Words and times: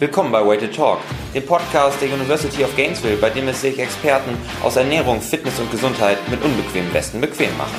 Willkommen 0.00 0.30
bei 0.30 0.46
Way 0.46 0.58
to 0.58 0.66
Talk, 0.68 1.00
dem 1.34 1.44
Podcast 1.44 2.00
der 2.00 2.12
University 2.12 2.62
of 2.62 2.76
Gainesville, 2.76 3.16
bei 3.16 3.30
dem 3.30 3.48
es 3.48 3.62
sich 3.62 3.80
Experten 3.80 4.30
aus 4.62 4.76
Ernährung, 4.76 5.20
Fitness 5.20 5.58
und 5.58 5.72
Gesundheit 5.72 6.18
mit 6.30 6.40
unbequemen 6.40 6.94
Westen 6.94 7.20
bequem 7.20 7.50
machen. 7.58 7.74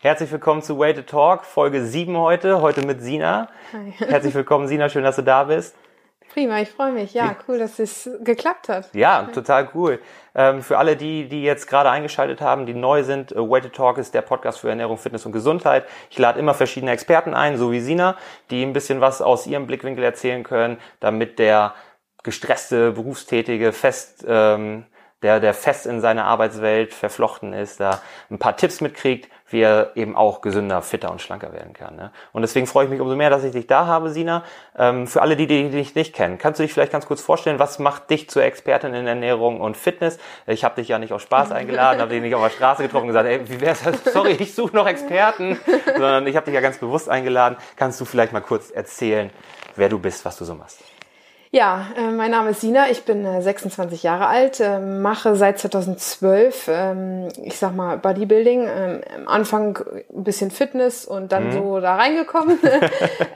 Herzlich 0.00 0.32
willkommen 0.32 0.62
zu 0.62 0.78
Way 0.78 0.94
to 0.94 1.02
Talk, 1.02 1.44
Folge 1.44 1.84
7 1.84 2.16
heute, 2.16 2.62
heute 2.62 2.86
mit 2.86 3.02
Sina. 3.02 3.50
Hi. 3.74 3.92
Herzlich 3.98 4.34
willkommen, 4.34 4.66
Sina, 4.66 4.88
schön, 4.88 5.04
dass 5.04 5.16
du 5.16 5.22
da 5.22 5.44
bist. 5.44 5.76
Prima, 6.34 6.60
ich 6.60 6.70
freue 6.70 6.90
mich. 6.90 7.14
Ja, 7.14 7.36
cool, 7.46 7.60
dass 7.60 7.78
es 7.78 8.10
geklappt 8.24 8.68
hat. 8.68 8.92
Ja, 8.92 9.22
total 9.32 9.68
cool. 9.72 10.00
Ähm, 10.34 10.62
für 10.62 10.78
alle, 10.78 10.96
die, 10.96 11.28
die 11.28 11.44
jetzt 11.44 11.68
gerade 11.68 11.90
eingeschaltet 11.90 12.40
haben, 12.40 12.66
die 12.66 12.74
neu 12.74 13.04
sind, 13.04 13.30
äh, 13.30 13.36
Way 13.36 13.60
to 13.60 13.68
Talk 13.68 13.98
ist 13.98 14.14
der 14.14 14.22
Podcast 14.22 14.58
für 14.58 14.68
Ernährung, 14.68 14.98
Fitness 14.98 15.24
und 15.26 15.30
Gesundheit. 15.30 15.86
Ich 16.10 16.18
lade 16.18 16.40
immer 16.40 16.52
verschiedene 16.52 16.90
Experten 16.90 17.34
ein, 17.34 17.56
so 17.56 17.70
wie 17.70 17.78
Sina, 17.78 18.16
die 18.50 18.64
ein 18.64 18.72
bisschen 18.72 19.00
was 19.00 19.22
aus 19.22 19.46
ihrem 19.46 19.68
Blickwinkel 19.68 20.02
erzählen 20.02 20.42
können, 20.42 20.78
damit 20.98 21.38
der 21.38 21.72
gestresste, 22.24 22.90
berufstätige, 22.90 23.72
fest, 23.72 24.24
ähm, 24.26 24.86
der, 25.22 25.38
der 25.38 25.54
fest 25.54 25.86
in 25.86 26.00
seine 26.00 26.24
Arbeitswelt 26.24 26.94
verflochten 26.94 27.52
ist, 27.52 27.78
da 27.78 28.00
ein 28.28 28.40
paar 28.40 28.56
Tipps 28.56 28.80
mitkriegt, 28.80 29.30
wie 29.48 29.60
er 29.60 29.92
eben 29.94 30.16
auch 30.16 30.40
gesünder, 30.40 30.80
fitter 30.82 31.10
und 31.10 31.20
schlanker 31.20 31.52
werden 31.52 31.74
kann. 31.74 31.96
Ne? 31.96 32.10
Und 32.32 32.42
deswegen 32.42 32.66
freue 32.66 32.84
ich 32.84 32.90
mich 32.90 33.00
umso 33.00 33.14
mehr, 33.14 33.30
dass 33.30 33.44
ich 33.44 33.52
dich 33.52 33.66
da 33.66 33.86
habe, 33.86 34.10
Sina. 34.10 34.42
Ähm, 34.76 35.06
für 35.06 35.22
alle, 35.22 35.36
die, 35.36 35.46
die 35.46 35.70
dich 35.70 35.94
nicht 35.94 36.14
kennen, 36.14 36.38
kannst 36.38 36.58
du 36.58 36.62
dich 36.62 36.72
vielleicht 36.72 36.92
ganz 36.92 37.06
kurz 37.06 37.20
vorstellen, 37.20 37.58
was 37.58 37.78
macht 37.78 38.08
dich 38.10 38.30
zur 38.30 38.42
Expertin 38.42 38.94
in 38.94 39.06
Ernährung 39.06 39.60
und 39.60 39.76
Fitness? 39.76 40.18
Ich 40.46 40.64
habe 40.64 40.76
dich 40.76 40.88
ja 40.88 40.98
nicht 40.98 41.12
aus 41.12 41.22
Spaß 41.22 41.52
eingeladen, 41.52 42.00
habe 42.00 42.10
dich 42.10 42.22
nicht 42.22 42.34
auf 42.34 42.42
der 42.42 42.50
Straße 42.50 42.82
getroffen 42.82 43.04
und 43.04 43.08
gesagt, 43.08 43.28
ey, 43.28 43.48
wie 43.48 43.60
wär's? 43.60 43.82
Sorry, 44.12 44.32
ich 44.32 44.54
suche 44.54 44.74
noch 44.74 44.86
Experten, 44.86 45.58
sondern 45.84 46.26
ich 46.26 46.36
habe 46.36 46.46
dich 46.46 46.54
ja 46.54 46.60
ganz 46.60 46.78
bewusst 46.78 47.08
eingeladen. 47.08 47.56
Kannst 47.76 48.00
du 48.00 48.04
vielleicht 48.04 48.32
mal 48.32 48.40
kurz 48.40 48.70
erzählen, 48.70 49.30
wer 49.76 49.88
du 49.88 49.98
bist, 49.98 50.24
was 50.24 50.36
du 50.38 50.44
so 50.44 50.54
machst? 50.54 50.93
Ja, 51.54 51.86
äh, 51.96 52.10
mein 52.10 52.32
Name 52.32 52.50
ist 52.50 52.62
Sina, 52.62 52.90
ich 52.90 53.04
bin 53.04 53.24
äh, 53.24 53.40
26 53.40 54.02
Jahre 54.02 54.26
alt, 54.26 54.58
äh, 54.58 54.80
mache 54.80 55.36
seit 55.36 55.60
2012, 55.60 56.68
ähm, 56.68 57.28
ich 57.44 57.56
sag 57.58 57.76
mal, 57.76 57.96
Bodybuilding. 57.96 58.66
Ähm, 58.66 59.00
am 59.18 59.28
Anfang 59.28 59.78
ein 60.12 60.24
bisschen 60.24 60.50
Fitness 60.50 61.04
und 61.04 61.30
dann 61.30 61.50
mhm. 61.50 61.52
so 61.52 61.80
da 61.80 61.94
reingekommen. 61.94 62.58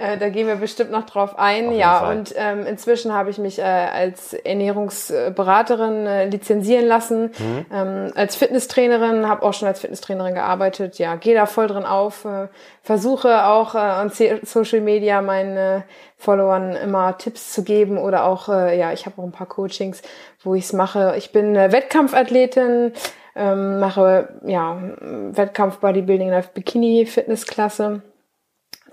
Äh, 0.01 0.17
da 0.19 0.29
gehen 0.29 0.47
wir 0.47 0.57
bestimmt 0.57 0.93
noch 0.93 1.07
drauf 1.07 1.39
ein. 1.39 1.73
Ja, 1.73 2.01
Fall. 2.01 2.17
und 2.17 2.35
ähm, 2.37 2.67
inzwischen 2.67 3.13
habe 3.13 3.31
ich 3.31 3.39
mich 3.39 3.59
äh, 3.59 3.63
als 3.63 4.33
Ernährungsberaterin 4.33 6.07
äh, 6.07 6.29
lizenzieren 6.29 6.87
lassen, 6.87 7.33
mhm. 7.39 8.13
als 8.15 8.37
Fitnesstrainerin, 8.37 9.29
habe 9.29 9.43
auch 9.43 9.55
schon 9.55 9.67
als 9.67 9.81
Fitnesstrainerin 9.81 10.35
gearbeitet. 10.35 10.99
Ja, 10.99 11.17
gehe 11.17 11.35
da 11.35 11.47
voll 11.47 11.67
drin 11.67 11.85
auf, 11.85 12.25
äh, 12.25 12.49
versuche 12.89 13.45
auch 13.45 13.75
äh, 13.75 13.79
an 13.81 14.11
Social 14.11 14.81
Media 14.81 15.21
meine 15.21 15.85
Followern 16.17 16.75
immer 16.75 17.19
Tipps 17.19 17.53
zu 17.53 17.63
geben 17.63 17.99
oder 17.99 18.25
auch, 18.25 18.49
äh, 18.49 18.79
ja, 18.79 18.95
ich 18.95 19.05
habe 19.05 19.21
auch 19.21 19.27
ein 19.27 19.31
paar 19.31 19.47
Coachings, 19.47 20.01
wo 20.43 20.55
ich 20.55 20.65
es 20.65 20.73
mache. 20.73 21.13
Ich 21.19 21.31
bin 21.31 21.55
äh, 21.55 21.71
Wettkampfathletin, 21.71 22.95
ähm, 23.37 23.79
mache 23.79 24.41
ja 24.47 24.81
Wettkampf 25.03 25.81
Bodybuilding 25.81 26.29
in 26.29 26.33
der 26.33 26.41
Bikini 26.41 27.05
Fitnessklasse. 27.05 28.01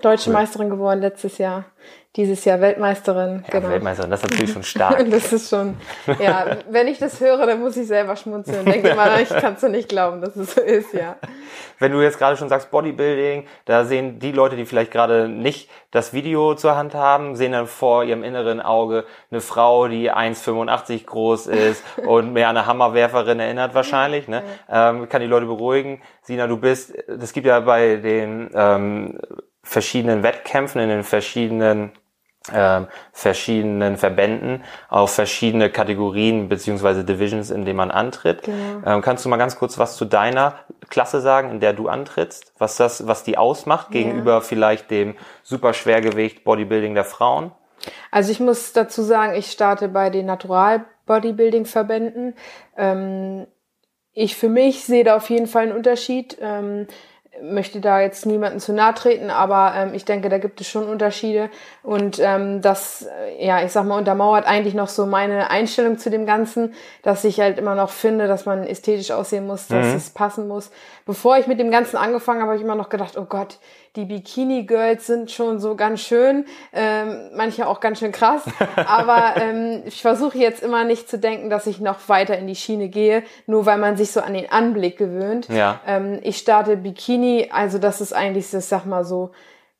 Deutsche 0.02 0.28
cool. 0.28 0.34
Meisterin 0.34 0.68
geworden 0.68 1.00
letztes 1.00 1.38
Jahr 1.38 1.64
dieses 2.16 2.44
Jahr 2.44 2.60
Weltmeisterin. 2.60 3.44
Ja, 3.46 3.58
genau. 3.58 3.68
Weltmeisterin, 3.70 4.10
das 4.10 4.22
ist 4.22 4.30
natürlich 4.30 4.52
schon 4.52 4.62
stark. 4.62 5.04
das 5.10 5.32
ist 5.32 5.50
schon, 5.50 5.76
ja, 6.18 6.56
wenn 6.70 6.88
ich 6.88 6.98
das 6.98 7.20
höre, 7.20 7.46
dann 7.46 7.60
muss 7.60 7.76
ich 7.76 7.86
selber 7.86 8.16
schmunzeln 8.16 8.64
denke 8.64 8.88
immer, 8.88 9.20
ich 9.20 9.28
kann 9.28 9.54
es 9.54 9.62
nicht 9.62 9.88
glauben, 9.88 10.20
dass 10.20 10.36
es 10.36 10.54
so 10.54 10.60
ist, 10.60 10.92
ja. 10.92 11.16
Wenn 11.78 11.92
du 11.92 12.00
jetzt 12.00 12.18
gerade 12.18 12.38
schon 12.38 12.48
sagst 12.48 12.70
Bodybuilding, 12.70 13.46
da 13.66 13.84
sehen 13.84 14.18
die 14.18 14.32
Leute, 14.32 14.56
die 14.56 14.64
vielleicht 14.64 14.90
gerade 14.90 15.28
nicht 15.28 15.68
das 15.90 16.14
Video 16.14 16.54
zur 16.54 16.74
Hand 16.74 16.94
haben, 16.94 17.36
sehen 17.36 17.52
dann 17.52 17.66
vor 17.66 18.02
ihrem 18.02 18.22
inneren 18.24 18.62
Auge 18.62 19.04
eine 19.30 19.42
Frau, 19.42 19.86
die 19.86 20.10
1,85 20.10 21.04
groß 21.04 21.48
ist 21.48 21.84
und 22.06 22.32
mehr 22.32 22.48
an 22.48 22.56
eine 22.56 22.66
Hammerwerferin 22.66 23.40
erinnert 23.40 23.74
wahrscheinlich, 23.74 24.26
ne? 24.26 24.42
Ähm, 24.70 25.08
kann 25.10 25.20
die 25.20 25.26
Leute 25.26 25.46
beruhigen. 25.46 26.00
Sina, 26.22 26.46
du 26.46 26.56
bist, 26.56 26.94
das 27.08 27.34
gibt 27.34 27.46
ja 27.46 27.60
bei 27.60 27.96
den 27.96 28.50
ähm, 28.54 29.18
verschiedenen 29.62 30.22
Wettkämpfen 30.22 30.80
in 30.80 30.88
den 30.88 31.02
verschiedenen 31.02 31.92
ähm, 32.52 32.86
verschiedenen 33.12 33.96
Verbänden 33.96 34.62
auf 34.88 35.14
verschiedene 35.14 35.70
Kategorien 35.70 36.48
beziehungsweise 36.48 37.04
Divisions, 37.04 37.50
in 37.50 37.64
denen 37.64 37.76
man 37.76 37.90
antritt. 37.90 38.42
Genau. 38.42 38.86
Ähm, 38.86 39.02
kannst 39.02 39.24
du 39.24 39.28
mal 39.28 39.36
ganz 39.36 39.56
kurz 39.56 39.78
was 39.78 39.96
zu 39.96 40.04
deiner 40.04 40.54
Klasse 40.88 41.20
sagen, 41.20 41.50
in 41.50 41.60
der 41.60 41.72
du 41.72 41.88
antrittst? 41.88 42.52
Was 42.58 42.76
das, 42.76 43.06
was 43.06 43.24
die 43.24 43.38
ausmacht 43.38 43.88
ja. 43.88 44.02
gegenüber 44.02 44.40
vielleicht 44.40 44.90
dem 44.90 45.16
Superschwergewicht 45.42 46.44
Bodybuilding 46.44 46.94
der 46.94 47.04
Frauen? 47.04 47.52
Also 48.10 48.32
ich 48.32 48.40
muss 48.40 48.72
dazu 48.72 49.02
sagen, 49.02 49.34
ich 49.34 49.50
starte 49.50 49.88
bei 49.88 50.10
den 50.10 50.26
Natural 50.26 50.84
Bodybuilding 51.06 51.66
Verbänden. 51.66 52.34
Ähm, 52.76 53.46
ich 54.12 54.36
für 54.36 54.48
mich 54.48 54.84
sehe 54.84 55.04
da 55.04 55.16
auf 55.16 55.28
jeden 55.30 55.46
Fall 55.46 55.64
einen 55.64 55.76
Unterschied. 55.76 56.38
Ähm, 56.40 56.86
möchte 57.42 57.80
da 57.80 58.00
jetzt 58.00 58.26
niemanden 58.26 58.60
zu 58.60 58.72
nahe 58.72 58.94
treten, 58.94 59.30
aber 59.30 59.72
ähm, 59.76 59.94
ich 59.94 60.04
denke, 60.04 60.28
da 60.28 60.38
gibt 60.38 60.60
es 60.60 60.68
schon 60.68 60.88
Unterschiede 60.88 61.50
und 61.82 62.18
ähm, 62.20 62.62
das, 62.62 63.06
äh, 63.38 63.46
ja, 63.46 63.62
ich 63.62 63.72
sag 63.72 63.84
mal, 63.84 63.98
untermauert 63.98 64.46
eigentlich 64.46 64.74
noch 64.74 64.88
so 64.88 65.06
meine 65.06 65.50
Einstellung 65.50 65.98
zu 65.98 66.10
dem 66.10 66.26
Ganzen, 66.26 66.74
dass 67.02 67.24
ich 67.24 67.40
halt 67.40 67.58
immer 67.58 67.74
noch 67.74 67.90
finde, 67.90 68.26
dass 68.26 68.46
man 68.46 68.64
ästhetisch 68.64 69.10
aussehen 69.10 69.46
muss, 69.46 69.68
dass 69.68 69.86
mhm. 69.86 69.94
es 69.96 70.10
passen 70.10 70.48
muss. 70.48 70.70
Bevor 71.06 71.38
ich 71.38 71.46
mit 71.46 71.60
dem 71.60 71.70
Ganzen 71.70 71.96
angefangen 71.96 72.40
habe, 72.40 72.48
habe 72.50 72.56
ich 72.58 72.64
immer 72.64 72.74
noch 72.74 72.88
gedacht, 72.88 73.16
oh 73.16 73.26
Gott, 73.26 73.58
die 73.94 74.06
Bikini-Girls 74.06 75.06
sind 75.06 75.30
schon 75.30 75.60
so 75.60 75.76
ganz 75.76 76.00
schön, 76.00 76.46
ähm, 76.72 77.30
manche 77.32 77.68
auch 77.68 77.78
ganz 77.78 78.00
schön 78.00 78.10
krass. 78.10 78.42
Aber 78.86 79.40
ähm, 79.40 79.82
ich 79.84 80.02
versuche 80.02 80.36
jetzt 80.36 80.64
immer 80.64 80.82
nicht 80.82 81.08
zu 81.08 81.16
denken, 81.16 81.48
dass 81.48 81.68
ich 81.68 81.80
noch 81.80 82.08
weiter 82.08 82.36
in 82.36 82.48
die 82.48 82.56
Schiene 82.56 82.88
gehe, 82.88 83.22
nur 83.46 83.66
weil 83.66 83.78
man 83.78 83.96
sich 83.96 84.10
so 84.10 84.20
an 84.20 84.34
den 84.34 84.50
Anblick 84.50 84.98
gewöhnt. 84.98 85.48
Ja. 85.48 85.80
Ähm, 85.86 86.18
ich 86.24 86.38
starte 86.38 86.76
Bikini, 86.76 87.50
also 87.52 87.78
das 87.78 88.00
ist 88.00 88.12
eigentlich, 88.12 88.50
das 88.50 88.68
sag 88.68 88.84
mal 88.84 89.04
so, 89.04 89.30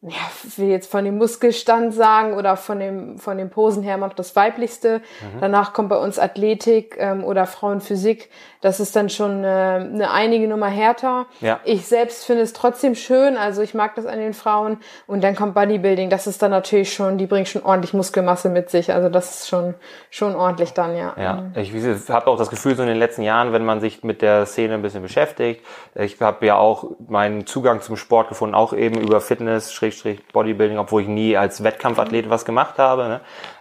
ja, 0.02 0.12
will 0.56 0.68
jetzt 0.68 0.90
von 0.90 1.04
dem 1.04 1.18
Muskelstand 1.18 1.92
sagen 1.92 2.34
oder 2.34 2.56
von 2.56 2.78
dem 2.78 3.18
von 3.18 3.38
den 3.38 3.50
Posen 3.50 3.82
her 3.82 3.96
noch 3.96 4.12
das 4.12 4.36
weiblichste. 4.36 4.98
Mhm. 4.98 5.40
Danach 5.40 5.72
kommt 5.72 5.88
bei 5.88 5.96
uns 5.96 6.18
Athletik 6.18 6.96
ähm, 6.98 7.24
oder 7.24 7.46
Frauenphysik. 7.46 8.30
Das 8.66 8.80
ist 8.80 8.96
dann 8.96 9.08
schon 9.08 9.44
eine, 9.44 9.88
eine 9.92 10.10
einige 10.10 10.48
Nummer 10.48 10.66
härter. 10.66 11.26
Ja. 11.40 11.60
Ich 11.62 11.86
selbst 11.86 12.24
finde 12.24 12.42
es 12.42 12.52
trotzdem 12.52 12.96
schön, 12.96 13.36
also 13.36 13.62
ich 13.62 13.74
mag 13.74 13.94
das 13.94 14.06
an 14.06 14.18
den 14.18 14.34
Frauen. 14.34 14.78
Und 15.06 15.22
dann 15.22 15.36
kommt 15.36 15.54
Bodybuilding. 15.54 16.10
Das 16.10 16.26
ist 16.26 16.42
dann 16.42 16.50
natürlich 16.50 16.92
schon, 16.92 17.16
die 17.16 17.26
bringt 17.26 17.46
schon 17.46 17.62
ordentlich 17.62 17.94
Muskelmasse 17.94 18.48
mit 18.48 18.68
sich. 18.68 18.92
Also 18.92 19.08
das 19.08 19.36
ist 19.36 19.48
schon 19.48 19.76
schon 20.10 20.34
ordentlich 20.34 20.72
dann, 20.72 20.96
ja. 20.96 21.14
Ja, 21.16 21.34
mhm. 21.34 21.52
ich 21.54 21.72
habe 22.08 22.26
auch 22.26 22.36
das 22.36 22.50
Gefühl 22.50 22.74
so 22.74 22.82
in 22.82 22.88
den 22.88 22.98
letzten 22.98 23.22
Jahren, 23.22 23.52
wenn 23.52 23.64
man 23.64 23.80
sich 23.80 24.02
mit 24.02 24.20
der 24.20 24.46
Szene 24.46 24.74
ein 24.74 24.82
bisschen 24.82 25.02
beschäftigt. 25.02 25.64
Ich 25.94 26.20
habe 26.20 26.44
ja 26.44 26.56
auch 26.56 26.90
meinen 27.06 27.46
Zugang 27.46 27.82
zum 27.82 27.96
Sport 27.96 28.30
gefunden, 28.30 28.56
auch 28.56 28.72
eben 28.72 29.00
über 29.00 29.20
Fitness 29.20 29.72
Schrägstrich 29.72 30.26
Bodybuilding, 30.32 30.78
obwohl 30.78 31.02
ich 31.02 31.08
nie 31.08 31.36
als 31.36 31.62
Wettkampfathlet 31.62 32.30
was 32.30 32.44
gemacht 32.44 32.78
habe, 32.78 33.04
ne? 33.04 33.20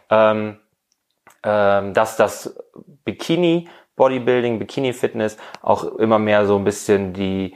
ähm, 0.09 0.57
ähm, 1.43 1.93
dass 1.93 2.17
das 2.17 2.57
Bikini 3.03 3.69
Bodybuilding, 3.95 4.59
Bikini 4.59 4.93
Fitness 4.93 5.37
auch 5.61 5.83
immer 5.95 6.19
mehr 6.19 6.45
so 6.45 6.57
ein 6.57 6.63
bisschen 6.63 7.13
die 7.13 7.55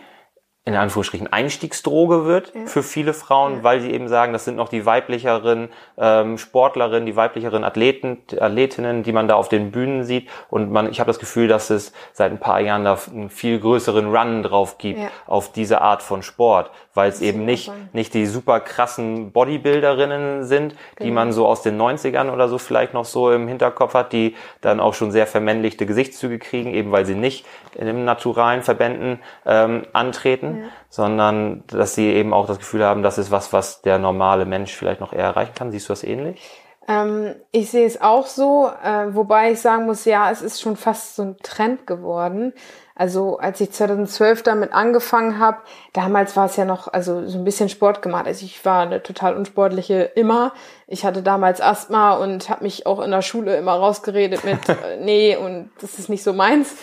in 0.69 0.75
Anführungsstrichen 0.75 1.31
Einstiegsdroge 1.33 2.25
wird 2.25 2.53
ja. 2.53 2.65
für 2.67 2.83
viele 2.83 3.13
Frauen, 3.13 3.57
ja. 3.57 3.63
weil 3.63 3.81
sie 3.81 3.91
eben 3.91 4.07
sagen, 4.07 4.33
das 4.33 4.45
sind 4.45 4.55
noch 4.55 4.69
die 4.69 4.85
weiblicheren 4.85 5.69
ähm, 5.97 6.37
Sportlerinnen, 6.37 7.07
die 7.07 7.15
weiblicheren 7.15 7.63
Athleten, 7.63 8.19
Athletinnen, 8.39 9.01
die 9.01 9.11
man 9.11 9.27
da 9.27 9.35
auf 9.35 9.49
den 9.49 9.71
Bühnen 9.71 10.03
sieht. 10.03 10.29
Und 10.49 10.71
man, 10.71 10.91
ich 10.91 10.99
habe 10.99 11.07
das 11.07 11.17
Gefühl, 11.17 11.47
dass 11.47 11.71
es 11.71 11.91
seit 12.13 12.31
ein 12.31 12.39
paar 12.39 12.59
Jahren 12.59 12.83
da 12.83 12.99
einen 13.11 13.29
viel 13.29 13.59
größeren 13.59 14.15
Run 14.15 14.43
drauf 14.43 14.77
gibt 14.77 14.99
ja. 14.99 15.09
auf 15.25 15.51
diese 15.51 15.81
Art 15.81 16.03
von 16.03 16.21
Sport, 16.21 16.69
weil 16.99 17.09
es 17.09 17.21
eben 17.21 17.45
nicht, 17.45 17.71
nicht 17.93 18.13
die 18.13 18.25
super 18.25 18.59
krassen 18.59 19.31
Bodybuilderinnen 19.31 20.43
sind, 20.43 20.75
genau. 20.95 21.05
die 21.05 21.11
man 21.11 21.31
so 21.31 21.47
aus 21.47 21.61
den 21.61 21.81
90ern 21.81 22.29
oder 22.29 22.49
so 22.49 22.57
vielleicht 22.57 22.93
noch 22.93 23.05
so 23.05 23.31
im 23.31 23.47
Hinterkopf 23.47 23.93
hat, 23.93 24.11
die 24.11 24.35
dann 24.59 24.81
auch 24.81 24.93
schon 24.93 25.11
sehr 25.11 25.25
vermännlichte 25.25 25.85
Gesichtszüge 25.85 26.39
kriegen, 26.39 26.73
eben 26.73 26.91
weil 26.91 27.05
sie 27.05 27.15
nicht 27.15 27.45
in 27.75 27.85
den 27.85 28.03
naturalen 28.03 28.63
Verbänden 28.63 29.19
ähm, 29.45 29.83
antreten 29.93 30.65
sondern 30.89 31.63
dass 31.67 31.95
sie 31.95 32.07
eben 32.07 32.33
auch 32.33 32.47
das 32.47 32.57
Gefühl 32.57 32.83
haben, 32.83 33.03
das 33.03 33.17
ist 33.17 33.31
was, 33.31 33.53
was 33.53 33.81
der 33.81 33.99
normale 33.99 34.45
Mensch 34.45 34.75
vielleicht 34.75 34.99
noch 34.99 35.13
eher 35.13 35.25
erreichen 35.25 35.53
kann. 35.55 35.71
Siehst 35.71 35.87
du 35.87 35.93
das 35.93 36.03
ähnlich? 36.03 36.61
Ähm, 36.87 37.35
ich 37.51 37.69
sehe 37.69 37.85
es 37.85 38.01
auch 38.01 38.25
so, 38.25 38.71
äh, 38.83 39.13
wobei 39.13 39.51
ich 39.51 39.61
sagen 39.61 39.85
muss, 39.85 40.05
ja, 40.05 40.31
es 40.31 40.41
ist 40.41 40.59
schon 40.59 40.75
fast 40.75 41.15
so 41.15 41.23
ein 41.23 41.37
Trend 41.43 41.85
geworden. 41.85 42.53
Also 42.99 43.37
als 43.37 43.61
ich 43.61 43.71
2012 43.71 44.43
damit 44.43 44.73
angefangen 44.73 45.39
habe, 45.39 45.59
damals 45.93 46.35
war 46.35 46.47
es 46.47 46.57
ja 46.57 46.65
noch 46.65 46.91
also 46.91 47.25
so 47.29 47.37
ein 47.37 47.45
bisschen 47.45 47.69
Sport 47.69 48.01
gemacht. 48.01 48.27
Also 48.27 48.43
ich 48.43 48.65
war 48.65 48.81
eine 48.81 49.01
total 49.01 49.37
unsportliche 49.37 50.01
immer. 50.15 50.51
Ich 50.85 51.05
hatte 51.05 51.23
damals 51.23 51.61
Asthma 51.61 52.15
und 52.15 52.49
habe 52.49 52.65
mich 52.65 52.85
auch 52.85 52.99
in 52.99 53.11
der 53.11 53.21
Schule 53.21 53.55
immer 53.55 53.71
rausgeredet 53.71 54.43
mit 54.43 54.67
äh, 54.69 54.97
nee 54.99 55.37
und 55.37 55.69
das 55.79 55.97
ist 55.97 56.09
nicht 56.09 56.23
so 56.23 56.33
meins. 56.33 56.75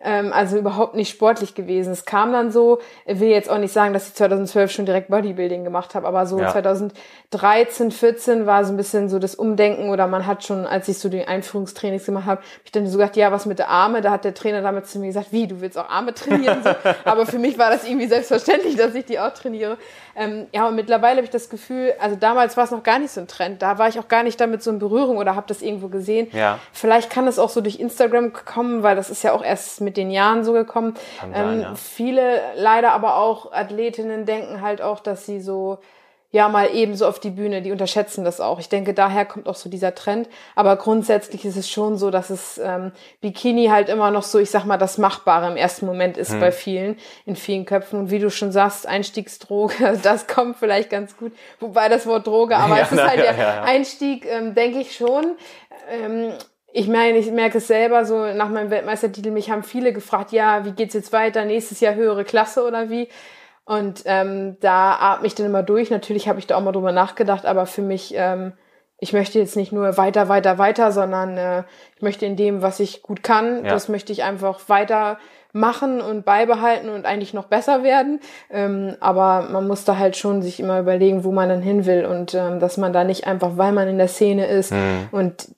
Ähm, 0.00 0.32
also 0.32 0.56
überhaupt 0.56 0.94
nicht 0.94 1.10
sportlich 1.10 1.54
gewesen. 1.54 1.92
Es 1.92 2.04
kam 2.04 2.32
dann 2.32 2.50
so, 2.50 2.78
ich 3.04 3.20
will 3.20 3.28
jetzt 3.28 3.50
auch 3.50 3.58
nicht 3.58 3.72
sagen, 3.72 3.92
dass 3.92 4.08
ich 4.08 4.14
2012 4.14 4.70
schon 4.70 4.86
direkt 4.86 5.08
Bodybuilding 5.08 5.64
gemacht 5.64 5.94
habe, 5.94 6.06
aber 6.06 6.26
so 6.26 6.40
ja. 6.40 6.50
2013, 6.50 7.90
14 7.90 8.46
war 8.46 8.64
so 8.64 8.72
ein 8.72 8.76
bisschen 8.76 9.08
so 9.08 9.18
das 9.18 9.34
Umdenken 9.34 9.90
oder 9.90 10.06
man 10.06 10.26
hat 10.26 10.44
schon, 10.44 10.66
als 10.66 10.88
ich 10.88 10.98
so 10.98 11.08
die 11.08 11.24
Einführungstrainings 11.24 12.06
gemacht 12.06 12.26
habe, 12.26 12.42
ich 12.64 12.72
dann 12.72 12.86
so 12.86 12.98
gedacht, 12.98 13.16
ja, 13.16 13.30
was 13.30 13.44
mit 13.46 13.58
der 13.58 13.68
Arme? 13.68 14.00
Da 14.00 14.10
hat 14.10 14.24
der 14.24 14.34
Trainer 14.34 14.62
damit 14.62 14.86
zu 14.86 14.98
mir 14.98 15.08
gesagt, 15.08 15.32
wie, 15.32 15.46
du 15.46 15.60
willst 15.60 15.76
auch 15.76 15.88
Arme 15.88 16.14
trainieren? 16.14 16.62
So. 16.64 16.70
aber 17.04 17.26
für 17.26 17.38
mich 17.38 17.58
war 17.58 17.70
das 17.70 17.86
irgendwie 17.86 18.06
selbstverständlich, 18.06 18.76
dass 18.76 18.94
ich 18.94 19.04
die 19.04 19.18
auch 19.18 19.34
trainiere. 19.34 19.76
Ähm, 20.16 20.46
ja, 20.52 20.68
und 20.68 20.74
mittlerweile 20.74 21.16
habe 21.16 21.24
ich 21.24 21.30
das 21.30 21.48
Gefühl, 21.48 21.94
also 22.00 22.16
damals 22.16 22.56
war 22.56 22.64
es 22.64 22.70
noch 22.70 22.82
gar 22.82 22.98
nicht 22.98 23.10
so 23.10 23.20
ein 23.20 23.28
Trend. 23.28 23.62
Da 23.62 23.78
war 23.78 23.88
ich 23.88 23.98
auch 23.98 24.08
gar 24.08 24.22
nicht 24.22 24.40
damit 24.40 24.62
so 24.62 24.70
in 24.70 24.78
Berührung 24.78 25.16
oder 25.16 25.34
habe 25.34 25.46
das 25.48 25.62
irgendwo 25.62 25.88
gesehen. 25.88 26.28
Ja. 26.32 26.58
Vielleicht 26.72 27.10
kann 27.10 27.26
es 27.26 27.38
auch 27.38 27.50
so 27.50 27.60
durch 27.60 27.78
Instagram 27.78 28.32
kommen, 28.32 28.82
weil 28.82 28.96
das 28.96 29.10
ist 29.10 29.22
ja 29.22 29.32
auch 29.32 29.44
erst 29.44 29.80
mit 29.80 29.96
den 29.96 30.10
Jahren 30.10 30.44
so 30.44 30.52
gekommen. 30.52 30.94
Sein, 31.20 31.32
ähm, 31.34 31.60
ja. 31.62 31.74
Viele 31.74 32.40
leider 32.56 32.92
aber 32.92 33.16
auch 33.16 33.52
Athletinnen 33.52 34.26
denken 34.26 34.60
halt 34.60 34.82
auch, 34.82 35.00
dass 35.00 35.26
sie 35.26 35.40
so 35.40 35.78
ja 36.32 36.48
mal 36.48 36.72
eben 36.74 36.94
so 36.94 37.06
auf 37.06 37.18
die 37.18 37.30
Bühne, 37.30 37.60
die 37.60 37.72
unterschätzen 37.72 38.24
das 38.24 38.40
auch. 38.40 38.60
Ich 38.60 38.68
denke, 38.68 38.94
daher 38.94 39.24
kommt 39.24 39.48
auch 39.48 39.56
so 39.56 39.68
dieser 39.68 39.94
Trend. 39.94 40.28
Aber 40.54 40.76
grundsätzlich 40.76 41.44
ist 41.44 41.56
es 41.56 41.68
schon 41.68 41.96
so, 41.96 42.10
dass 42.10 42.30
es 42.30 42.58
ähm, 42.58 42.92
Bikini 43.20 43.66
halt 43.66 43.88
immer 43.88 44.12
noch 44.12 44.22
so, 44.22 44.38
ich 44.38 44.50
sag 44.50 44.64
mal, 44.64 44.76
das 44.76 44.96
Machbare 44.96 45.50
im 45.50 45.56
ersten 45.56 45.86
Moment 45.86 46.16
ist 46.16 46.32
hm. 46.32 46.40
bei 46.40 46.52
vielen, 46.52 46.96
in 47.26 47.34
vielen 47.34 47.64
Köpfen. 47.64 47.98
Und 47.98 48.10
wie 48.10 48.20
du 48.20 48.30
schon 48.30 48.52
sagst, 48.52 48.86
Einstiegsdroge, 48.86 49.98
das 50.02 50.28
kommt 50.28 50.56
vielleicht 50.56 50.90
ganz 50.90 51.16
gut. 51.16 51.32
Wobei 51.58 51.88
das 51.88 52.06
Wort 52.06 52.26
Droge, 52.26 52.56
aber 52.56 52.76
ja, 52.76 52.82
es 52.84 52.92
ist 52.92 53.02
halt 53.02 53.24
ja, 53.24 53.32
der 53.32 53.36
ja, 53.36 53.62
Einstieg, 53.64 54.24
ähm, 54.26 54.54
denke 54.54 54.78
ich 54.78 54.94
schon. 54.94 55.36
Ähm, 55.90 56.32
ich 56.72 56.86
meine, 56.86 57.18
ich 57.18 57.30
merke 57.32 57.58
es 57.58 57.66
selber 57.66 58.04
so 58.04 58.32
nach 58.32 58.48
meinem 58.48 58.70
Weltmeistertitel, 58.70 59.32
mich 59.32 59.50
haben 59.50 59.64
viele 59.64 59.92
gefragt, 59.92 60.30
ja, 60.30 60.64
wie 60.64 60.70
geht's 60.70 60.94
jetzt 60.94 61.12
weiter? 61.12 61.44
Nächstes 61.44 61.80
Jahr 61.80 61.94
höhere 61.96 62.24
Klasse 62.24 62.64
oder 62.64 62.88
wie? 62.88 63.08
Und 63.70 64.02
ähm, 64.06 64.56
da 64.58 64.96
atme 64.98 65.28
ich 65.28 65.36
dann 65.36 65.46
immer 65.46 65.62
durch. 65.62 65.90
Natürlich 65.90 66.26
habe 66.26 66.40
ich 66.40 66.48
da 66.48 66.56
auch 66.56 66.60
mal 66.60 66.72
drüber 66.72 66.90
nachgedacht, 66.90 67.46
aber 67.46 67.66
für 67.66 67.82
mich, 67.82 68.12
ähm, 68.16 68.52
ich 68.98 69.12
möchte 69.12 69.38
jetzt 69.38 69.54
nicht 69.54 69.70
nur 69.70 69.96
weiter, 69.96 70.28
weiter, 70.28 70.58
weiter, 70.58 70.90
sondern 70.90 71.38
äh, 71.38 71.62
ich 71.94 72.02
möchte 72.02 72.26
in 72.26 72.34
dem, 72.34 72.62
was 72.62 72.80
ich 72.80 73.00
gut 73.00 73.22
kann, 73.22 73.64
ja. 73.64 73.70
das 73.70 73.88
möchte 73.88 74.10
ich 74.10 74.24
einfach 74.24 74.68
weiter 74.68 75.18
machen 75.52 76.00
und 76.00 76.24
beibehalten 76.24 76.88
und 76.88 77.06
eigentlich 77.06 77.32
noch 77.32 77.44
besser 77.44 77.84
werden. 77.84 78.18
Ähm, 78.50 78.96
aber 78.98 79.48
man 79.52 79.68
muss 79.68 79.84
da 79.84 79.98
halt 79.98 80.16
schon 80.16 80.42
sich 80.42 80.58
immer 80.58 80.80
überlegen, 80.80 81.22
wo 81.22 81.30
man 81.30 81.48
dann 81.48 81.62
hin 81.62 81.86
will 81.86 82.06
und 82.06 82.34
ähm, 82.34 82.58
dass 82.58 82.76
man 82.76 82.92
da 82.92 83.04
nicht 83.04 83.28
einfach, 83.28 83.52
weil 83.54 83.70
man 83.70 83.86
in 83.86 83.98
der 83.98 84.08
Szene 84.08 84.48
ist 84.48 84.72
mhm. 84.72 85.10
und 85.12 85.54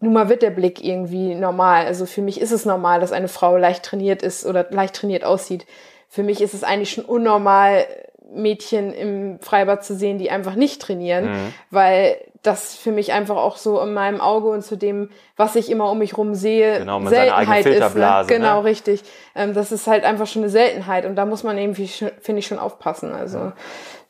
nun 0.00 0.14
mal 0.14 0.28
wird 0.28 0.42
der 0.42 0.50
Blick 0.50 0.82
irgendwie 0.82 1.36
normal. 1.36 1.86
Also 1.86 2.06
für 2.06 2.22
mich 2.22 2.40
ist 2.40 2.50
es 2.50 2.64
normal, 2.64 2.98
dass 2.98 3.12
eine 3.12 3.28
Frau 3.28 3.56
leicht 3.56 3.84
trainiert 3.84 4.24
ist 4.24 4.44
oder 4.44 4.66
leicht 4.70 4.96
trainiert 4.96 5.22
aussieht 5.22 5.64
für 6.12 6.22
mich 6.22 6.42
ist 6.42 6.52
es 6.52 6.62
eigentlich 6.62 6.90
schon 6.90 7.06
unnormal, 7.06 7.86
Mädchen 8.34 8.92
im 8.92 9.40
Freibad 9.40 9.82
zu 9.82 9.94
sehen, 9.94 10.18
die 10.18 10.30
einfach 10.30 10.54
nicht 10.54 10.82
trainieren, 10.82 11.30
mhm. 11.30 11.54
weil 11.70 12.16
das 12.42 12.74
für 12.74 12.92
mich 12.92 13.12
einfach 13.12 13.36
auch 13.36 13.56
so 13.56 13.80
in 13.80 13.94
meinem 13.94 14.20
Auge 14.20 14.48
und 14.48 14.62
zu 14.62 14.76
dem, 14.76 15.08
was 15.36 15.56
ich 15.56 15.70
immer 15.70 15.90
um 15.90 15.98
mich 15.98 16.18
rum 16.18 16.34
sehe, 16.34 16.80
genau, 16.80 16.98
mit 16.98 17.10
Seltenheit 17.10 17.64
ist. 17.64 17.94
Ne? 17.94 18.24
Genau, 18.26 18.60
ne? 18.60 18.64
richtig. 18.64 19.02
Ähm, 19.34 19.54
das 19.54 19.72
ist 19.72 19.86
halt 19.86 20.04
einfach 20.04 20.26
schon 20.26 20.42
eine 20.42 20.50
Seltenheit 20.50 21.06
und 21.06 21.16
da 21.16 21.24
muss 21.24 21.44
man 21.44 21.56
irgendwie, 21.56 21.86
finde 21.86 22.40
ich, 22.40 22.46
schon 22.46 22.58
aufpassen. 22.58 23.12
Also, 23.12 23.52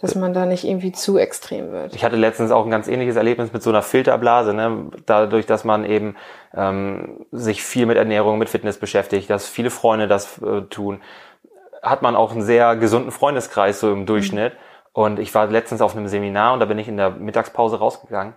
dass 0.00 0.16
man 0.16 0.34
da 0.34 0.46
nicht 0.46 0.64
irgendwie 0.64 0.90
zu 0.90 1.18
extrem 1.18 1.70
wird. 1.70 1.94
Ich 1.94 2.04
hatte 2.04 2.16
letztens 2.16 2.50
auch 2.50 2.64
ein 2.64 2.70
ganz 2.70 2.88
ähnliches 2.88 3.14
Erlebnis 3.14 3.52
mit 3.52 3.62
so 3.62 3.70
einer 3.70 3.82
Filterblase, 3.82 4.54
ne? 4.54 4.90
dadurch, 5.06 5.46
dass 5.46 5.62
man 5.62 5.84
eben 5.84 6.16
ähm, 6.54 7.26
sich 7.30 7.62
viel 7.62 7.86
mit 7.86 7.96
Ernährung, 7.96 8.38
mit 8.38 8.48
Fitness 8.48 8.78
beschäftigt, 8.78 9.30
dass 9.30 9.46
viele 9.46 9.70
Freunde 9.70 10.08
das 10.08 10.40
äh, 10.42 10.62
tun 10.62 11.00
hat 11.82 12.02
man 12.02 12.16
auch 12.16 12.32
einen 12.32 12.42
sehr 12.42 12.76
gesunden 12.76 13.10
Freundeskreis 13.10 13.80
so 13.80 13.92
im 13.92 14.06
Durchschnitt. 14.06 14.54
Mhm. 14.54 14.58
Und 14.94 15.18
ich 15.18 15.34
war 15.34 15.46
letztens 15.46 15.80
auf 15.80 15.96
einem 15.96 16.06
Seminar 16.06 16.52
und 16.52 16.60
da 16.60 16.66
bin 16.66 16.78
ich 16.78 16.88
in 16.88 16.96
der 16.96 17.10
Mittagspause 17.10 17.78
rausgegangen. 17.78 18.34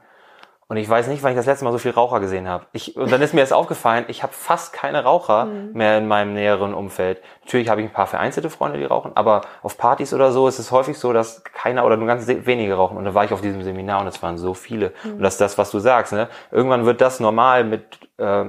Und 0.67 0.77
ich 0.77 0.89
weiß 0.89 1.07
nicht, 1.09 1.21
wann 1.21 1.31
ich 1.31 1.37
das 1.37 1.45
letzte 1.45 1.63
Mal 1.63 1.71
so 1.71 1.77
viel 1.77 1.91
Raucher 1.91 2.19
gesehen 2.19 2.47
habe. 2.47 2.65
Ich, 2.71 2.97
und 2.97 3.11
dann 3.11 3.21
ist 3.21 3.35
mir 3.35 3.41
jetzt 3.41 3.53
aufgefallen, 3.53 4.05
ich 4.07 4.23
habe 4.23 4.33
fast 4.33 4.73
keine 4.73 5.03
Raucher 5.03 5.45
mhm. 5.45 5.73
mehr 5.73 5.99
in 5.99 6.07
meinem 6.07 6.33
näheren 6.33 6.73
Umfeld. 6.73 7.21
Natürlich 7.43 7.69
habe 7.69 7.81
ich 7.81 7.87
ein 7.87 7.93
paar 7.93 8.07
vereinzelte 8.07 8.49
Freunde, 8.49 8.79
die 8.79 8.85
rauchen, 8.85 9.11
aber 9.13 9.41
auf 9.61 9.77
Partys 9.77 10.11
oder 10.11 10.31
so 10.31 10.47
ist 10.47 10.57
es 10.57 10.71
häufig 10.71 10.97
so, 10.97 11.13
dass 11.13 11.43
keiner 11.43 11.85
oder 11.85 11.97
nur 11.97 12.07
ganz 12.07 12.27
wenige 12.27 12.73
rauchen. 12.73 12.97
Und 12.97 13.05
dann 13.05 13.13
war 13.13 13.25
ich 13.25 13.31
auf 13.31 13.41
diesem 13.41 13.61
Seminar 13.61 14.01
und 14.01 14.07
es 14.07 14.23
waren 14.23 14.39
so 14.39 14.55
viele. 14.55 14.91
Mhm. 15.03 15.13
Und 15.17 15.21
das 15.21 15.35
ist 15.35 15.41
das, 15.41 15.57
was 15.59 15.69
du 15.69 15.77
sagst. 15.77 16.13
Ne? 16.13 16.29
Irgendwann 16.49 16.85
wird 16.87 16.99
das 16.99 17.19
normal 17.19 17.63
mit 17.63 17.99
äh, 18.17 18.45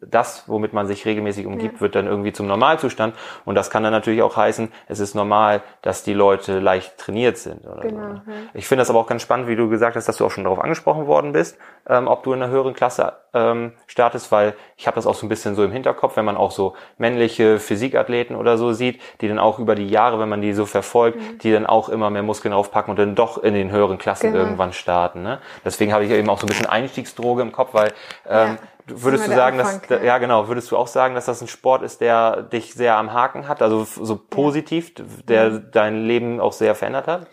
das, 0.00 0.44
womit 0.48 0.72
man 0.72 0.86
sich 0.86 1.04
regelmäßig 1.04 1.46
umgibt, 1.46 1.76
ja. 1.76 1.80
wird 1.80 1.94
dann 1.94 2.06
irgendwie 2.06 2.32
zum 2.32 2.46
Normalzustand. 2.46 3.14
Und 3.44 3.54
das 3.54 3.70
kann 3.70 3.82
dann 3.82 3.92
natürlich 3.92 4.22
auch 4.22 4.36
heißen, 4.36 4.70
es 4.88 5.00
ist 5.00 5.14
normal, 5.14 5.62
dass 5.82 6.02
die 6.04 6.14
Leute 6.14 6.58
leicht 6.58 6.98
trainiert 6.98 7.38
sind. 7.38 7.66
Oder 7.66 7.82
genau, 7.82 8.02
so. 8.24 8.30
ja. 8.30 8.36
Ich 8.54 8.66
finde 8.66 8.80
das 8.80 8.90
aber 8.90 8.98
auch 8.98 9.06
ganz 9.06 9.22
spannend, 9.22 9.48
wie 9.48 9.56
du 9.56 9.68
gesagt 9.68 9.96
hast, 9.96 10.08
dass 10.08 10.16
du 10.16 10.26
auch 10.26 10.30
schon 10.30 10.44
darauf 10.44 10.60
angesprochen 10.60 11.06
worden 11.06 11.32
bist, 11.32 11.58
ähm, 11.88 12.08
ob 12.08 12.22
du 12.22 12.32
in 12.32 12.42
einer 12.42 12.52
höheren 12.52 12.74
Klasse 12.74 13.14
ähm, 13.34 13.72
startest, 13.86 14.30
weil 14.30 14.54
ich 14.76 14.86
habe 14.86 14.96
das 14.96 15.06
auch 15.06 15.14
so 15.14 15.26
ein 15.26 15.28
bisschen 15.28 15.54
so 15.54 15.64
im 15.64 15.72
Hinterkopf, 15.72 16.16
wenn 16.16 16.24
man 16.24 16.36
auch 16.36 16.50
so 16.50 16.74
männliche 16.98 17.58
Physikathleten 17.58 18.36
oder 18.36 18.58
so 18.58 18.72
sieht, 18.72 19.00
die 19.20 19.28
dann 19.28 19.38
auch 19.38 19.58
über 19.58 19.74
die 19.74 19.88
Jahre, 19.88 20.18
wenn 20.18 20.28
man 20.28 20.42
die 20.42 20.52
so 20.52 20.66
verfolgt, 20.66 21.18
mhm. 21.18 21.38
die 21.38 21.52
dann 21.52 21.66
auch 21.66 21.88
immer 21.88 22.10
mehr 22.10 22.22
Muskeln 22.22 22.52
draufpacken 22.52 22.90
und 22.90 22.98
dann 22.98 23.14
doch 23.14 23.42
in 23.42 23.54
den 23.54 23.70
höheren 23.70 23.98
Klassen 23.98 24.32
genau. 24.32 24.44
irgendwann 24.44 24.72
starten. 24.72 25.22
Ne? 25.22 25.38
Deswegen 25.64 25.92
habe 25.92 26.04
ich 26.04 26.10
eben 26.10 26.28
auch 26.28 26.38
so 26.38 26.46
ein 26.46 26.48
bisschen 26.48 26.66
Einstiegsdroge 26.66 27.42
im 27.42 27.52
Kopf, 27.52 27.72
weil 27.72 27.92
ähm, 28.28 28.58
ja 28.60 28.71
Würdest 28.96 29.26
du 29.26 29.34
sagen, 29.34 29.58
dass 29.58 29.80
ja. 29.88 30.02
ja 30.02 30.18
genau, 30.18 30.48
würdest 30.48 30.70
du 30.70 30.76
auch 30.76 30.86
sagen, 30.86 31.14
dass 31.14 31.26
das 31.26 31.40
ein 31.40 31.48
Sport 31.48 31.82
ist, 31.82 32.00
der 32.00 32.42
dich 32.42 32.74
sehr 32.74 32.96
am 32.96 33.12
Haken 33.12 33.48
hat, 33.48 33.62
also 33.62 33.84
so 33.84 34.16
positiv, 34.16 34.92
der 35.28 35.50
mhm. 35.50 35.68
dein 35.72 36.04
Leben 36.04 36.40
auch 36.40 36.52
sehr 36.52 36.74
verändert 36.74 37.06
hat? 37.06 37.26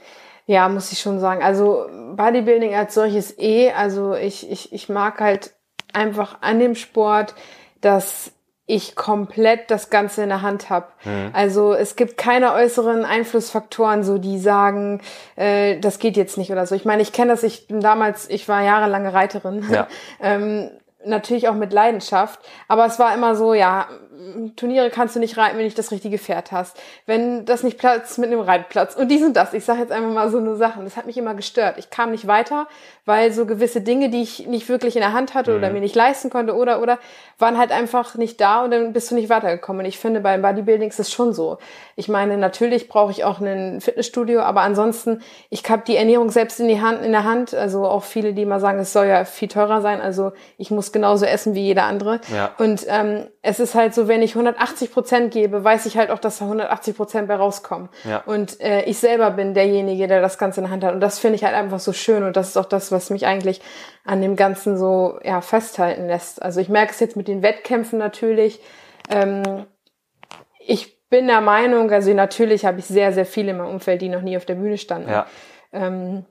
Ja, 0.45 0.67
muss 0.67 0.91
ich 0.91 0.99
schon 0.99 1.19
sagen. 1.19 1.43
Also 1.43 1.85
Bodybuilding 2.15 2.73
als 2.73 2.95
solches 2.95 3.37
eh, 3.37 3.71
also 3.71 4.15
ich, 4.15 4.49
ich, 4.49 4.73
ich 4.73 4.89
mag 4.89 5.19
halt 5.19 5.53
einfach 5.93 6.37
an 6.41 6.59
dem 6.59 6.75
Sport, 6.75 7.35
dass 7.81 8.31
ich 8.69 8.95
komplett 8.95 9.71
das 9.71 9.89
Ganze 9.89 10.21
in 10.21 10.29
der 10.29 10.43
Hand 10.43 10.69
habe. 10.69 10.87
Mhm. 11.03 11.31
Also 11.33 11.73
es 11.73 11.95
gibt 11.95 12.17
keine 12.17 12.53
äußeren 12.53 13.03
Einflussfaktoren, 13.03 14.03
so 14.03 14.19
die 14.19 14.37
sagen, 14.37 15.01
äh, 15.35 15.79
das 15.79 15.97
geht 15.97 16.15
jetzt 16.15 16.37
nicht 16.37 16.51
oder 16.51 16.67
so. 16.67 16.75
Ich 16.75 16.85
meine, 16.85 17.01
ich 17.01 17.11
kenne 17.11 17.31
das, 17.31 17.41
ich 17.41 17.67
bin 17.67 17.81
damals, 17.81 18.29
ich 18.29 18.47
war 18.47 18.63
jahrelange 18.63 19.11
Reiterin. 19.11 19.65
Ja. 19.71 19.87
ähm, 20.21 20.69
natürlich 21.05 21.47
auch 21.47 21.55
mit 21.55 21.73
Leidenschaft, 21.73 22.39
aber 22.67 22.85
es 22.85 22.99
war 22.99 23.13
immer 23.13 23.35
so, 23.35 23.53
ja, 23.53 23.87
Turniere 24.55 24.89
kannst 24.89 25.15
du 25.15 25.19
nicht 25.19 25.37
reiten, 25.37 25.53
wenn 25.53 25.59
du 25.59 25.65
nicht 25.65 25.77
das 25.77 25.91
richtige 25.91 26.17
Pferd 26.17 26.51
hast. 26.51 26.77
Wenn 27.05 27.45
das 27.45 27.63
nicht 27.63 27.77
platzt 27.77 28.17
mit 28.17 28.31
einem 28.31 28.41
Reitplatz 28.41 28.95
und 28.95 29.09
dies 29.09 29.23
und 29.23 29.33
das. 29.33 29.53
Ich 29.53 29.65
sage 29.65 29.79
jetzt 29.79 29.91
einfach 29.91 30.11
mal 30.11 30.29
so 30.29 30.37
eine 30.37 30.55
Sachen. 30.55 30.83
Das 30.83 30.97
hat 30.97 31.05
mich 31.05 31.17
immer 31.17 31.35
gestört. 31.35 31.77
Ich 31.77 31.89
kam 31.89 32.11
nicht 32.11 32.27
weiter, 32.27 32.67
weil 33.05 33.31
so 33.31 33.45
gewisse 33.45 33.81
Dinge, 33.81 34.09
die 34.09 34.21
ich 34.21 34.47
nicht 34.47 34.67
wirklich 34.67 34.95
in 34.95 35.01
der 35.01 35.13
Hand 35.13 35.33
hatte 35.33 35.51
mhm. 35.51 35.57
oder 35.57 35.69
mir 35.69 35.79
nicht 35.79 35.95
leisten 35.95 36.29
konnte 36.29 36.55
oder 36.55 36.81
oder 36.81 36.99
waren 37.37 37.57
halt 37.57 37.71
einfach 37.71 38.15
nicht 38.15 38.41
da 38.41 38.63
und 38.63 38.71
dann 38.71 38.91
bist 38.91 39.09
du 39.09 39.15
nicht 39.15 39.29
weitergekommen. 39.29 39.81
Und 39.81 39.85
ich 39.85 39.97
finde, 39.97 40.19
beim 40.19 40.41
Bodybuilding 40.41 40.89
ist 40.89 40.99
es 40.99 41.11
schon 41.11 41.33
so. 41.33 41.57
Ich 41.95 42.09
meine, 42.09 42.37
natürlich 42.37 42.89
brauche 42.89 43.11
ich 43.11 43.23
auch 43.23 43.39
ein 43.39 43.79
Fitnessstudio, 43.79 44.41
aber 44.41 44.61
ansonsten, 44.61 45.21
ich 45.49 45.67
habe 45.69 45.83
die 45.87 45.95
Ernährung 45.95 46.29
selbst 46.29 46.59
in 46.59 46.67
die 46.67 46.81
Hand, 46.81 47.03
in 47.03 47.13
der 47.13 47.23
Hand. 47.23 47.53
Also 47.53 47.85
auch 47.85 48.03
viele, 48.03 48.33
die 48.33 48.41
immer 48.41 48.59
sagen, 48.59 48.79
es 48.79 48.91
soll 48.91 49.07
ja 49.07 49.23
viel 49.23 49.47
teurer 49.47 49.81
sein. 49.81 50.01
Also 50.01 50.33
ich 50.57 50.69
muss 50.69 50.91
genauso 50.91 51.25
essen 51.25 51.55
wie 51.55 51.63
jeder 51.63 51.83
andere. 51.83 52.19
Ja. 52.33 52.51
Und 52.57 52.85
ähm, 52.89 53.27
es 53.41 53.61
ist 53.61 53.75
halt 53.75 53.93
so, 53.93 54.08
wenn 54.09 54.21
ich 54.21 54.31
180 54.31 54.91
Prozent 54.91 55.31
gebe, 55.31 55.63
weiß 55.63 55.85
ich 55.85 55.97
halt 55.97 56.11
auch, 56.11 56.19
dass 56.19 56.39
da 56.39 56.45
180 56.45 56.97
Prozent 56.97 57.27
bei 57.29 57.35
rauskommen. 57.35 57.87
Ja. 58.03 58.21
Und 58.25 58.59
äh, 58.59 58.81
ich 58.83 58.97
selber 58.97 59.31
bin 59.31 59.53
derjenige, 59.53 60.07
der 60.07 60.21
das 60.21 60.37
Ganze 60.37 60.59
in 60.59 60.65
der 60.65 60.71
Hand 60.71 60.83
hat. 60.83 60.93
Und 60.93 60.99
das 60.99 61.19
finde 61.19 61.37
ich 61.37 61.45
halt 61.45 61.55
einfach 61.55 61.79
so 61.79 61.93
schön. 61.93 62.23
Und 62.23 62.35
das 62.35 62.49
ist 62.49 62.57
auch 62.57 62.65
das, 62.65 62.91
was 62.91 63.09
mich 63.09 63.25
eigentlich 63.25 63.61
an 64.03 64.21
dem 64.21 64.35
Ganzen 64.35 64.77
so 64.77 65.17
ja, 65.23 65.39
festhalten 65.39 66.07
lässt. 66.07 66.41
Also 66.41 66.59
ich 66.59 66.67
merke 66.67 66.91
es 66.91 66.99
jetzt 66.99 67.15
mit 67.15 67.29
den 67.29 67.41
Wettkämpfen 67.41 67.97
natürlich. 67.97 68.59
Ähm, 69.09 69.65
ich 70.59 70.99
bin 71.09 71.27
der 71.27 71.41
Meinung, 71.41 71.89
also 71.89 72.13
natürlich 72.13 72.65
habe 72.65 72.79
ich 72.79 72.85
sehr, 72.85 73.13
sehr 73.13 73.25
viele 73.25 73.51
in 73.51 73.57
meinem 73.57 73.71
Umfeld, 73.71 74.01
die 74.01 74.09
noch 74.09 74.21
nie 74.21 74.35
auf 74.35 74.45
der 74.45 74.55
Bühne 74.55 74.77
standen. 74.77 75.09
Ja. 75.09 75.25
Ähm, 75.71 76.25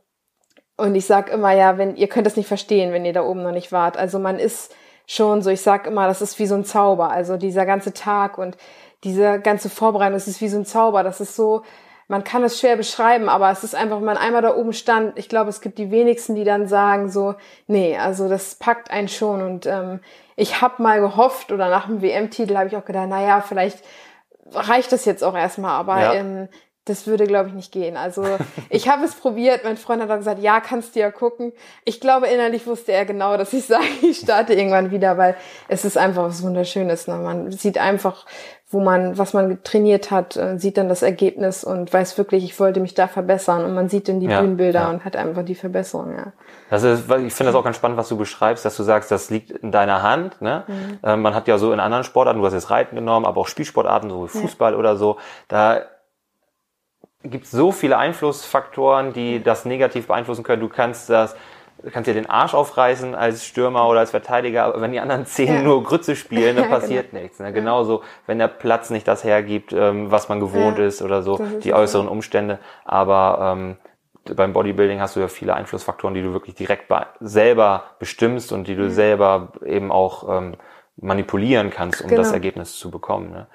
und 0.76 0.94
ich 0.94 1.06
sag 1.06 1.30
immer, 1.30 1.52
ja, 1.52 1.76
wenn 1.76 1.96
ihr 1.96 2.06
könnt 2.08 2.26
das 2.26 2.36
nicht 2.36 2.46
verstehen, 2.46 2.92
wenn 2.92 3.04
ihr 3.04 3.12
da 3.12 3.24
oben 3.24 3.42
noch 3.42 3.52
nicht 3.52 3.72
wart. 3.72 3.96
Also 3.96 4.20
man 4.20 4.38
ist 4.38 4.72
schon 5.08 5.42
so, 5.42 5.50
ich 5.50 5.62
sag 5.62 5.86
immer, 5.86 6.06
das 6.06 6.22
ist 6.22 6.38
wie 6.38 6.46
so 6.46 6.54
ein 6.54 6.64
Zauber. 6.64 7.10
Also 7.10 7.36
dieser 7.36 7.66
ganze 7.66 7.92
Tag 7.94 8.38
und 8.38 8.56
diese 9.02 9.40
ganze 9.40 9.70
Vorbereitung, 9.70 10.12
das 10.12 10.28
ist 10.28 10.40
wie 10.40 10.48
so 10.48 10.58
ein 10.58 10.66
Zauber. 10.66 11.02
Das 11.02 11.20
ist 11.20 11.34
so, 11.34 11.62
man 12.08 12.24
kann 12.24 12.44
es 12.44 12.60
schwer 12.60 12.76
beschreiben, 12.76 13.28
aber 13.28 13.50
es 13.50 13.64
ist 13.64 13.74
einfach, 13.74 13.96
wenn 13.96 14.04
man 14.04 14.18
einmal 14.18 14.42
da 14.42 14.54
oben 14.54 14.74
stand, 14.74 15.18
ich 15.18 15.28
glaube, 15.28 15.48
es 15.48 15.62
gibt 15.62 15.78
die 15.78 15.90
wenigsten, 15.90 16.34
die 16.34 16.44
dann 16.44 16.68
sagen 16.68 17.10
so, 17.10 17.34
nee, 17.66 17.96
also 17.96 18.28
das 18.28 18.56
packt 18.56 18.90
einen 18.90 19.08
schon. 19.08 19.42
Und 19.42 19.66
ähm, 19.66 20.00
ich 20.36 20.60
habe 20.60 20.82
mal 20.82 21.00
gehofft, 21.00 21.52
oder 21.52 21.70
nach 21.70 21.86
dem 21.86 22.02
WM-Titel 22.02 22.56
habe 22.56 22.68
ich 22.68 22.76
auch 22.76 22.84
gedacht, 22.84 23.06
na 23.08 23.26
ja, 23.26 23.40
vielleicht 23.40 23.82
reicht 24.52 24.92
das 24.92 25.06
jetzt 25.06 25.24
auch 25.24 25.36
erstmal, 25.36 25.72
aber 25.72 26.00
ja. 26.00 26.14
ähm, 26.14 26.48
das 26.88 27.06
würde, 27.06 27.26
glaube 27.26 27.48
ich, 27.48 27.54
nicht 27.54 27.72
gehen. 27.72 27.96
Also 27.96 28.24
ich 28.70 28.88
habe 28.88 29.04
es 29.04 29.14
probiert, 29.14 29.64
mein 29.64 29.76
Freund 29.76 30.02
hat 30.02 30.10
dann 30.10 30.18
gesagt, 30.18 30.40
ja, 30.40 30.60
kannst 30.60 30.94
du 30.94 31.00
ja 31.00 31.10
gucken. 31.10 31.52
Ich 31.84 32.00
glaube, 32.00 32.26
innerlich 32.26 32.66
wusste 32.66 32.92
er 32.92 33.04
genau, 33.04 33.36
dass 33.36 33.52
ich 33.52 33.64
sage, 33.66 33.84
ich 34.02 34.18
starte 34.18 34.54
irgendwann 34.54 34.90
wieder, 34.90 35.18
weil 35.18 35.36
es 35.68 35.84
ist 35.84 35.96
einfach 35.98 36.24
was 36.24 36.42
Wunderschönes. 36.42 37.06
Ne? 37.06 37.16
Man 37.16 37.52
sieht 37.52 37.78
einfach, 37.78 38.26
wo 38.70 38.80
man, 38.80 39.16
was 39.16 39.32
man 39.32 39.62
trainiert 39.64 40.10
hat, 40.10 40.36
äh, 40.36 40.58
sieht 40.58 40.76
dann 40.76 40.90
das 40.90 41.02
Ergebnis 41.02 41.64
und 41.64 41.92
weiß 41.92 42.18
wirklich, 42.18 42.44
ich 42.44 42.60
wollte 42.60 42.80
mich 42.80 42.92
da 42.92 43.08
verbessern 43.08 43.64
und 43.64 43.74
man 43.74 43.88
sieht 43.88 44.08
dann 44.08 44.20
die 44.20 44.26
ja, 44.26 44.40
Bühnenbilder 44.40 44.80
ja. 44.80 44.90
und 44.90 45.06
hat 45.06 45.16
einfach 45.16 45.42
die 45.42 45.54
Verbesserung, 45.54 46.14
ja. 46.14 46.32
Das 46.68 46.82
ist, 46.82 47.04
ich 47.04 47.32
finde 47.32 47.52
das 47.52 47.54
auch 47.54 47.64
ganz 47.64 47.76
spannend, 47.76 47.96
was 47.96 48.10
du 48.10 48.18
beschreibst, 48.18 48.66
dass 48.66 48.76
du 48.76 48.82
sagst, 48.82 49.10
das 49.10 49.30
liegt 49.30 49.50
in 49.50 49.72
deiner 49.72 50.02
Hand. 50.02 50.42
Ne? 50.42 50.64
Mhm. 50.66 50.98
Ähm, 51.02 51.22
man 51.22 51.34
hat 51.34 51.48
ja 51.48 51.56
so 51.56 51.72
in 51.72 51.80
anderen 51.80 52.04
Sportarten, 52.04 52.40
du 52.40 52.46
hast 52.46 52.52
jetzt 52.52 52.68
Reiten 52.68 52.94
genommen, 52.94 53.24
aber 53.24 53.40
auch 53.40 53.48
Spielsportarten, 53.48 54.10
so 54.10 54.24
wie 54.24 54.28
Fußball 54.28 54.72
ja. 54.72 54.78
oder 54.78 54.96
so, 54.96 55.16
da 55.48 55.80
gibt 57.24 57.46
so 57.46 57.72
viele 57.72 57.98
Einflussfaktoren, 57.98 59.12
die 59.12 59.42
das 59.42 59.64
negativ 59.64 60.06
beeinflussen 60.06 60.44
können. 60.44 60.60
Du 60.60 60.68
kannst 60.68 61.10
das 61.10 61.36
du 61.82 61.90
kannst 61.90 62.08
dir 62.08 62.14
den 62.14 62.28
Arsch 62.28 62.54
aufreißen 62.54 63.14
als 63.14 63.44
Stürmer 63.44 63.88
oder 63.88 64.00
als 64.00 64.10
Verteidiger, 64.10 64.64
aber 64.64 64.80
wenn 64.80 64.92
die 64.92 65.00
anderen 65.00 65.26
zehn 65.26 65.54
ja. 65.54 65.62
nur 65.62 65.82
Grütze 65.82 66.16
spielen, 66.16 66.56
dann 66.56 66.68
passiert 66.70 67.10
genau. 67.10 67.22
nichts. 67.22 67.38
Ne? 67.38 67.52
Genauso, 67.52 68.02
wenn 68.26 68.38
der 68.38 68.48
Platz 68.48 68.90
nicht 68.90 69.06
das 69.06 69.24
hergibt, 69.24 69.72
ähm, 69.72 70.10
was 70.10 70.28
man 70.28 70.40
gewohnt 70.40 70.78
ja. 70.78 70.86
ist 70.86 71.02
oder 71.02 71.22
so, 71.22 71.36
ist 71.36 71.64
die 71.64 71.74
äußeren 71.74 72.06
so. 72.06 72.12
Umstände. 72.12 72.58
Aber 72.84 73.54
ähm, 73.56 73.76
beim 74.34 74.52
Bodybuilding 74.52 75.00
hast 75.00 75.16
du 75.16 75.20
ja 75.20 75.28
viele 75.28 75.54
Einflussfaktoren, 75.54 76.14
die 76.14 76.22
du 76.22 76.32
wirklich 76.32 76.54
direkt 76.54 76.88
be 76.88 77.06
selber 77.20 77.84
bestimmst 77.98 78.52
und 78.52 78.68
die 78.68 78.74
du 78.74 78.84
mhm. 78.84 78.90
selber 78.90 79.52
eben 79.64 79.90
auch 79.90 80.28
ähm, 80.28 80.56
manipulieren 80.96 81.70
kannst, 81.70 82.02
um 82.02 82.08
genau. 82.08 82.22
das 82.22 82.32
Ergebnis 82.32 82.76
zu 82.76 82.90
bekommen. 82.90 83.30
Ne? 83.30 83.46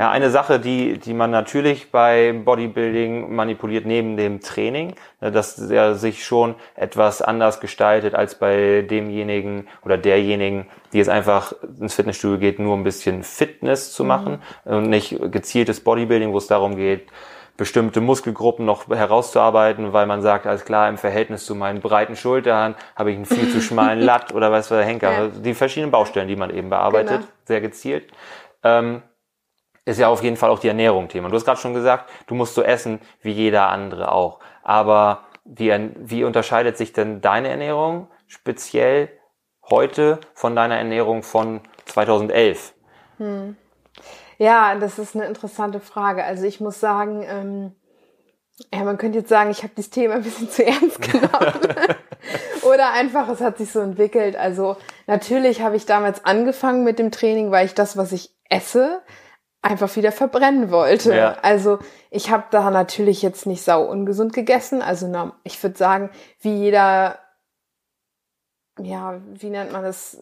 Ja, 0.00 0.10
eine 0.10 0.30
Sache, 0.30 0.58
die, 0.58 0.96
die 0.96 1.12
man 1.12 1.30
natürlich 1.30 1.90
bei 1.90 2.32
Bodybuilding 2.32 3.34
manipuliert 3.34 3.84
neben 3.84 4.16
dem 4.16 4.40
Training, 4.40 4.94
ne, 5.20 5.30
dass 5.30 5.58
er 5.58 5.94
sich 5.94 6.24
schon 6.24 6.54
etwas 6.74 7.20
anders 7.20 7.60
gestaltet 7.60 8.14
als 8.14 8.34
bei 8.34 8.80
demjenigen 8.80 9.68
oder 9.84 9.98
derjenigen, 9.98 10.66
die 10.94 10.96
jetzt 10.96 11.10
einfach 11.10 11.52
ins 11.78 11.96
Fitnessstudio 11.96 12.38
geht, 12.38 12.58
nur 12.58 12.78
ein 12.78 12.82
bisschen 12.82 13.22
Fitness 13.24 13.92
zu 13.92 14.04
mhm. 14.04 14.08
machen 14.08 14.42
mhm. 14.64 14.72
und 14.72 14.88
nicht 14.88 15.18
gezieltes 15.32 15.80
Bodybuilding, 15.84 16.32
wo 16.32 16.38
es 16.38 16.46
darum 16.46 16.76
geht, 16.76 17.06
bestimmte 17.58 18.00
Muskelgruppen 18.00 18.64
noch 18.64 18.88
herauszuarbeiten, 18.88 19.92
weil 19.92 20.06
man 20.06 20.22
sagt, 20.22 20.46
alles 20.46 20.64
klar, 20.64 20.88
im 20.88 20.96
Verhältnis 20.96 21.44
zu 21.44 21.54
meinen 21.54 21.82
breiten 21.82 22.16
Schultern 22.16 22.74
habe 22.96 23.10
ich 23.10 23.16
einen 23.16 23.26
viel 23.26 23.50
zu 23.50 23.60
schmalen 23.60 24.00
Latt 24.00 24.32
oder 24.32 24.50
was 24.50 24.68
für 24.68 24.82
Henker. 24.82 25.12
Ja. 25.12 25.26
Die 25.26 25.52
verschiedenen 25.52 25.90
Baustellen, 25.90 26.26
die 26.26 26.36
man 26.36 26.48
eben 26.48 26.70
bearbeitet, 26.70 27.18
genau. 27.20 27.32
sehr 27.44 27.60
gezielt. 27.60 28.10
Ähm, 28.64 29.02
ist 29.84 29.98
ja 29.98 30.08
auf 30.08 30.22
jeden 30.22 30.36
Fall 30.36 30.50
auch 30.50 30.58
die 30.58 30.68
Ernährung 30.68 31.08
Thema. 31.08 31.28
Du 31.28 31.34
hast 31.34 31.44
gerade 31.44 31.60
schon 31.60 31.74
gesagt, 31.74 32.10
du 32.26 32.34
musst 32.34 32.54
so 32.54 32.62
essen 32.62 33.00
wie 33.22 33.32
jeder 33.32 33.68
andere 33.68 34.12
auch. 34.12 34.40
Aber 34.62 35.24
wie, 35.44 35.72
wie 35.96 36.24
unterscheidet 36.24 36.76
sich 36.76 36.92
denn 36.92 37.20
deine 37.20 37.48
Ernährung 37.48 38.08
speziell 38.26 39.10
heute 39.68 40.20
von 40.34 40.54
deiner 40.54 40.76
Ernährung 40.76 41.22
von 41.22 41.60
2011? 41.86 42.74
Hm. 43.18 43.56
Ja, 44.38 44.74
das 44.76 44.98
ist 44.98 45.14
eine 45.14 45.26
interessante 45.26 45.80
Frage. 45.80 46.24
Also 46.24 46.44
ich 46.44 46.60
muss 46.60 46.80
sagen, 46.80 47.22
ähm, 47.28 47.74
ja, 48.72 48.84
man 48.84 48.98
könnte 48.98 49.18
jetzt 49.18 49.28
sagen, 49.28 49.50
ich 49.50 49.62
habe 49.62 49.72
das 49.76 49.90
Thema 49.90 50.14
ein 50.14 50.22
bisschen 50.22 50.50
zu 50.50 50.64
ernst 50.64 51.00
genommen. 51.12 51.76
Oder 52.62 52.92
einfach, 52.92 53.28
es 53.28 53.40
hat 53.40 53.58
sich 53.58 53.72
so 53.72 53.80
entwickelt. 53.80 54.36
Also 54.36 54.76
natürlich 55.06 55.62
habe 55.62 55.76
ich 55.76 55.86
damals 55.86 56.24
angefangen 56.24 56.84
mit 56.84 56.98
dem 56.98 57.10
Training, 57.10 57.50
weil 57.50 57.66
ich 57.66 57.74
das, 57.74 57.96
was 57.96 58.12
ich 58.12 58.34
esse, 58.48 59.02
einfach 59.62 59.94
wieder 59.96 60.12
verbrennen 60.12 60.70
wollte. 60.70 61.14
Ja. 61.14 61.36
Also 61.42 61.78
ich 62.10 62.30
habe 62.30 62.44
da 62.50 62.70
natürlich 62.70 63.22
jetzt 63.22 63.46
nicht 63.46 63.62
sau 63.62 63.84
ungesund 63.84 64.32
gegessen. 64.32 64.82
Also 64.82 65.32
ich 65.44 65.62
würde 65.62 65.76
sagen, 65.76 66.10
wie 66.40 66.54
jeder, 66.54 67.18
ja, 68.78 69.20
wie 69.34 69.50
nennt 69.50 69.72
man 69.72 69.82
das? 69.82 70.18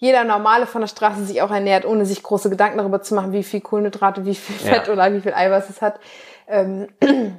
Jeder 0.00 0.24
normale 0.24 0.66
von 0.66 0.80
der 0.80 0.88
Straße 0.88 1.24
sich 1.24 1.42
auch 1.42 1.50
ernährt, 1.50 1.84
ohne 1.84 2.06
sich 2.06 2.22
große 2.22 2.50
Gedanken 2.50 2.78
darüber 2.78 3.02
zu 3.02 3.14
machen, 3.14 3.32
wie 3.32 3.42
viel 3.42 3.60
Kohlenhydrate, 3.60 4.24
wie 4.26 4.34
viel 4.34 4.56
Fett 4.56 4.86
ja. 4.86 4.92
oder 4.92 5.12
wie 5.12 5.20
viel 5.20 5.34
Eiweiß 5.34 5.70
es 5.70 5.82
hat. 5.82 5.98
Ähm, 6.46 6.88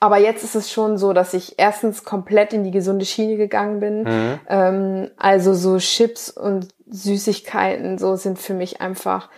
aber 0.00 0.18
jetzt 0.18 0.44
ist 0.44 0.54
es 0.54 0.70
schon 0.70 0.96
so, 0.96 1.12
dass 1.12 1.34
ich 1.34 1.58
erstens 1.58 2.04
komplett 2.04 2.52
in 2.52 2.62
die 2.62 2.70
gesunde 2.70 3.04
Schiene 3.04 3.36
gegangen 3.36 3.80
bin. 3.80 4.02
Mhm. 4.04 4.40
Ähm, 4.48 5.10
also 5.16 5.54
so 5.54 5.78
Chips 5.78 6.30
und 6.30 6.68
Süßigkeiten, 6.86 7.98
so 7.98 8.14
sind 8.14 8.38
für 8.38 8.54
mich 8.54 8.80
einfach 8.80 9.28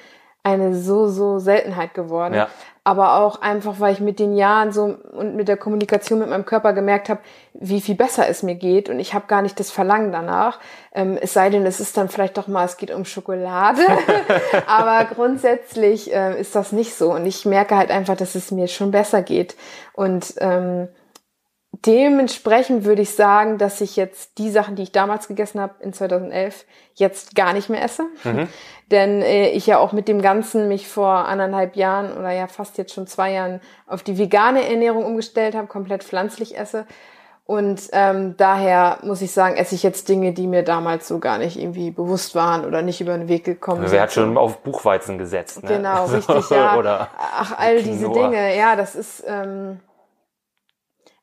eine 0.43 0.75
so, 0.75 1.09
so 1.09 1.39
Seltenheit 1.39 1.95
geworden. 1.95 2.35
Ja. 2.35 2.49
Aber 2.85 3.21
auch 3.21 3.41
einfach, 3.43 3.79
weil 3.79 3.93
ich 3.93 4.01
mit 4.01 4.19
den 4.19 4.35
Jahren 4.35 4.73
so 4.73 4.97
und 5.13 5.37
mit 5.37 5.47
der 5.47 5.57
Kommunikation 5.57 6.19
mit 6.19 6.29
meinem 6.29 6.45
Körper 6.45 6.73
gemerkt 6.73 7.09
habe, 7.09 7.21
wie 7.55 7.81
viel 7.81 7.95
besser 7.95 8.29
es 8.29 8.43
mir 8.43 8.57
geht. 8.57 8.89
Und 8.89 8.99
ich 8.99 9.15
habe 9.15 9.29
gar 9.29 9.41
nicht 9.41 9.61
das 9.61 9.71
Verlangen 9.71 10.11
danach. 10.11 10.59
Ähm, 10.93 11.17
es 11.21 11.33
sei 11.33 11.49
denn, 11.49 11.65
es 11.65 11.79
ist 11.79 11.97
dann 11.97 12.09
vielleicht 12.09 12.37
doch 12.39 12.49
mal, 12.49 12.65
es 12.65 12.77
geht 12.77 12.91
um 12.91 13.05
Schokolade. 13.05 13.83
Aber 14.67 15.05
grundsätzlich 15.15 16.13
äh, 16.13 16.41
ist 16.41 16.57
das 16.57 16.73
nicht 16.73 16.95
so. 16.97 17.13
Und 17.13 17.25
ich 17.25 17.47
merke 17.47 17.77
halt 17.77 17.93
einfach, 17.93 18.17
dass 18.17 18.35
es 18.35 18.51
mir 18.51 18.67
schon 18.67 18.91
besser 18.91 19.23
geht. 19.23 19.55
Und 19.93 20.35
ähm, 20.39 20.89
dementsprechend 21.87 22.85
würde 22.85 23.03
ich 23.03 23.15
sagen, 23.15 23.59
dass 23.59 23.81
ich 23.81 23.97
jetzt 23.97 24.39
die 24.39 24.51
Sachen, 24.51 24.77
die 24.77 24.85
ich 24.85 24.93
damals 24.93 25.29
gegessen 25.29 25.61
habe 25.61 25.75
in 25.81 25.93
2011, 25.93 26.65
jetzt 26.95 27.35
gar 27.35 27.53
nicht 27.53 27.69
mehr 27.69 27.83
esse. 27.83 28.05
Mhm. 28.25 28.49
Denn 28.91 29.23
äh, 29.23 29.51
ich 29.51 29.67
ja 29.67 29.79
auch 29.79 29.93
mit 29.93 30.07
dem 30.07 30.21
Ganzen 30.21 30.69
mich 30.69 30.87
vor 30.87 31.27
anderthalb 31.27 31.77
Jahren 31.77 32.13
oder 32.13 32.31
ja 32.31 32.47
fast 32.47 32.77
jetzt 32.79 32.93
schon 32.93 33.07
zwei 33.07 33.33
Jahren 33.33 33.61
auf 33.87 34.03
die 34.03 34.19
vegane 34.19 34.69
Ernährung 34.69 35.05
umgestellt 35.05 35.55
habe, 35.55 35.67
komplett 35.67 36.05
pflanzlich 36.05 36.59
esse. 36.59 36.87
Und 37.45 37.89
ähm, 37.93 38.37
daher 38.37 38.99
muss 39.03 39.21
ich 39.21 39.33
sagen, 39.33 39.57
esse 39.57 39.75
ich 39.75 39.83
jetzt 39.83 40.09
Dinge, 40.09 40.33
die 40.33 40.47
mir 40.47 40.63
damals 40.63 41.09
so 41.09 41.19
gar 41.19 41.39
nicht 41.39 41.59
irgendwie 41.59 41.91
bewusst 41.91 42.35
waren 42.35 42.65
oder 42.65 42.83
nicht 42.83 43.01
über 43.01 43.17
den 43.17 43.29
Weg 43.29 43.45
gekommen 43.45 43.83
sind. 43.83 43.93
Wer 43.93 44.03
hat 44.03 44.13
schon 44.13 44.39
auf 44.39 44.59
Buchweizen 44.59 45.19
gesetzt? 45.19 45.63
Ne? 45.63 45.69
Genau, 45.69 46.05
richtig, 46.13 46.51
ja. 46.51 46.77
oder 46.77 47.09
Ach, 47.19 47.59
all 47.59 47.79
Quinoa. 47.79 47.93
diese 47.93 48.11
Dinge, 48.11 48.57
ja, 48.57 48.77
das 48.77 48.95
ist... 48.95 49.25
Ähm, 49.27 49.81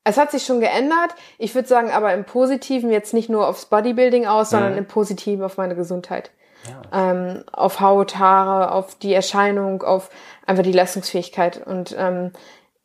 es 0.03 0.17
hat 0.17 0.31
sich 0.31 0.43
schon 0.45 0.59
geändert. 0.59 1.13
Ich 1.37 1.53
würde 1.55 1.67
sagen, 1.67 1.91
aber 1.91 2.13
im 2.13 2.25
Positiven 2.25 2.91
jetzt 2.91 3.13
nicht 3.13 3.29
nur 3.29 3.47
aufs 3.47 3.65
Bodybuilding 3.65 4.25
aus, 4.25 4.49
sondern 4.49 4.73
mhm. 4.73 4.79
im 4.79 4.87
Positiven 4.87 5.43
auf 5.43 5.57
meine 5.57 5.75
Gesundheit. 5.75 6.31
Ja. 6.67 7.11
Ähm, 7.11 7.43
auf 7.51 7.79
Haut, 7.79 8.17
Haare, 8.17 8.71
auf 8.71 8.95
die 8.95 9.13
Erscheinung, 9.13 9.81
auf 9.83 10.09
einfach 10.45 10.63
die 10.63 10.71
Leistungsfähigkeit. 10.71 11.65
Und 11.65 11.95
ähm, 11.97 12.31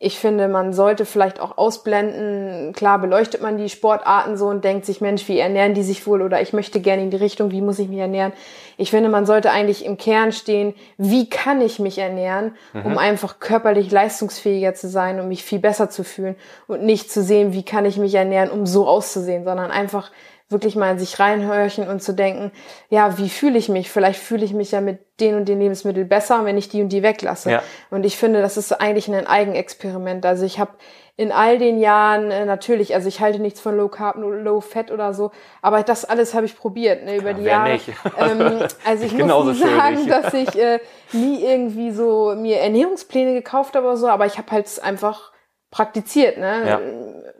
ich 0.00 0.18
finde, 0.18 0.48
man 0.48 0.72
sollte 0.72 1.06
vielleicht 1.06 1.40
auch 1.40 1.56
ausblenden, 1.56 2.72
klar 2.72 2.98
beleuchtet 2.98 3.40
man 3.40 3.56
die 3.56 3.68
Sportarten 3.68 4.36
so 4.36 4.48
und 4.48 4.64
denkt 4.64 4.84
sich, 4.84 5.00
Mensch, 5.00 5.28
wie 5.28 5.38
ernähren 5.38 5.72
die 5.72 5.84
sich 5.84 6.06
wohl 6.06 6.20
oder 6.20 6.42
ich 6.42 6.52
möchte 6.52 6.80
gerne 6.80 7.02
in 7.02 7.10
die 7.10 7.16
Richtung, 7.16 7.52
wie 7.52 7.60
muss 7.60 7.78
ich 7.78 7.88
mich 7.88 8.00
ernähren? 8.00 8.32
Ich 8.76 8.90
finde, 8.90 9.08
man 9.08 9.24
sollte 9.24 9.52
eigentlich 9.52 9.84
im 9.84 9.96
Kern 9.96 10.32
stehen, 10.32 10.74
wie 10.98 11.30
kann 11.30 11.60
ich 11.60 11.78
mich 11.78 11.98
ernähren, 11.98 12.56
mhm. 12.72 12.86
um 12.86 12.98
einfach 12.98 13.38
körperlich 13.38 13.90
leistungsfähiger 13.90 14.74
zu 14.74 14.88
sein, 14.88 15.20
um 15.20 15.28
mich 15.28 15.44
viel 15.44 15.60
besser 15.60 15.88
zu 15.88 16.02
fühlen 16.02 16.34
und 16.66 16.82
nicht 16.82 17.10
zu 17.10 17.22
sehen, 17.22 17.52
wie 17.52 17.64
kann 17.64 17.86
ich 17.86 17.96
mich 17.96 18.14
ernähren, 18.14 18.50
um 18.50 18.66
so 18.66 18.88
auszusehen, 18.88 19.44
sondern 19.44 19.70
einfach 19.70 20.10
wirklich 20.48 20.76
mal 20.76 20.90
in 20.92 20.98
sich 20.98 21.18
reinhörchen 21.18 21.88
und 21.88 22.02
zu 22.02 22.12
denken, 22.12 22.52
ja, 22.90 23.18
wie 23.18 23.28
fühle 23.28 23.58
ich 23.58 23.68
mich? 23.68 23.90
Vielleicht 23.90 24.20
fühle 24.20 24.44
ich 24.44 24.52
mich 24.52 24.72
ja 24.72 24.80
mit 24.80 25.00
den 25.20 25.36
und 25.36 25.48
den 25.48 25.60
Lebensmitteln 25.60 26.08
besser, 26.08 26.44
wenn 26.44 26.58
ich 26.58 26.68
die 26.68 26.82
und 26.82 26.90
die 26.90 27.02
weglasse. 27.02 27.50
Ja. 27.50 27.62
Und 27.90 28.04
ich 28.04 28.16
finde, 28.16 28.42
das 28.42 28.56
ist 28.56 28.72
eigentlich 28.72 29.08
ein 29.08 29.26
Eigenexperiment. 29.26 30.26
Also 30.26 30.44
ich 30.44 30.58
habe 30.58 30.72
in 31.16 31.30
all 31.30 31.58
den 31.58 31.78
Jahren 31.78 32.30
äh, 32.30 32.44
natürlich, 32.44 32.94
also 32.94 33.08
ich 33.08 33.20
halte 33.20 33.38
nichts 33.38 33.60
von 33.60 33.76
Low 33.76 33.88
Carb, 33.88 34.16
Low 34.16 34.60
Fat 34.60 34.90
oder 34.90 35.14
so, 35.14 35.30
aber 35.62 35.82
das 35.82 36.04
alles 36.04 36.34
habe 36.34 36.46
ich 36.46 36.56
probiert 36.56 37.04
ne, 37.04 37.16
über 37.16 37.30
ja, 37.30 37.36
die 37.36 37.44
Jahre. 37.44 37.72
Nicht. 37.72 37.88
Ähm, 38.18 38.66
also 38.84 39.04
ich 39.04 39.12
muss 39.12 39.46
nicht 39.46 39.60
sagen, 39.60 39.96
schuldig. 39.96 40.08
dass 40.08 40.34
ich 40.34 40.58
äh, 40.58 40.80
nie 41.12 41.44
irgendwie 41.44 41.90
so 41.92 42.34
mir 42.36 42.58
Ernährungspläne 42.58 43.32
gekauft 43.32 43.76
habe 43.76 43.86
oder 43.86 43.96
so, 43.96 44.08
aber 44.08 44.26
ich 44.26 44.38
habe 44.38 44.50
halt 44.50 44.82
einfach 44.82 45.32
praktiziert. 45.70 46.38
Ne? 46.38 46.62
Ja. 46.66 46.80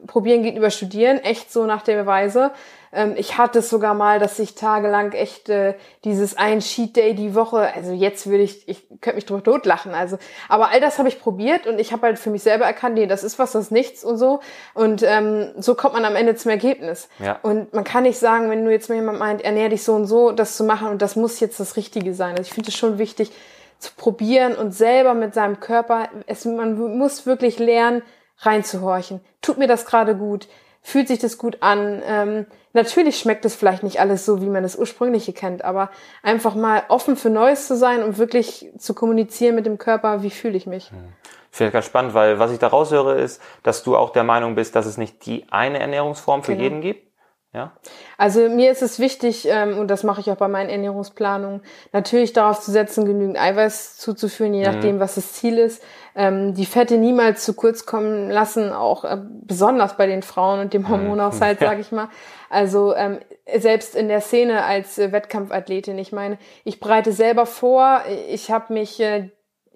Probieren 0.06 0.42
geht 0.42 0.56
über 0.56 0.70
Studieren, 0.70 1.18
echt 1.18 1.52
so 1.52 1.66
nach 1.66 1.82
der 1.82 2.04
Weise. 2.04 2.50
Ähm, 2.94 3.14
ich 3.16 3.36
hatte 3.36 3.58
es 3.58 3.68
sogar 3.68 3.94
mal, 3.94 4.18
dass 4.18 4.38
ich 4.38 4.54
tagelang 4.54 5.12
echt 5.12 5.48
äh, 5.48 5.74
dieses 6.04 6.36
ein 6.36 6.60
Sheet 6.60 6.96
Day 6.96 7.14
die 7.14 7.34
Woche, 7.34 7.74
also 7.74 7.92
jetzt 7.92 8.26
würde 8.26 8.44
ich, 8.44 8.68
ich 8.68 8.88
könnte 9.00 9.16
mich 9.16 9.26
drüber 9.26 9.42
totlachen. 9.42 9.94
Also, 9.94 10.18
aber 10.48 10.70
all 10.70 10.80
das 10.80 10.98
habe 10.98 11.08
ich 11.08 11.20
probiert 11.20 11.66
und 11.66 11.78
ich 11.78 11.92
habe 11.92 12.06
halt 12.06 12.18
für 12.18 12.30
mich 12.30 12.42
selber 12.42 12.64
erkannt, 12.64 12.94
nee, 12.94 13.06
das 13.06 13.24
ist 13.24 13.38
was, 13.38 13.52
das 13.52 13.66
ist 13.66 13.70
nichts 13.70 14.04
und 14.04 14.16
so. 14.16 14.40
Und 14.74 15.02
ähm, 15.02 15.52
so 15.58 15.74
kommt 15.74 15.94
man 15.94 16.04
am 16.04 16.16
Ende 16.16 16.36
zum 16.36 16.50
Ergebnis. 16.50 17.08
Ja. 17.18 17.38
Und 17.42 17.74
man 17.74 17.84
kann 17.84 18.04
nicht 18.04 18.18
sagen, 18.18 18.50
wenn 18.50 18.64
du 18.64 18.70
jetzt 18.70 18.88
mal 18.88 18.96
jemand 18.96 19.18
meint, 19.18 19.42
ernähr 19.42 19.68
dich 19.68 19.82
so 19.82 19.94
und 19.94 20.06
so, 20.06 20.32
das 20.32 20.56
zu 20.56 20.64
machen 20.64 20.88
und 20.88 21.02
das 21.02 21.16
muss 21.16 21.40
jetzt 21.40 21.58
das 21.60 21.76
Richtige 21.76 22.14
sein. 22.14 22.30
Also 22.32 22.42
ich 22.42 22.52
finde 22.52 22.68
es 22.68 22.76
schon 22.76 22.98
wichtig 22.98 23.32
zu 23.78 23.92
probieren 23.96 24.54
und 24.54 24.72
selber 24.72 25.14
mit 25.14 25.34
seinem 25.34 25.60
Körper, 25.60 26.08
es, 26.26 26.44
man 26.44 26.78
muss 26.98 27.26
wirklich 27.26 27.58
lernen, 27.58 28.02
reinzuhorchen. 28.38 29.20
Tut 29.42 29.58
mir 29.58 29.68
das 29.68 29.84
gerade 29.86 30.16
gut? 30.16 30.48
Fühlt 30.84 31.08
sich 31.08 31.18
das 31.18 31.38
gut 31.38 31.58
an? 31.62 32.00
Ähm, 32.06 32.46
Natürlich 32.74 33.20
schmeckt 33.20 33.44
es 33.44 33.54
vielleicht 33.54 33.84
nicht 33.84 34.00
alles 34.00 34.26
so, 34.26 34.42
wie 34.42 34.48
man 34.48 34.64
das 34.64 34.74
ursprüngliche 34.74 35.32
kennt, 35.32 35.64
aber 35.64 35.90
einfach 36.24 36.56
mal 36.56 36.82
offen 36.88 37.14
für 37.16 37.30
Neues 37.30 37.68
zu 37.68 37.76
sein 37.76 38.02
und 38.02 38.18
wirklich 38.18 38.68
zu 38.78 38.94
kommunizieren 38.94 39.54
mit 39.54 39.64
dem 39.64 39.78
Körper, 39.78 40.24
wie 40.24 40.30
fühle 40.30 40.56
ich 40.56 40.66
mich. 40.66 40.90
Hm. 40.90 41.12
Ich 41.52 41.56
finde 41.56 41.68
das 41.68 41.72
ganz 41.74 41.86
spannend, 41.86 42.14
weil 42.14 42.40
was 42.40 42.50
ich 42.50 42.58
da 42.58 42.66
raushöre, 42.66 43.14
ist, 43.14 43.40
dass 43.62 43.84
du 43.84 43.96
auch 43.96 44.10
der 44.10 44.24
Meinung 44.24 44.56
bist, 44.56 44.74
dass 44.74 44.86
es 44.86 44.98
nicht 44.98 45.24
die 45.24 45.46
eine 45.52 45.78
Ernährungsform 45.78 46.42
für 46.42 46.50
genau. 46.52 46.64
jeden 46.64 46.80
gibt. 46.80 47.13
Ja? 47.54 47.72
Also 48.18 48.48
mir 48.48 48.72
ist 48.72 48.82
es 48.82 48.98
wichtig, 48.98 49.46
ähm, 49.48 49.78
und 49.78 49.88
das 49.88 50.02
mache 50.02 50.20
ich 50.20 50.30
auch 50.30 50.36
bei 50.36 50.48
meinen 50.48 50.68
Ernährungsplanungen, 50.68 51.62
natürlich 51.92 52.32
darauf 52.32 52.60
zu 52.60 52.72
setzen, 52.72 53.06
genügend 53.06 53.38
Eiweiß 53.38 53.96
zuzuführen, 53.96 54.52
je 54.54 54.66
mhm. 54.66 54.74
nachdem, 54.74 55.00
was 55.00 55.14
das 55.14 55.34
Ziel 55.34 55.58
ist. 55.58 55.82
Ähm, 56.16 56.54
die 56.54 56.66
Fette 56.66 56.98
niemals 56.98 57.44
zu 57.44 57.54
kurz 57.54 57.86
kommen 57.86 58.28
lassen, 58.28 58.72
auch 58.72 59.04
äh, 59.04 59.18
besonders 59.22 59.96
bei 59.96 60.06
den 60.06 60.22
Frauen 60.22 60.58
und 60.60 60.74
dem 60.74 60.82
mhm. 60.82 60.88
Hormonaushalt, 60.88 61.60
mhm. 61.60 61.64
sage 61.66 61.80
ich 61.80 61.92
mal. 61.92 62.08
Also 62.50 62.94
ähm, 62.94 63.20
selbst 63.56 63.94
in 63.94 64.08
der 64.08 64.20
Szene 64.20 64.64
als 64.64 64.98
äh, 64.98 65.12
Wettkampfathletin, 65.12 65.96
ich 65.98 66.10
meine, 66.10 66.38
ich 66.64 66.80
bereite 66.80 67.12
selber 67.12 67.46
vor, 67.46 68.02
ich 68.28 68.50
habe 68.50 68.72
mich 68.72 68.98
äh, 68.98 69.30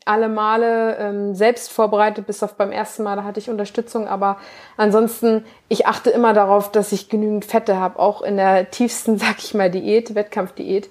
alle 0.08 0.28
Male 0.28 0.96
ähm, 0.98 1.34
selbst 1.34 1.70
vorbereitet, 1.70 2.26
bis 2.26 2.42
auf 2.42 2.54
beim 2.54 2.72
ersten 2.72 3.02
Mal, 3.02 3.16
da 3.16 3.24
hatte 3.24 3.40
ich 3.40 3.50
Unterstützung, 3.50 4.08
aber 4.08 4.38
ansonsten, 4.76 5.44
ich 5.68 5.86
achte 5.86 6.10
immer 6.10 6.32
darauf, 6.32 6.72
dass 6.72 6.92
ich 6.92 7.08
genügend 7.08 7.44
Fette 7.44 7.76
habe, 7.76 7.98
auch 7.98 8.22
in 8.22 8.36
der 8.36 8.70
tiefsten, 8.70 9.18
sag 9.18 9.38
ich 9.38 9.54
mal, 9.54 9.70
Diät, 9.70 10.14
Wettkampfdiät. 10.14 10.88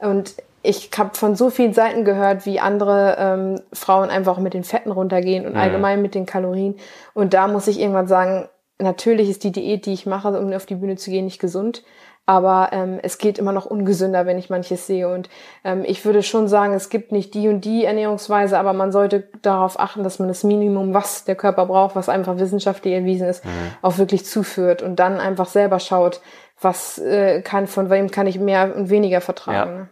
Und 0.00 0.34
ich 0.62 0.90
habe 0.98 1.14
von 1.14 1.34
so 1.34 1.50
vielen 1.50 1.72
Seiten 1.72 2.04
gehört, 2.04 2.44
wie 2.44 2.60
andere 2.60 3.16
ähm, 3.18 3.60
Frauen 3.72 4.10
einfach 4.10 4.38
mit 4.38 4.54
den 4.54 4.64
Fetten 4.64 4.90
runtergehen 4.90 5.46
und 5.46 5.52
mhm. 5.52 5.60
allgemein 5.60 6.02
mit 6.02 6.14
den 6.14 6.26
Kalorien. 6.26 6.76
Und 7.14 7.34
da 7.34 7.48
muss 7.48 7.68
ich 7.68 7.80
irgendwann 7.80 8.08
sagen, 8.08 8.48
natürlich 8.78 9.30
ist 9.30 9.44
die 9.44 9.52
Diät, 9.52 9.86
die 9.86 9.92
ich 9.92 10.06
mache, 10.06 10.38
um 10.38 10.52
auf 10.52 10.66
die 10.66 10.74
Bühne 10.74 10.96
zu 10.96 11.10
gehen, 11.10 11.24
nicht 11.24 11.40
gesund 11.40 11.82
aber 12.28 12.68
ähm, 12.72 12.98
es 13.02 13.16
geht 13.16 13.38
immer 13.38 13.52
noch 13.52 13.64
ungesünder, 13.64 14.26
wenn 14.26 14.36
ich 14.36 14.50
manches 14.50 14.86
sehe. 14.86 15.08
Und 15.08 15.30
ähm, 15.64 15.82
ich 15.86 16.04
würde 16.04 16.22
schon 16.22 16.46
sagen, 16.46 16.74
es 16.74 16.90
gibt 16.90 17.10
nicht 17.10 17.32
die 17.32 17.48
und 17.48 17.64
die 17.64 17.86
Ernährungsweise, 17.86 18.58
aber 18.58 18.74
man 18.74 18.92
sollte 18.92 19.26
darauf 19.40 19.80
achten, 19.80 20.04
dass 20.04 20.18
man 20.18 20.28
das 20.28 20.44
Minimum, 20.44 20.92
was 20.92 21.24
der 21.24 21.36
Körper 21.36 21.64
braucht, 21.64 21.96
was 21.96 22.10
einfach 22.10 22.38
wissenschaftlich 22.38 22.92
erwiesen 22.92 23.28
ist, 23.28 23.46
mhm. 23.46 23.50
auch 23.80 23.96
wirklich 23.96 24.26
zuführt 24.26 24.82
und 24.82 24.96
dann 24.96 25.20
einfach 25.20 25.46
selber 25.46 25.80
schaut, 25.80 26.20
was 26.60 26.98
äh, 26.98 27.40
kann, 27.40 27.66
von 27.66 27.88
wem 27.88 28.10
kann 28.10 28.26
ich 28.26 28.38
mehr 28.38 28.76
und 28.76 28.90
weniger 28.90 29.22
vertragen. 29.22 29.76
Ja. 29.76 29.88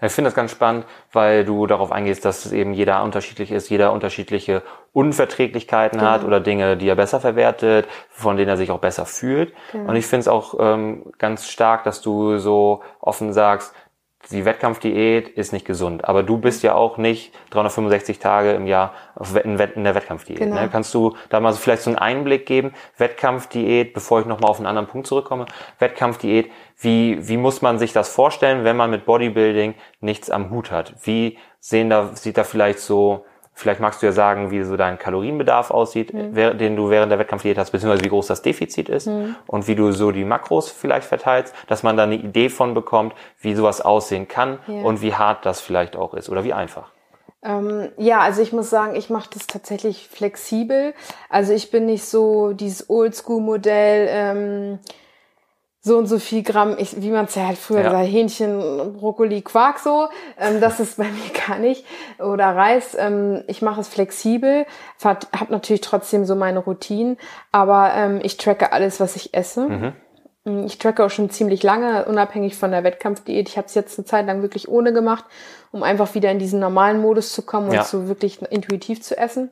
Ne? 0.00 0.06
Ich 0.08 0.12
finde 0.12 0.28
das 0.28 0.34
ganz 0.34 0.50
spannend, 0.50 0.86
weil 1.12 1.44
du 1.44 1.66
darauf 1.66 1.92
eingehst, 1.92 2.24
dass 2.24 2.50
eben 2.52 2.72
jeder 2.72 3.02
unterschiedlich 3.02 3.50
ist, 3.50 3.68
jeder 3.68 3.92
unterschiedliche 3.92 4.62
Unverträglichkeiten 4.92 5.98
genau. 5.98 6.10
hat 6.10 6.24
oder 6.24 6.40
Dinge, 6.40 6.76
die 6.76 6.88
er 6.88 6.96
besser 6.96 7.20
verwertet, 7.20 7.86
von 8.10 8.36
denen 8.36 8.48
er 8.48 8.56
sich 8.56 8.70
auch 8.70 8.80
besser 8.80 9.06
fühlt. 9.06 9.52
Genau. 9.72 9.90
Und 9.90 9.96
ich 9.96 10.06
finde 10.06 10.20
es 10.20 10.28
auch 10.28 10.54
ähm, 10.58 11.12
ganz 11.18 11.48
stark, 11.48 11.84
dass 11.84 12.02
du 12.02 12.38
so 12.38 12.82
offen 13.00 13.32
sagst, 13.32 13.74
die 14.30 14.44
Wettkampfdiät 14.44 15.28
ist 15.28 15.52
nicht 15.52 15.64
gesund, 15.64 16.04
aber 16.04 16.22
du 16.22 16.36
bist 16.36 16.62
ja 16.62 16.74
auch 16.74 16.98
nicht 16.98 17.32
365 17.50 18.18
Tage 18.18 18.52
im 18.52 18.66
Jahr 18.66 18.92
in 19.42 19.56
der 19.56 19.94
Wettkampfdiät. 19.94 20.38
Genau. 20.38 20.56
Ne? 20.56 20.68
Kannst 20.70 20.92
du 20.94 21.16
da 21.30 21.40
mal 21.40 21.52
so 21.52 21.58
vielleicht 21.58 21.82
so 21.82 21.90
einen 21.90 21.98
Einblick 21.98 22.44
geben? 22.44 22.72
Wettkampfdiät, 22.98 23.94
bevor 23.94 24.20
ich 24.20 24.26
nochmal 24.26 24.50
auf 24.50 24.58
einen 24.58 24.66
anderen 24.66 24.88
Punkt 24.88 25.06
zurückkomme. 25.06 25.46
Wettkampfdiät, 25.78 26.50
wie, 26.80 27.28
wie 27.28 27.36
muss 27.36 27.62
man 27.62 27.78
sich 27.78 27.92
das 27.92 28.08
vorstellen, 28.08 28.64
wenn 28.64 28.76
man 28.76 28.90
mit 28.90 29.04
Bodybuilding 29.04 29.74
nichts 30.00 30.30
am 30.30 30.50
Hut 30.50 30.70
hat? 30.70 30.94
Wie 31.04 31.38
sehen 31.60 31.90
da, 31.90 32.10
sieht 32.14 32.38
da 32.38 32.44
vielleicht 32.44 32.80
so 32.80 33.24
Vielleicht 33.60 33.80
magst 33.80 34.00
du 34.00 34.06
ja 34.06 34.12
sagen, 34.12 34.50
wie 34.50 34.62
so 34.62 34.78
dein 34.78 34.98
Kalorienbedarf 34.98 35.70
aussieht, 35.70 36.14
mhm. 36.14 36.56
den 36.56 36.76
du 36.76 36.88
während 36.88 37.12
der 37.12 37.18
Wettkampfdiät 37.18 37.58
hast, 37.58 37.72
beziehungsweise 37.72 38.02
wie 38.02 38.08
groß 38.08 38.26
das 38.26 38.40
Defizit 38.40 38.88
ist 38.88 39.06
mhm. 39.06 39.36
und 39.46 39.68
wie 39.68 39.74
du 39.74 39.92
so 39.92 40.12
die 40.12 40.24
Makros 40.24 40.70
vielleicht 40.70 41.06
verteilst, 41.06 41.54
dass 41.66 41.82
man 41.82 41.94
da 41.98 42.04
eine 42.04 42.14
Idee 42.14 42.48
von 42.48 42.72
bekommt, 42.72 43.12
wie 43.38 43.54
sowas 43.54 43.82
aussehen 43.82 44.28
kann 44.28 44.60
ja. 44.66 44.82
und 44.82 45.02
wie 45.02 45.14
hart 45.14 45.44
das 45.44 45.60
vielleicht 45.60 45.94
auch 45.94 46.14
ist 46.14 46.30
oder 46.30 46.42
wie 46.42 46.54
einfach. 46.54 46.90
Ähm, 47.42 47.90
ja, 47.98 48.20
also 48.20 48.40
ich 48.40 48.54
muss 48.54 48.70
sagen, 48.70 48.96
ich 48.96 49.10
mache 49.10 49.28
das 49.34 49.46
tatsächlich 49.46 50.08
flexibel. 50.08 50.94
Also 51.28 51.52
ich 51.52 51.70
bin 51.70 51.84
nicht 51.84 52.06
so 52.06 52.54
dieses 52.54 52.88
Oldschool-Modell. 52.88 54.08
Ähm, 54.10 54.78
so 55.82 55.96
und 55.96 56.06
so 56.06 56.18
viel 56.18 56.42
Gramm, 56.42 56.76
ich, 56.78 57.00
wie 57.00 57.10
man 57.10 57.24
es 57.24 57.34
ja 57.34 57.46
halt 57.46 57.56
früher 57.56 57.80
ja. 57.80 57.90
gesagt, 57.90 58.08
Hähnchen, 58.08 58.92
Brokkoli, 58.98 59.40
Quark 59.40 59.78
so. 59.78 60.08
Ähm, 60.38 60.60
das 60.60 60.78
ist 60.78 60.98
bei 60.98 61.04
mir 61.10 61.46
gar 61.46 61.58
nicht. 61.58 61.86
Oder 62.18 62.54
Reis. 62.54 62.94
Ähm, 62.98 63.42
ich 63.46 63.62
mache 63.62 63.80
es 63.80 63.88
flexibel, 63.88 64.66
habe 65.02 65.26
natürlich 65.48 65.80
trotzdem 65.80 66.26
so 66.26 66.34
meine 66.34 66.58
Routinen, 66.58 67.16
aber 67.50 67.92
ähm, 67.94 68.20
ich 68.22 68.36
tracke 68.36 68.72
alles, 68.72 69.00
was 69.00 69.16
ich 69.16 69.32
esse. 69.32 69.68
Mhm. 69.68 69.92
Mm, 70.44 70.66
ich 70.66 70.76
tracke 70.76 71.04
auch 71.04 71.10
schon 71.10 71.30
ziemlich 71.30 71.62
lange, 71.62 72.04
unabhängig 72.04 72.56
von 72.56 72.70
der 72.72 72.84
Wettkampfdiät. 72.84 73.48
Ich 73.48 73.56
habe 73.56 73.66
es 73.66 73.74
jetzt 73.74 73.98
eine 73.98 74.04
Zeit 74.04 74.26
lang 74.26 74.42
wirklich 74.42 74.68
ohne 74.68 74.92
gemacht, 74.92 75.24
um 75.72 75.82
einfach 75.82 76.14
wieder 76.14 76.30
in 76.30 76.38
diesen 76.38 76.60
normalen 76.60 77.00
Modus 77.00 77.32
zu 77.32 77.42
kommen 77.42 77.68
und 77.68 77.74
ja. 77.74 77.84
so 77.84 78.06
wirklich 78.06 78.42
intuitiv 78.50 79.00
zu 79.00 79.16
essen. 79.16 79.50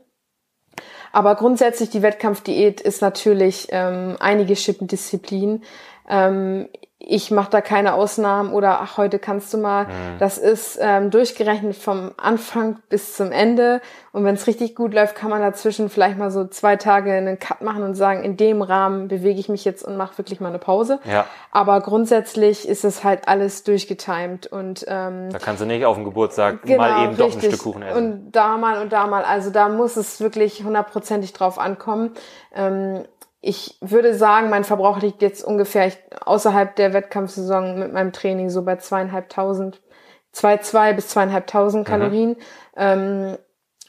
Aber 1.11 1.35
grundsätzlich 1.37 1.91
die 1.91 2.03
Wettkampfdiät 2.03 2.81
ist 2.81 3.01
natürlich 3.01 3.69
ähm, 3.71 4.17
einige 4.21 4.57
Schippendisziplinen. 4.57 5.63
Ähm, 6.09 6.69
ich 7.01 7.31
mache 7.31 7.51
da 7.51 7.61
keine 7.61 7.95
Ausnahmen 7.95 8.53
oder 8.53 8.81
ach, 8.81 8.97
heute 8.97 9.21
kannst 9.21 9.55
du 9.55 9.59
mal. 9.59 9.85
Mhm. 9.85 10.19
Das 10.19 10.37
ist 10.37 10.79
ähm, 10.81 11.11
durchgerechnet 11.11 11.77
vom 11.77 12.11
Anfang 12.17 12.81
bis 12.89 13.15
zum 13.15 13.31
Ende. 13.31 13.81
Und 14.11 14.25
wenn 14.25 14.35
es 14.35 14.49
richtig 14.49 14.75
gut 14.75 14.95
läuft, 14.95 15.15
kann 15.15 15.31
man 15.31 15.41
dazwischen 15.41 15.91
vielleicht 15.91 16.19
mal 16.19 16.33
so 16.33 16.47
zwei 16.49 16.75
Tage 16.75 17.13
einen 17.13 17.39
Cut 17.39 17.63
machen 17.63 17.85
und 17.85 17.95
sagen, 17.95 18.25
in 18.25 18.37
dem 18.37 18.63
Rahmen 18.63 19.07
bewege 19.07 19.39
ich 19.39 19.49
mich 19.49 19.65
jetzt 19.65 19.85
und 19.85 19.97
mache 19.97 20.19
wirklich 20.19 20.41
mal 20.41 20.49
eine 20.49 20.59
Pause. 20.59 20.99
Ja. 21.05 21.25
Aber 21.53 21.81
grundsätzlich 21.81 22.69
ist 22.69 22.85
es 22.85 23.05
halt 23.05 23.29
alles 23.29 23.63
durchgetimed. 23.63 24.49
Und 24.49 24.85
ähm, 24.89 25.31
da 25.31 25.39
kannst 25.39 25.63
du 25.63 25.67
nicht 25.67 25.85
auf 25.87 25.95
dem 25.95 26.05
Geburtstag 26.05 26.63
genau, 26.65 26.83
mal 26.83 27.05
eben 27.05 27.15
richtig. 27.15 27.27
doch 27.27 27.35
ein 27.35 27.41
Stück 27.53 27.63
Kuchen 27.63 27.83
essen. 27.83 27.97
Und 27.97 28.33
da 28.33 28.57
mal 28.57 28.83
und 28.83 28.93
da 28.93 29.07
mal. 29.07 29.23
Also 29.23 29.51
da 29.51 29.69
muss 29.69 29.97
es 29.97 30.21
wirklich 30.21 30.65
hundertprozentig 30.65 31.33
drauf 31.33 31.61
ankommen. 31.61 32.11
Ähm, 32.55 33.05
ich 33.49 33.79
würde 33.81 34.15
sagen, 34.15 34.51
mein 34.51 34.63
Verbrauch 34.63 35.01
liegt 35.01 35.23
jetzt 35.23 35.43
ungefähr 35.43 35.91
außerhalb 36.27 36.77
der 36.77 36.93
Wettkampfsaison 36.93 37.79
mit 37.79 37.95
meinem 37.95 38.13
Training 38.13 38.51
so 38.51 38.61
bei 38.61 38.77
zweieinhalbtausend, 38.77 39.81
zwei, 40.33 40.59
zwei 40.59 40.93
bis 40.93 41.09
zweieinhalbtausend 41.09 41.89
mhm. 41.89 41.91
Kalorien. 41.91 42.29
Mhm. 42.29 42.37
Ähm, 42.77 43.39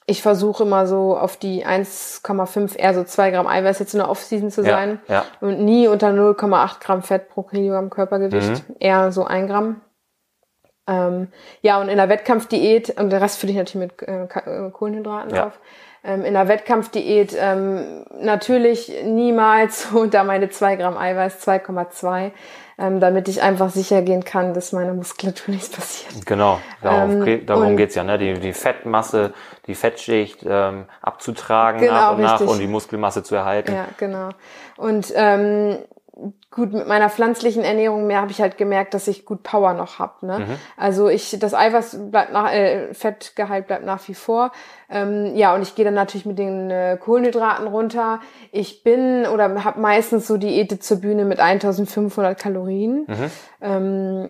ich 0.06 0.22
versuche 0.22 0.64
immer 0.64 0.88
so 0.88 1.18
auf 1.18 1.36
die 1.36 1.66
1,5, 1.66 2.78
eher 2.78 2.94
so 2.94 3.04
zwei 3.04 3.32
Gramm 3.32 3.48
Eiweiß 3.48 3.80
jetzt 3.80 3.94
in 3.94 4.00
der 4.00 4.10
Offseason 4.10 4.50
zu 4.50 4.64
sein. 4.64 5.02
Ja, 5.10 5.16
ja. 5.16 5.26
Und 5.42 5.60
nie 5.60 5.90
unter 5.90 6.08
0,8 6.08 6.80
Gramm 6.80 7.04
Fett 7.04 7.28
pro 7.28 7.44
Kilogramm 7.44 7.90
Körpergewicht. 7.90 8.70
Mhm. 8.70 8.76
Eher 8.80 9.12
so 9.12 9.26
ein 9.26 9.48
Gramm. 9.48 9.82
Ähm, 10.88 11.28
ja, 11.62 11.82
und 11.82 11.90
in 11.90 11.98
der 11.98 12.08
Wettkampfdiät, 12.08 12.98
und 12.98 13.10
der 13.10 13.20
Rest 13.20 13.40
fülle 13.40 13.52
ich 13.52 13.58
natürlich 13.58 13.92
mit 13.92 14.08
äh, 14.08 14.24
äh 14.24 14.72
Kohlenhydraten 14.72 15.36
ja. 15.36 15.48
auf 15.48 15.60
in 16.04 16.34
der 16.34 16.48
Wettkampfdiät 16.48 17.36
ähm, 17.38 18.06
natürlich 18.22 18.92
niemals 19.04 19.88
unter 19.94 20.24
meine 20.24 20.50
zwei 20.50 20.78
Gramm 20.78 20.98
Eiweiß, 20.98 21.46
2,2, 21.46 22.32
ähm, 22.78 23.00
damit 23.02 23.28
ich 23.28 23.42
einfach 23.42 23.70
sicher 23.70 24.02
gehen 24.02 24.24
kann, 24.24 24.54
dass 24.54 24.72
meiner 24.72 24.94
Muskulatur 24.94 25.54
nichts 25.54 25.70
passiert. 25.70 26.26
Genau, 26.26 26.60
ähm, 26.84 27.46
darum 27.46 27.76
geht's 27.76 27.96
ja, 27.96 28.04
ne? 28.06 28.18
die, 28.18 28.34
die 28.36 28.54
Fettmasse, 28.54 29.34
die 29.68 29.76
Fettschicht 29.76 30.46
ähm, 30.48 30.86
abzutragen 31.02 31.82
genau, 31.82 31.94
nach 31.94 32.12
und 32.12 32.24
richtig. 32.24 32.40
nach 32.40 32.54
und 32.54 32.60
die 32.60 32.68
Muskelmasse 32.68 33.24
zu 33.24 33.36
erhalten. 33.36 33.74
Ja, 33.74 33.88
genau. 33.98 34.30
Und 34.78 35.12
ähm, 35.16 35.80
gut 36.52 36.74
mit 36.74 36.88
meiner 36.88 37.10
pflanzlichen 37.10 37.64
Ernährung 37.64 38.08
mehr 38.08 38.22
habe 38.22 38.32
ich 38.32 38.42
halt 38.42 38.58
gemerkt, 38.58 38.94
dass 38.94 39.08
ich 39.08 39.26
gut 39.26 39.44
Power 39.44 39.74
noch 39.74 40.00
hab. 40.00 40.24
Ne? 40.24 40.40
Mhm. 40.40 40.56
Also 40.78 41.10
ich 41.10 41.38
das 41.40 41.54
Eiweiß 41.54 42.12
bleibt 42.12 42.34
nach 42.34 42.52
äh, 42.52 42.94
Fettgehalt 42.94 43.68
bleibt 43.68 43.86
nach 43.86 44.08
wie 44.08 44.14
vor. 44.14 44.52
Ähm, 44.90 45.36
ja 45.36 45.54
und 45.56 45.62
ich 45.62 45.76
gehe 45.76 45.86
dann 45.86 45.94
natürlich 45.94 46.26
mit 46.26 46.40
den 46.40 46.70
äh, 46.72 46.98
Kohlenhydraten 47.00 47.68
runter. 47.68 48.20
Ich 48.52 48.84
bin 48.84 49.26
oder 49.28 49.64
habe 49.64 49.80
meistens 49.80 50.28
so 50.28 50.38
Diäte 50.38 50.80
zur 50.80 51.02
Bühne 51.02 51.26
mit 51.26 51.40
1500 51.40 52.40
Kalorien. 52.40 53.06
Mhm. 53.08 53.32
Ähm, 53.62 54.30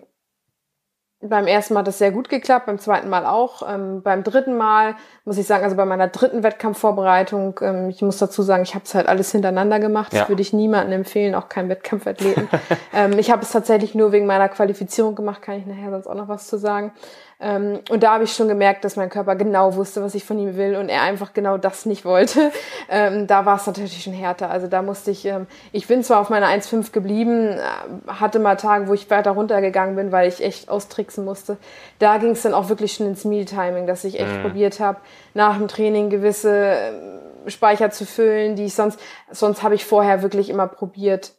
beim 1.22 1.46
ersten 1.46 1.74
Mal 1.74 1.80
hat 1.80 1.86
das 1.86 1.98
sehr 1.98 2.12
gut 2.12 2.30
geklappt, 2.30 2.64
beim 2.64 2.78
zweiten 2.78 3.10
Mal 3.10 3.26
auch. 3.26 3.62
Ähm, 3.68 4.02
beim 4.02 4.24
dritten 4.24 4.56
Mal 4.56 4.96
muss 5.26 5.36
ich 5.36 5.46
sagen, 5.46 5.64
also 5.64 5.76
bei 5.76 5.84
meiner 5.84 6.08
dritten 6.08 6.42
Wettkampfvorbereitung, 6.42 7.60
ähm, 7.60 7.90
ich 7.90 8.00
muss 8.00 8.16
dazu 8.16 8.42
sagen, 8.42 8.62
ich 8.62 8.74
habe 8.74 8.86
es 8.86 8.94
halt 8.94 9.06
alles 9.06 9.30
hintereinander 9.32 9.80
gemacht. 9.80 10.14
Ja. 10.14 10.20
Das 10.20 10.28
würde 10.30 10.40
ich 10.40 10.54
niemandem 10.54 11.00
empfehlen, 11.00 11.34
auch 11.34 11.50
keinem 11.50 11.68
Wettkampfathleten. 11.68 12.48
ähm, 12.94 13.18
ich 13.18 13.30
habe 13.30 13.42
es 13.42 13.52
tatsächlich 13.52 13.94
nur 13.94 14.12
wegen 14.12 14.24
meiner 14.24 14.48
Qualifizierung 14.48 15.14
gemacht, 15.14 15.42
kann 15.42 15.56
ich 15.56 15.66
nachher 15.66 15.90
sonst 15.90 16.06
auch 16.06 16.14
noch 16.14 16.28
was 16.28 16.46
zu 16.46 16.56
sagen. 16.56 16.92
Ähm, 17.40 17.80
und 17.88 18.02
da 18.02 18.14
habe 18.14 18.24
ich 18.24 18.32
schon 18.32 18.48
gemerkt, 18.48 18.84
dass 18.84 18.96
mein 18.96 19.08
Körper 19.08 19.34
genau 19.34 19.74
wusste, 19.74 20.02
was 20.02 20.14
ich 20.14 20.24
von 20.24 20.38
ihm 20.38 20.56
will 20.56 20.76
und 20.76 20.90
er 20.90 21.02
einfach 21.02 21.32
genau 21.32 21.56
das 21.56 21.86
nicht 21.86 22.04
wollte. 22.04 22.50
Ähm, 22.92 23.28
da 23.28 23.46
war 23.46 23.56
es 23.56 23.66
natürlich 23.66 24.02
schon 24.02 24.12
härter. 24.12 24.50
Also 24.50 24.66
da 24.66 24.82
musste 24.82 25.12
ich, 25.12 25.24
ähm, 25.24 25.46
ich 25.70 25.86
bin 25.86 26.02
zwar 26.02 26.20
auf 26.20 26.28
meiner 26.28 26.48
1,5 26.48 26.90
geblieben, 26.90 27.50
äh, 27.50 27.60
hatte 28.08 28.40
mal 28.40 28.56
Tage, 28.56 28.88
wo 28.88 28.94
ich 28.94 29.08
weiter 29.10 29.30
runtergegangen 29.30 29.94
bin, 29.94 30.10
weil 30.10 30.28
ich 30.28 30.42
echt 30.42 30.68
austricksen 30.68 31.24
musste. 31.24 31.56
Da 32.00 32.18
ging 32.18 32.30
es 32.30 32.42
dann 32.42 32.52
auch 32.52 32.68
wirklich 32.68 32.94
schon 32.94 33.06
ins 33.06 33.24
Meal-Timing, 33.24 33.86
dass 33.86 34.02
ich 34.02 34.18
echt 34.18 34.38
mhm. 34.38 34.42
probiert 34.42 34.80
habe, 34.80 34.98
nach 35.34 35.56
dem 35.56 35.68
Training 35.68 36.10
gewisse 36.10 36.92
Speicher 37.46 37.90
zu 37.90 38.04
füllen, 38.06 38.56
die 38.56 38.64
ich 38.64 38.74
sonst, 38.74 38.98
sonst 39.30 39.62
habe 39.62 39.76
ich 39.76 39.84
vorher 39.84 40.22
wirklich 40.22 40.50
immer 40.50 40.66
probiert, 40.66 41.32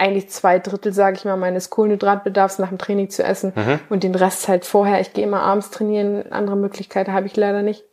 eigentlich 0.00 0.30
zwei 0.30 0.58
Drittel, 0.58 0.92
sage 0.92 1.16
ich 1.16 1.24
mal, 1.24 1.36
meines 1.36 1.70
Kohlenhydratbedarfs 1.70 2.58
nach 2.58 2.70
dem 2.70 2.78
Training 2.78 3.10
zu 3.10 3.22
essen 3.22 3.52
mhm. 3.54 3.80
und 3.90 4.02
den 4.02 4.14
Rest 4.14 4.48
halt 4.48 4.64
vorher. 4.64 5.00
Ich 5.00 5.12
gehe 5.12 5.24
immer 5.24 5.42
abends 5.42 5.70
trainieren, 5.70 6.32
andere 6.32 6.56
Möglichkeiten 6.56 7.12
habe 7.12 7.26
ich 7.26 7.36
leider 7.36 7.62
nicht. 7.62 7.84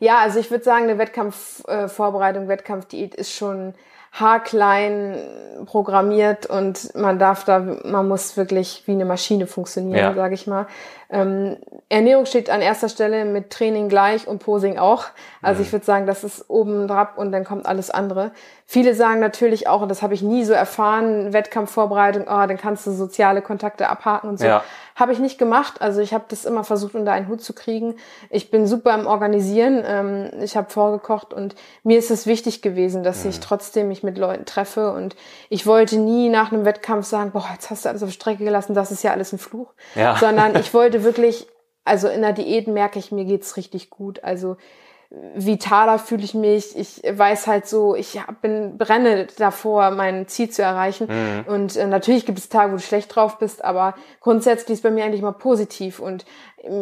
Ja, 0.00 0.18
also 0.18 0.38
ich 0.38 0.50
würde 0.50 0.64
sagen, 0.64 0.84
eine 0.84 0.98
Wettkampfvorbereitung, 0.98 2.44
äh, 2.44 2.48
Wettkampfdiät 2.48 3.14
ist 3.14 3.32
schon 3.32 3.74
haarklein 4.20 5.16
programmiert 5.66 6.46
und 6.46 6.94
man 6.94 7.18
darf 7.18 7.44
da, 7.44 7.58
man 7.58 8.06
muss 8.06 8.36
wirklich 8.36 8.82
wie 8.86 8.92
eine 8.92 9.04
Maschine 9.04 9.46
funktionieren, 9.46 9.98
ja. 9.98 10.14
sage 10.14 10.34
ich 10.34 10.46
mal. 10.46 10.66
Ähm, 11.10 11.56
Ernährung 11.88 12.26
steht 12.26 12.50
an 12.50 12.60
erster 12.60 12.88
Stelle 12.88 13.24
mit 13.24 13.50
Training 13.50 13.88
gleich 13.88 14.28
und 14.28 14.40
Posing 14.40 14.78
auch. 14.78 15.06
Also 15.40 15.60
mhm. 15.60 15.66
ich 15.66 15.72
würde 15.72 15.84
sagen, 15.84 16.06
das 16.06 16.22
ist 16.22 16.48
oben 16.48 16.86
drauf 16.86 17.08
und 17.16 17.32
dann 17.32 17.44
kommt 17.44 17.66
alles 17.66 17.90
andere. 17.90 18.30
Viele 18.66 18.94
sagen 18.94 19.20
natürlich 19.20 19.68
auch, 19.68 19.80
und 19.80 19.88
das 19.88 20.02
habe 20.02 20.12
ich 20.12 20.22
nie 20.22 20.44
so 20.44 20.52
erfahren, 20.52 21.32
Wettkampfvorbereitung, 21.32 22.24
oh, 22.24 22.46
dann 22.46 22.58
kannst 22.58 22.86
du 22.86 22.90
soziale 22.90 23.40
Kontakte 23.40 23.88
abhaken 23.88 24.28
und 24.28 24.38
so. 24.38 24.46
Ja. 24.46 24.62
Habe 24.98 25.12
ich 25.12 25.20
nicht 25.20 25.38
gemacht. 25.38 25.80
Also 25.80 26.00
ich 26.00 26.12
habe 26.12 26.24
das 26.26 26.44
immer 26.44 26.64
versucht, 26.64 26.96
unter 26.96 27.12
einen 27.12 27.28
Hut 27.28 27.40
zu 27.40 27.52
kriegen. 27.52 27.94
Ich 28.30 28.50
bin 28.50 28.66
super 28.66 28.92
im 28.98 29.06
Organisieren. 29.06 29.84
Ähm, 29.86 30.30
ich 30.42 30.56
habe 30.56 30.70
vorgekocht 30.70 31.32
und 31.32 31.54
mir 31.84 31.98
ist 31.98 32.10
es 32.10 32.26
wichtig 32.26 32.62
gewesen, 32.62 33.04
dass 33.04 33.22
mhm. 33.22 33.30
ich 33.30 33.38
trotzdem 33.38 33.86
mich 33.86 34.02
mit 34.02 34.18
Leuten 34.18 34.44
treffe. 34.44 34.92
Und 34.92 35.14
ich 35.50 35.66
wollte 35.66 35.98
nie 35.98 36.28
nach 36.28 36.50
einem 36.50 36.64
Wettkampf 36.64 37.06
sagen, 37.06 37.30
boah, 37.30 37.48
jetzt 37.52 37.70
hast 37.70 37.84
du 37.84 37.90
alles 37.90 38.02
auf 38.02 38.10
Strecke 38.10 38.42
gelassen, 38.42 38.74
das 38.74 38.90
ist 38.90 39.04
ja 39.04 39.12
alles 39.12 39.32
ein 39.32 39.38
Fluch. 39.38 39.72
Ja. 39.94 40.16
Sondern 40.16 40.56
ich 40.56 40.74
wollte 40.74 41.04
wirklich, 41.04 41.46
also 41.84 42.08
in 42.08 42.22
der 42.22 42.32
Diät 42.32 42.66
merke 42.66 42.98
ich, 42.98 43.12
mir 43.12 43.24
geht's 43.24 43.56
richtig 43.56 43.90
gut. 43.90 44.24
Also 44.24 44.56
vitaler 45.10 45.98
fühle 45.98 46.22
ich 46.22 46.34
mich. 46.34 46.76
Ich 46.76 47.02
weiß 47.02 47.46
halt 47.46 47.66
so, 47.66 47.94
ich 47.94 48.20
bin 48.42 48.76
brenne 48.76 49.26
davor, 49.38 49.90
mein 49.90 50.28
Ziel 50.28 50.50
zu 50.50 50.62
erreichen. 50.62 51.08
Mhm. 51.08 51.52
Und 51.52 51.76
äh, 51.76 51.86
natürlich 51.86 52.26
gibt 52.26 52.38
es 52.38 52.48
Tage, 52.50 52.72
wo 52.72 52.76
du 52.76 52.82
schlecht 52.82 53.14
drauf 53.14 53.38
bist, 53.38 53.64
aber 53.64 53.94
grundsätzlich 54.20 54.76
ist 54.76 54.82
bei 54.82 54.90
mir 54.90 55.04
eigentlich 55.04 55.22
mal 55.22 55.32
positiv. 55.32 55.98
Und 55.98 56.26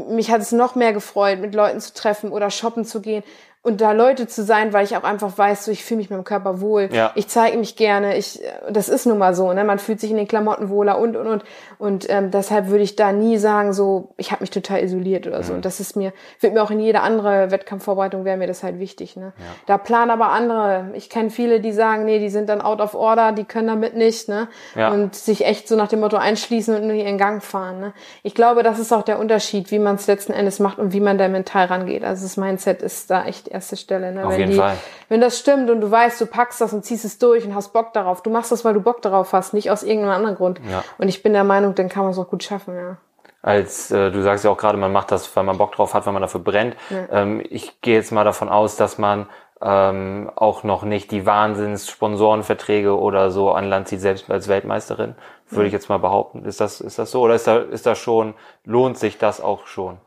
mich 0.08 0.30
hat 0.30 0.40
es 0.40 0.52
noch 0.52 0.74
mehr 0.74 0.92
gefreut, 0.92 1.38
mit 1.38 1.54
Leuten 1.54 1.80
zu 1.80 1.94
treffen 1.94 2.32
oder 2.32 2.50
shoppen 2.50 2.84
zu 2.84 3.00
gehen 3.00 3.22
und 3.66 3.80
da 3.80 3.90
Leute 3.90 4.28
zu 4.28 4.44
sein, 4.44 4.72
weil 4.72 4.84
ich 4.84 4.96
auch 4.96 5.02
einfach 5.02 5.36
weiß, 5.36 5.64
so 5.64 5.72
ich 5.72 5.84
fühle 5.84 5.98
mich 5.98 6.08
mit 6.08 6.16
dem 6.16 6.24
Körper 6.24 6.60
wohl. 6.60 6.88
Ja. 6.92 7.10
Ich 7.16 7.26
zeige 7.26 7.58
mich 7.58 7.74
gerne. 7.74 8.16
Ich, 8.16 8.40
das 8.70 8.88
ist 8.88 9.06
nun 9.06 9.18
mal 9.18 9.34
so. 9.34 9.52
Ne? 9.52 9.64
Man 9.64 9.80
fühlt 9.80 9.98
sich 9.98 10.12
in 10.12 10.16
den 10.16 10.28
Klamotten 10.28 10.68
wohler 10.68 10.98
und 10.98 11.16
und 11.16 11.26
und 11.26 11.44
und 11.78 12.06
ähm, 12.08 12.30
deshalb 12.30 12.68
würde 12.68 12.84
ich 12.84 12.96
da 12.96 13.12
nie 13.12 13.38
sagen, 13.38 13.72
so 13.72 14.14
ich 14.16 14.30
habe 14.30 14.42
mich 14.42 14.50
total 14.50 14.84
isoliert 14.84 15.26
oder 15.26 15.42
so. 15.42 15.52
Mhm. 15.52 15.56
Und 15.56 15.64
das 15.64 15.80
ist 15.80 15.96
mir, 15.96 16.12
wird 16.40 16.54
mir 16.54 16.62
auch 16.62 16.70
in 16.70 16.78
jeder 16.78 17.02
andere 17.02 17.50
Wettkampfvorbereitung 17.50 18.24
wäre 18.24 18.36
mir 18.36 18.46
das 18.46 18.62
halt 18.62 18.78
wichtig. 18.78 19.16
Ne? 19.16 19.32
Ja. 19.36 19.44
Da 19.66 19.78
planen 19.78 20.10
aber 20.10 20.28
andere. 20.28 20.90
Ich 20.94 21.10
kenne 21.10 21.30
viele, 21.30 21.60
die 21.60 21.72
sagen, 21.72 22.04
nee, 22.04 22.18
die 22.18 22.30
sind 22.30 22.48
dann 22.48 22.60
out 22.60 22.80
of 22.80 22.94
order, 22.94 23.32
die 23.32 23.44
können 23.44 23.66
damit 23.66 23.96
nicht. 23.96 24.28
Ne? 24.28 24.48
Ja. 24.74 24.92
Und 24.92 25.14
sich 25.14 25.44
echt 25.44 25.66
so 25.66 25.76
nach 25.76 25.88
dem 25.88 26.00
Motto 26.00 26.16
einschließen 26.16 26.74
und 26.74 26.86
nur 26.86 26.94
ihren 26.94 27.18
Gang 27.18 27.42
fahren. 27.42 27.80
Ne? 27.80 27.92
Ich 28.22 28.34
glaube, 28.34 28.62
das 28.62 28.78
ist 28.78 28.92
auch 28.92 29.02
der 29.02 29.18
Unterschied, 29.18 29.70
wie 29.70 29.78
man 29.78 29.96
es 29.96 30.06
letzten 30.06 30.32
Endes 30.32 30.60
macht 30.60 30.78
und 30.78 30.92
wie 30.92 31.00
man 31.00 31.18
da 31.18 31.28
mental 31.28 31.66
rangeht. 31.66 32.04
Also 32.04 32.22
das 32.22 32.36
Mindset 32.36 32.82
ist 32.82 33.10
da 33.10 33.24
echt 33.24 33.48
erste 33.56 33.76
Stelle. 33.76 34.12
Ne? 34.12 34.24
Auf 34.24 34.32
wenn 34.32 34.40
jeden 34.40 34.52
die, 34.52 34.58
Fall. 34.58 34.76
Wenn 35.08 35.20
das 35.20 35.38
stimmt 35.38 35.68
und 35.70 35.80
du 35.80 35.90
weißt, 35.90 36.20
du 36.20 36.26
packst 36.26 36.60
das 36.60 36.72
und 36.72 36.84
ziehst 36.84 37.04
es 37.04 37.18
durch 37.18 37.44
und 37.44 37.54
hast 37.54 37.72
Bock 37.72 37.92
darauf. 37.92 38.22
Du 38.22 38.30
machst 38.30 38.52
das, 38.52 38.64
weil 38.64 38.74
du 38.74 38.80
Bock 38.80 39.02
darauf 39.02 39.32
hast, 39.32 39.54
nicht 39.54 39.70
aus 39.70 39.82
irgendeinem 39.82 40.14
anderen 40.14 40.36
Grund. 40.36 40.60
Ja. 40.70 40.84
Und 40.98 41.08
ich 41.08 41.22
bin 41.22 41.32
der 41.32 41.44
Meinung, 41.44 41.74
dann 41.74 41.88
kann 41.88 42.04
man 42.04 42.12
es 42.12 42.18
auch 42.18 42.28
gut 42.28 42.44
schaffen, 42.44 42.76
ja 42.76 42.96
als 43.42 43.92
äh, 43.92 44.10
du 44.10 44.22
sagst 44.22 44.44
ja 44.44 44.50
auch 44.50 44.56
gerade, 44.56 44.76
man 44.76 44.90
macht 44.90 45.12
das, 45.12 45.36
weil 45.36 45.44
man 45.44 45.56
Bock 45.56 45.70
drauf 45.70 45.94
hat, 45.94 46.04
weil 46.04 46.12
man 46.12 46.22
dafür 46.22 46.40
brennt. 46.40 46.74
Ja. 46.90 47.22
Ähm, 47.22 47.40
ich 47.48 47.80
gehe 47.80 47.94
jetzt 47.94 48.10
mal 48.10 48.24
davon 48.24 48.48
aus, 48.48 48.74
dass 48.74 48.98
man 48.98 49.28
ähm, 49.62 50.30
auch 50.34 50.64
noch 50.64 50.82
nicht 50.82 51.10
die 51.10 51.24
Wahnsinns-Sponsorenverträge 51.24 52.98
oder 52.98 53.30
so 53.30 53.52
an 53.52 53.68
Land 53.68 53.88
zieht, 53.88 54.00
selbst 54.00 54.28
als 54.30 54.48
Weltmeisterin, 54.48 55.14
würde 55.48 55.62
ja. 55.62 55.66
ich 55.68 55.72
jetzt 55.72 55.88
mal 55.88 55.98
behaupten. 55.98 56.44
Ist 56.44 56.60
das, 56.60 56.80
ist 56.80 56.98
das 56.98 57.12
so? 57.12 57.22
Oder 57.22 57.36
ist 57.36 57.46
da, 57.46 57.58
ist 57.58 57.86
das 57.86 57.98
schon, 57.98 58.34
lohnt 58.64 58.98
sich 58.98 59.16
das 59.16 59.40
auch 59.40 59.66
schon? 59.66 59.98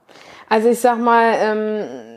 Also 0.50 0.70
ich 0.70 0.82
sag 0.82 1.00
mal, 1.00 1.34
ähm, 1.40 2.09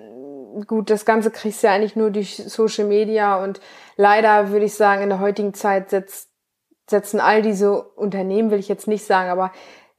gut, 0.67 0.91
das 0.91 1.05
Ganze 1.05 1.31
kriegst 1.31 1.63
du 1.63 1.67
ja 1.67 1.75
eigentlich 1.75 1.97
nur 1.97 2.11
durch 2.11 2.37
Social 2.37 2.87
Media 2.87 3.43
und 3.43 3.61
leider 3.97 4.51
würde 4.51 4.67
ich 4.67 4.75
sagen, 4.75 5.03
in 5.03 5.09
der 5.09 5.21
heutigen 5.21 5.55
Zeit 5.55 5.91
setzt, 5.91 6.31
setzen 6.89 7.21
all 7.21 7.43
diese 7.43 7.83
Unternehmen, 7.83 8.51
will 8.51 8.59
ich 8.59 8.69
jetzt 8.69 8.89
nicht 8.89 9.05
sagen, 9.05 9.31
aber 9.31 9.53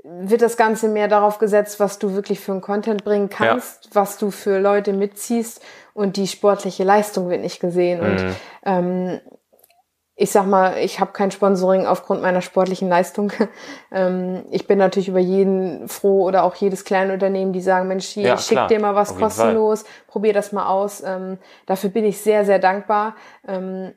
wird 0.04 0.42
das 0.42 0.58
Ganze 0.58 0.89
mehr 0.89 1.08
darauf 1.08 1.39
gesetzt, 1.39 1.80
was 1.80 1.98
du 1.98 2.13
wirklich 2.13 2.39
für 2.39 2.52
einen 2.52 2.62
Content 2.62 3.06
bringen 3.06 3.30
kannst, 3.30 3.86
ja. 3.86 3.92
was 3.94 4.18
du 4.18 4.32
für 4.32 4.60
Leute 4.60 4.92
mitziehst 4.92 5.62
und 5.94 6.18
die 6.18 6.28
sportliche 6.28 6.84
Leistung 6.84 7.30
wird 7.30 7.42
nicht 7.42 7.62
gesehen. 7.62 8.02
Mhm. 8.02 8.06
Und 8.06 8.36
ähm, 8.66 9.22
ich 10.15 10.32
sag 10.32 10.45
mal, 10.45 10.78
ich 10.78 10.99
habe 10.99 11.12
kein 11.12 11.32
Sponsoring 11.32 11.88
aufgrund 11.88 12.21
meiner 12.21 12.41
sportlichen 12.41 12.88
Leistung. 12.88 13.32
ähm, 13.91 14.45
ich 14.52 14.67
bin 14.67 14.78
natürlich 14.78 15.10
über 15.10 15.19
jeden 15.19 15.88
froh 15.88 16.23
oder 16.23 16.43
auch 16.43 16.56
jedes 16.56 16.86
kleine 16.86 17.13
Unternehmen, 17.13 17.52
die 17.52 17.62
sagen, 17.62 17.88
Mensch, 17.88 18.06
hier, 18.08 18.23
ja, 18.23 18.38
schick 18.38 18.67
dir 18.67 18.80
mal 18.80 18.95
was 18.95 19.17
kostenlos, 19.17 19.86
probier 20.08 20.34
das 20.34 20.52
mal 20.52 20.67
aus. 20.67 21.02
Ähm, 21.04 21.39
dafür 21.65 21.89
bin 21.89 22.06
ich 22.06 22.21
sehr, 22.21 22.45
sehr 22.45 22.60
dankbar. 22.60 23.15
Ähm, 23.47 23.93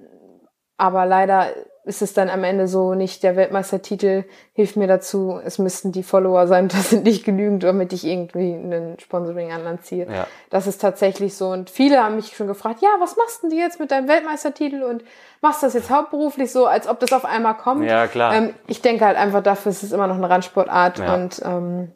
aber 0.78 1.04
leider 1.06 1.48
ist 1.86 2.02
es 2.02 2.12
dann 2.12 2.28
am 2.28 2.44
Ende 2.44 2.66
so 2.66 2.94
nicht 2.94 3.22
der 3.22 3.36
Weltmeistertitel 3.36 4.24
hilft 4.52 4.76
mir 4.76 4.88
dazu, 4.88 5.40
es 5.44 5.58
müssten 5.58 5.92
die 5.92 6.02
Follower 6.02 6.46
sein, 6.46 6.68
das 6.76 6.90
sind 6.90 7.04
nicht 7.04 7.24
genügend, 7.24 7.62
damit 7.62 7.92
ich 7.92 8.04
irgendwie 8.04 8.54
einen 8.54 8.98
Sponsoring 8.98 9.52
an 9.52 9.64
Land 9.64 9.86
ziehe. 9.86 10.06
Ja. 10.10 10.26
Das 10.50 10.66
ist 10.66 10.80
tatsächlich 10.80 11.36
so 11.36 11.48
und 11.48 11.70
viele 11.70 12.02
haben 12.02 12.16
mich 12.16 12.36
schon 12.36 12.48
gefragt, 12.48 12.82
ja, 12.82 12.88
was 12.98 13.16
machst 13.16 13.42
denn 13.42 13.50
du 13.50 13.56
jetzt 13.56 13.80
mit 13.80 13.90
deinem 13.90 14.08
Weltmeistertitel 14.08 14.82
und 14.82 15.04
machst 15.40 15.62
das 15.62 15.74
jetzt 15.74 15.90
hauptberuflich 15.90 16.50
so, 16.50 16.66
als 16.66 16.88
ob 16.88 17.00
das 17.00 17.12
auf 17.12 17.24
einmal 17.24 17.56
kommt? 17.56 17.88
Ja, 17.88 18.08
klar. 18.08 18.34
Ähm, 18.34 18.54
ich 18.66 18.82
denke 18.82 19.04
halt 19.04 19.16
einfach 19.16 19.42
dafür, 19.42 19.70
es 19.70 19.82
ist 19.82 19.92
immer 19.92 20.08
noch 20.08 20.16
eine 20.16 20.28
Randsportart 20.28 20.98
ja. 20.98 21.14
und 21.14 21.40
ähm, 21.44 21.92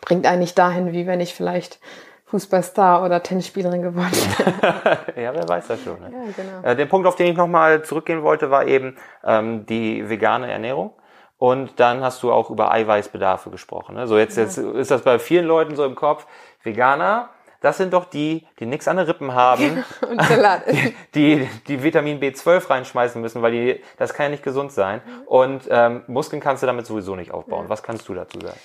bringt 0.00 0.26
eigentlich 0.26 0.54
dahin, 0.54 0.92
wie 0.92 1.06
wenn 1.06 1.20
ich 1.20 1.34
vielleicht 1.34 1.78
Fußballstar 2.26 3.04
oder 3.04 3.22
Tennisspielerin 3.22 3.82
geworden 3.82 4.10
ja, 5.16 5.32
wer 5.32 5.48
weiß 5.48 5.68
das 5.68 5.82
schon. 5.82 6.00
Ne? 6.00 6.10
Ja, 6.12 6.32
genau. 6.34 6.68
Äh, 6.68 6.74
der 6.74 6.86
Punkt, 6.86 7.06
auf 7.06 7.14
den 7.14 7.28
ich 7.28 7.36
nochmal 7.36 7.82
zurückgehen 7.82 8.22
wollte, 8.22 8.50
war 8.50 8.66
eben 8.66 8.96
ähm, 9.24 9.64
die 9.66 10.08
vegane 10.08 10.50
Ernährung. 10.50 10.92
Und 11.38 11.78
dann 11.78 12.02
hast 12.02 12.22
du 12.22 12.32
auch 12.32 12.50
über 12.50 12.72
Eiweißbedarfe 12.72 13.50
gesprochen. 13.50 13.94
Ne? 13.94 14.06
So 14.06 14.18
jetzt, 14.18 14.36
ja. 14.36 14.44
jetzt 14.44 14.58
ist 14.58 14.90
das 14.90 15.02
bei 15.02 15.18
vielen 15.18 15.46
Leuten 15.46 15.76
so 15.76 15.84
im 15.84 15.94
Kopf. 15.94 16.26
Veganer, 16.62 17.28
das 17.60 17.76
sind 17.76 17.92
doch 17.92 18.06
die, 18.06 18.46
die 18.58 18.66
nichts 18.66 18.88
an 18.88 18.96
den 18.96 19.06
Rippen 19.06 19.34
haben, 19.34 19.84
und 20.10 20.22
Salat. 20.22 20.62
die, 21.14 21.48
die 21.68 21.82
Vitamin 21.82 22.20
B12 22.20 22.70
reinschmeißen 22.70 23.20
müssen, 23.20 23.42
weil 23.42 23.52
die, 23.52 23.82
das 23.98 24.14
kann 24.14 24.24
ja 24.24 24.30
nicht 24.30 24.42
gesund 24.42 24.72
sein. 24.72 25.00
Und 25.26 25.62
ähm, 25.68 26.02
Muskeln 26.06 26.40
kannst 26.40 26.62
du 26.62 26.66
damit 26.66 26.86
sowieso 26.86 27.14
nicht 27.14 27.32
aufbauen. 27.32 27.68
Was 27.68 27.82
kannst 27.82 28.08
du 28.08 28.14
dazu 28.14 28.40
sagen? 28.40 28.58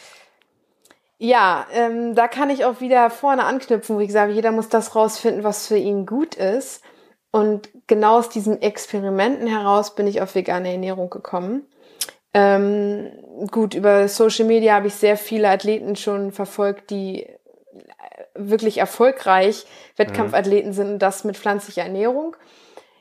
Ja, 1.23 1.67
ähm, 1.71 2.15
da 2.15 2.27
kann 2.27 2.49
ich 2.49 2.65
auch 2.65 2.81
wieder 2.81 3.11
vorne 3.11 3.43
anknüpfen, 3.43 3.95
wo 3.95 3.99
ich 3.99 4.11
sage, 4.11 4.31
jeder 4.31 4.51
muss 4.51 4.69
das 4.69 4.95
rausfinden, 4.95 5.43
was 5.43 5.67
für 5.67 5.77
ihn 5.77 6.07
gut 6.07 6.33
ist. 6.33 6.81
Und 7.29 7.69
genau 7.85 8.17
aus 8.17 8.29
diesen 8.29 8.59
Experimenten 8.59 9.45
heraus 9.45 9.93
bin 9.93 10.07
ich 10.07 10.19
auf 10.23 10.33
vegane 10.33 10.71
Ernährung 10.71 11.11
gekommen. 11.11 11.67
Ähm, 12.33 13.11
gut, 13.51 13.75
über 13.75 14.07
Social 14.07 14.45
Media 14.45 14.73
habe 14.73 14.87
ich 14.87 14.95
sehr 14.95 15.15
viele 15.15 15.49
Athleten 15.49 15.95
schon 15.95 16.31
verfolgt, 16.31 16.89
die 16.89 17.27
wirklich 18.33 18.79
erfolgreich 18.79 19.67
Wettkampfathleten 19.97 20.73
sind 20.73 20.93
und 20.93 20.99
das 20.99 21.23
mit 21.23 21.37
pflanzlicher 21.37 21.83
Ernährung. 21.83 22.35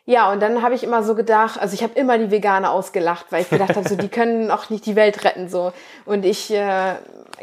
Ja, 0.06 0.32
und 0.32 0.40
dann 0.40 0.62
habe 0.62 0.74
ich 0.74 0.82
immer 0.82 1.02
so 1.02 1.14
gedacht, 1.14 1.60
also 1.60 1.74
ich 1.74 1.82
habe 1.82 1.98
immer 1.98 2.18
die 2.18 2.30
Veganer 2.30 2.72
ausgelacht, 2.72 3.26
weil 3.30 3.42
ich 3.42 3.50
gedacht 3.50 3.76
habe, 3.76 3.88
so 3.88 3.96
die 3.96 4.08
können 4.08 4.50
auch 4.50 4.70
nicht 4.70 4.86
die 4.86 4.96
Welt 4.96 5.24
retten 5.24 5.48
so. 5.48 5.72
Und 6.04 6.24
ich 6.24 6.52
äh, 6.52 6.94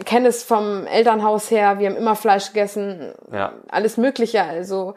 kenne 0.05 0.27
es 0.27 0.43
vom 0.43 0.85
Elternhaus 0.85 1.49
her, 1.51 1.79
wir 1.79 1.89
haben 1.89 1.97
immer 1.97 2.15
Fleisch 2.15 2.47
gegessen, 2.47 3.13
ja. 3.31 3.53
alles 3.69 3.97
Mögliche, 3.97 4.43
also 4.43 4.95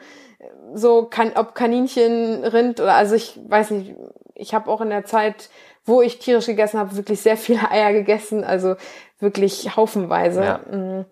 so 0.74 1.04
kann, 1.04 1.32
ob 1.34 1.54
Kaninchen, 1.54 2.44
Rind 2.44 2.80
oder 2.80 2.94
also 2.94 3.14
ich 3.14 3.38
weiß 3.48 3.70
nicht, 3.72 3.94
ich 4.34 4.54
habe 4.54 4.70
auch 4.70 4.80
in 4.80 4.90
der 4.90 5.04
Zeit, 5.04 5.50
wo 5.84 6.02
ich 6.02 6.18
tierisch 6.18 6.46
gegessen 6.46 6.78
habe, 6.78 6.96
wirklich 6.96 7.20
sehr 7.20 7.36
viele 7.36 7.60
Eier 7.70 7.92
gegessen, 7.92 8.44
also 8.44 8.76
wirklich 9.18 9.76
haufenweise. 9.76 10.42
Ja. 10.42 11.04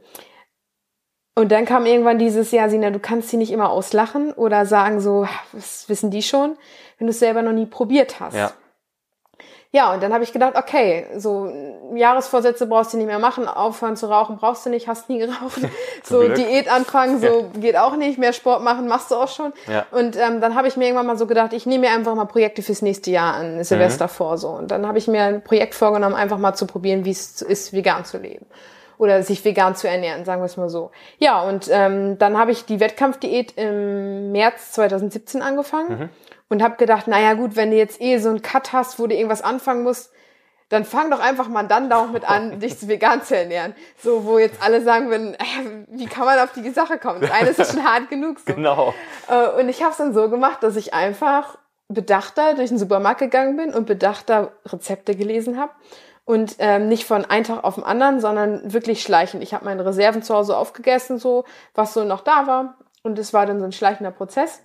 Und 1.39 1.53
dann 1.53 1.67
kam 1.67 1.87
irgendwann 1.87 2.19
dieses 2.19 2.51
Jahr, 2.51 2.69
Sina, 2.69 2.91
du 2.91 2.99
kannst 2.99 3.29
sie 3.29 3.37
nicht 3.37 3.53
immer 3.53 3.71
auslachen 3.71 4.33
oder 4.33 4.67
sagen 4.67 5.01
so, 5.01 5.25
was 5.53 5.89
wissen 5.89 6.11
die 6.11 6.23
schon, 6.23 6.57
wenn 6.99 7.07
du 7.07 7.13
es 7.13 7.21
selber 7.21 7.43
noch 7.43 7.53
nie 7.53 7.67
probiert 7.67 8.19
hast. 8.19 8.35
Ja. 8.35 8.51
Ja, 9.71 9.93
und 9.93 10.03
dann 10.03 10.13
habe 10.13 10.25
ich 10.25 10.33
gedacht, 10.33 10.57
okay, 10.57 11.07
so 11.17 11.49
Jahresvorsätze 11.95 12.67
brauchst 12.67 12.93
du 12.93 12.97
nicht 12.97 13.07
mehr 13.07 13.21
machen, 13.21 13.47
aufhören 13.47 13.97
zu 13.97 14.07
rauchen 14.07 14.39
brauchst 14.39 14.67
du 14.67 14.71
nicht, 14.71 14.89
hast 14.89 15.09
nie 15.09 15.19
geraucht. 15.19 15.61
so 16.03 16.21
Glück. 16.21 16.35
Diät 16.35 16.69
anfangen, 16.73 17.21
so 17.21 17.27
ja. 17.55 17.61
geht 17.61 17.77
auch 17.77 17.95
nicht, 17.95 18.19
mehr 18.19 18.33
Sport 18.33 18.65
machen 18.65 18.89
machst 18.89 19.13
du 19.13 19.15
auch 19.15 19.29
schon. 19.29 19.53
Ja. 19.69 19.87
Und 19.93 20.17
ähm, 20.17 20.41
dann 20.41 20.57
habe 20.57 20.67
ich 20.67 20.77
mir 20.77 20.87
irgendwann 20.87 21.07
mal 21.07 21.19
so 21.19 21.29
gedacht, 21.29 21.53
ich 21.53 21.67
nehme 21.67 21.87
mir 21.87 21.95
einfach 21.95 22.17
mal 22.17 22.25
Projekte 22.25 22.63
fürs 22.63 22.83
nächste 22.83 23.13
Jahr 23.13 23.35
an, 23.35 23.63
Silvester 23.63 24.07
mhm. 24.07 24.11
vor 24.11 24.39
so. 24.39 24.49
Und 24.49 24.73
dann 24.73 24.89
habe 24.89 24.99
ich 24.99 25.07
mir 25.07 25.23
ein 25.23 25.45
Projekt 25.45 25.77
vorgenommen, 25.77 26.17
einfach 26.17 26.39
mal 26.39 26.55
zu 26.55 26.67
probieren, 26.67 27.05
wie 27.05 27.13
es 27.13 27.43
ist, 27.43 27.73
vegan 27.73 28.05
zu 28.05 28.19
leben 28.19 28.47
oder 28.99 29.23
sich 29.23 29.45
vegan 29.45 29.75
zu 29.75 29.89
ernähren, 29.89 30.25
sagen 30.25 30.43
wir 30.43 30.47
es 30.47 30.57
mal 30.57 30.69
so. 30.69 30.91
Ja, 31.19 31.43
und 31.43 31.69
ähm, 31.71 32.19
dann 32.19 32.37
habe 32.37 32.51
ich 32.51 32.65
die 32.67 32.81
Wettkampfdiät 32.81 33.53
im 33.57 34.33
März 34.33 34.73
2017 34.73 35.41
angefangen. 35.41 35.99
Mhm 35.99 36.09
und 36.49 36.63
habe 36.63 36.77
gedacht, 36.77 37.07
naja 37.09 37.35
gut, 37.35 37.57
wenn 37.57 37.71
du 37.71 37.77
jetzt 37.77 38.01
eh 38.01 38.19
so 38.19 38.31
einen 38.31 38.43
Cut 38.43 38.73
hast, 38.73 38.99
wo 38.99 39.07
du 39.07 39.15
irgendwas 39.15 39.43
anfangen 39.43 39.83
musst, 39.83 40.13
dann 40.71 40.85
fang 40.85 41.11
doch 41.11 41.21
einfach 41.21 41.49
mal 41.49 41.63
dann 41.63 41.89
da 41.89 41.99
auch 41.99 42.11
mit 42.11 42.29
an, 42.29 42.61
dich 42.61 42.87
vegan 42.87 43.23
zu 43.23 43.37
ernähren. 43.37 43.75
So, 43.99 44.25
wo 44.25 44.39
jetzt 44.39 44.63
alle 44.63 44.83
sagen 44.83 45.09
würden, 45.09 45.35
äh, 45.35 45.87
wie 45.89 46.07
kann 46.07 46.25
man 46.25 46.39
auf 46.39 46.53
die 46.53 46.69
Sache 46.71 46.99
kommen? 46.99 47.21
Das 47.21 47.31
eine 47.31 47.51
ist 47.51 47.73
schon 47.73 47.85
hart 47.85 48.11
genug. 48.11 48.39
So. 48.41 48.55
Genau. 48.55 48.95
Äh, 49.29 49.61
und 49.61 49.69
ich 49.69 49.83
habe 49.83 49.93
es 49.93 49.99
dann 49.99 50.13
so 50.13 50.29
gemacht, 50.29 50.63
dass 50.63 50.77
ich 50.77 50.93
einfach 50.93 51.59
bedachter 51.89 52.55
durch 52.55 52.69
den 52.69 52.79
Supermarkt 52.79 53.21
gegangen 53.21 53.57
bin 53.57 53.73
und 53.73 53.87
bedachter 53.87 54.53
Rezepte 54.67 55.15
gelesen 55.15 55.59
habe. 55.59 55.73
Und 56.29 56.57
ähm, 56.59 56.91
nicht 56.91 57.07
von 57.07 57.25
einem 57.25 57.45
Tag 57.45 57.65
auf 57.65 57.77
den 57.77 57.85
anderen, 57.85 58.21
sondern 58.21 58.75
wirklich 58.75 59.01
schleichend. 59.01 59.43
Ich 59.43 59.55
habe 59.55 59.65
meine 59.65 59.87
Reserven 59.87 60.23
zu 60.23 60.35
Hause 60.35 60.59
aufgegessen, 60.59 61.19
so 61.19 61.47
was 61.75 61.95
so 61.95 62.05
noch 62.05 62.21
da 62.21 62.47
war. 62.47 62.77
Und 63.03 63.19
es 63.19 63.33
war 63.33 63.47
dann 63.47 63.61
so 63.61 63.65
ein 63.65 63.73
schleichender 63.73 64.11
Prozess. 64.11 64.61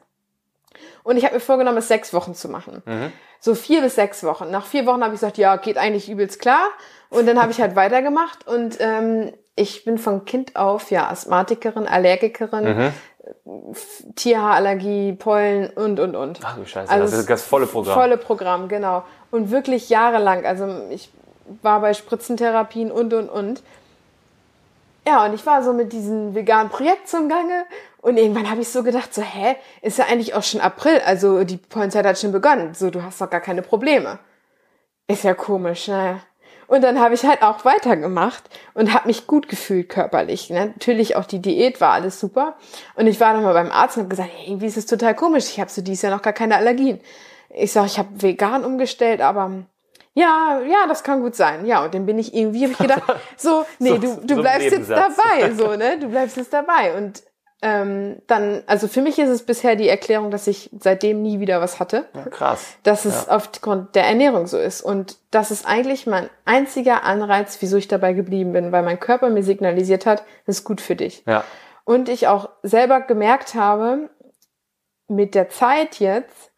Und 1.04 1.16
ich 1.16 1.24
habe 1.24 1.36
mir 1.36 1.40
vorgenommen, 1.40 1.78
es 1.78 1.88
sechs 1.88 2.14
Wochen 2.14 2.36
zu 2.36 2.50
machen. 2.50 2.84
Mhm. 2.86 3.14
So 3.40 3.56
vier 3.56 3.82
bis 3.82 3.96
sechs 3.96 4.26
Wochen. 4.26 4.52
Nach 4.52 4.66
vier 4.66 4.86
Wochen 4.86 5.02
habe 5.06 5.14
ich 5.14 5.22
gesagt, 5.22 5.38
ja, 5.38 5.56
geht 5.56 5.78
eigentlich 5.78 6.10
übelst 6.10 6.42
klar. 6.42 6.68
Und 7.10 7.28
dann 7.28 7.42
habe 7.42 7.54
ich 7.54 7.62
halt 7.62 7.78
weitergemacht. 7.78 8.46
Und 8.46 8.76
ähm, 8.82 9.32
ich 9.56 9.86
bin 9.86 9.98
von 9.98 10.26
Kind 10.26 10.58
auf 10.58 10.92
ja 10.92 11.10
Asthmatikerin, 11.10 11.88
Allergikerin, 11.88 12.92
mhm. 13.46 13.74
Tierhaarallergie, 14.16 15.14
Pollen 15.14 15.70
und, 15.70 16.02
und, 16.02 16.18
und. 16.18 16.42
Ach 16.44 16.58
du 16.58 16.66
Scheiße, 16.66 16.92
also 16.92 17.06
das 17.06 17.22
ist 17.22 17.30
das 17.30 17.44
volle 17.44 17.68
Programm. 17.68 17.94
Volle 17.94 18.18
Programm, 18.18 18.68
genau. 18.68 19.06
Und 19.32 19.50
wirklich 19.50 19.88
jahrelang. 19.88 20.46
Also 20.46 20.68
ich 20.90 21.10
war 21.62 21.82
bei 21.82 21.94
Spritzentherapien 21.94 22.92
und, 22.92 23.14
und, 23.14 23.30
und. 23.30 23.64
Ja, 25.06 25.26
und 25.26 25.34
ich 25.34 25.46
war 25.46 25.64
so 25.64 25.74
mit 25.74 25.92
diesem 25.92 26.34
veganen 26.34 26.70
Projekt 26.70 27.10
zum 27.10 27.28
Gange 27.28 27.66
und 28.02 28.18
irgendwann 28.18 28.50
habe 28.50 28.62
ich 28.62 28.70
so 28.70 28.84
gedacht, 28.84 29.14
so, 29.14 29.22
hä, 29.22 29.56
ist 29.82 29.98
ja 29.98 30.06
eigentlich 30.06 30.34
auch 30.34 30.44
schon 30.44 30.62
April, 30.62 31.02
also 31.06 31.44
die 31.44 31.58
Pointzeit 31.58 32.06
hat 32.06 32.20
schon 32.20 32.32
begonnen, 32.32 32.74
so, 32.74 32.90
du 32.90 33.04
hast 33.04 33.20
doch 33.20 33.30
gar 33.30 33.42
keine 33.42 33.62
Probleme. 33.62 34.20
Ist 35.08 35.24
ja 35.24 35.34
komisch, 35.34 35.90
naja. 35.90 36.20
Und 36.68 36.82
dann 36.82 37.00
habe 37.00 37.14
ich 37.14 37.24
halt 37.26 37.42
auch 37.44 37.66
weitergemacht 37.66 38.44
und 38.74 38.94
habe 38.94 39.08
mich 39.08 39.28
gut 39.28 39.50
gefühlt 39.50 39.90
körperlich. 39.90 40.50
Ne? 40.50 40.68
Natürlich 40.68 41.16
auch 41.16 41.26
die 41.26 41.42
Diät 41.42 41.82
war 41.82 41.92
alles 41.92 42.20
super. 42.20 42.56
Und 42.96 43.08
ich 43.08 43.20
war 43.20 43.34
nochmal 43.34 43.54
beim 43.54 43.72
Arzt 43.72 43.98
und 43.98 44.04
habe 44.04 44.10
gesagt, 44.10 44.32
hey, 44.34 44.48
irgendwie 44.50 44.68
ist 44.68 44.78
es 44.78 44.86
total 44.86 45.14
komisch. 45.14 45.46
Ich 45.50 45.60
habe 45.60 45.70
so 45.70 45.82
dies 45.82 46.02
Jahr 46.02 46.16
noch 46.16 46.22
gar 46.22 46.34
keine 46.34 46.56
Allergien. 46.56 47.02
Ich 47.50 47.74
sage, 47.74 47.88
ich 47.88 48.00
habe 48.00 48.10
vegan 48.22 48.64
umgestellt, 48.64 49.22
aber 49.22 49.66
ja, 50.14 50.62
ja, 50.66 50.88
das 50.88 51.04
kann 51.04 51.22
gut 51.22 51.36
sein. 51.36 51.66
Ja, 51.66 51.84
und 51.84 51.94
dann 51.94 52.06
bin 52.06 52.20
ich 52.20 52.34
irgendwie, 52.34 52.64
habe 52.64 52.74
ich 52.74 52.78
gedacht, 52.78 53.20
so, 53.38 53.66
nee, 53.80 53.98
du, 53.98 54.16
du 54.24 54.36
so 54.36 54.42
bleibst 54.42 54.72
jetzt 54.72 54.90
dabei, 54.90 55.52
so, 55.58 55.76
ne? 55.76 55.98
Du 56.00 56.08
bleibst 56.08 56.38
jetzt 56.38 56.54
dabei. 56.54 56.96
Und 56.96 57.24
ähm, 57.64 58.22
dann, 58.28 58.62
also 58.68 58.88
für 58.88 59.02
mich 59.02 59.18
ist 59.18 59.30
es 59.30 59.44
bisher 59.44 59.76
die 59.76 59.88
Erklärung, 59.88 60.30
dass 60.30 60.48
ich 60.48 60.70
seitdem 60.80 61.22
nie 61.22 61.40
wieder 61.40 61.62
was 61.62 61.80
hatte. 61.80 62.06
Ja, 62.14 62.26
krass. 62.26 62.76
Dass 62.84 63.06
es 63.06 63.26
ja. 63.26 63.36
aufgrund 63.36 63.96
der 63.96 64.06
Ernährung 64.06 64.48
so 64.48 64.60
ist. 64.60 64.82
Und 64.82 65.18
das 65.32 65.50
ist 65.50 65.66
eigentlich 65.66 66.06
mein 66.06 66.30
einziger 66.46 67.04
Anreiz, 67.04 67.58
wieso 67.62 67.78
ich 67.78 67.88
dabei 67.88 68.14
geblieben 68.14 68.54
bin, 68.54 68.72
weil 68.72 68.84
mein 68.84 69.00
Körper 69.00 69.30
mir 69.30 69.44
signalisiert 69.44 70.06
hat, 70.06 70.26
das 70.46 70.60
ist 70.60 70.64
gut 70.66 70.82
für 70.82 70.96
dich. 70.96 71.24
Ja. 71.26 71.44
Und 71.86 72.10
ich 72.10 72.28
auch 72.28 72.50
selber 72.62 73.02
gemerkt 73.02 73.56
habe, 73.56 74.10
mit 75.08 75.34
der 75.34 75.50
Zeit 75.50 76.00
jetzt, 76.00 76.52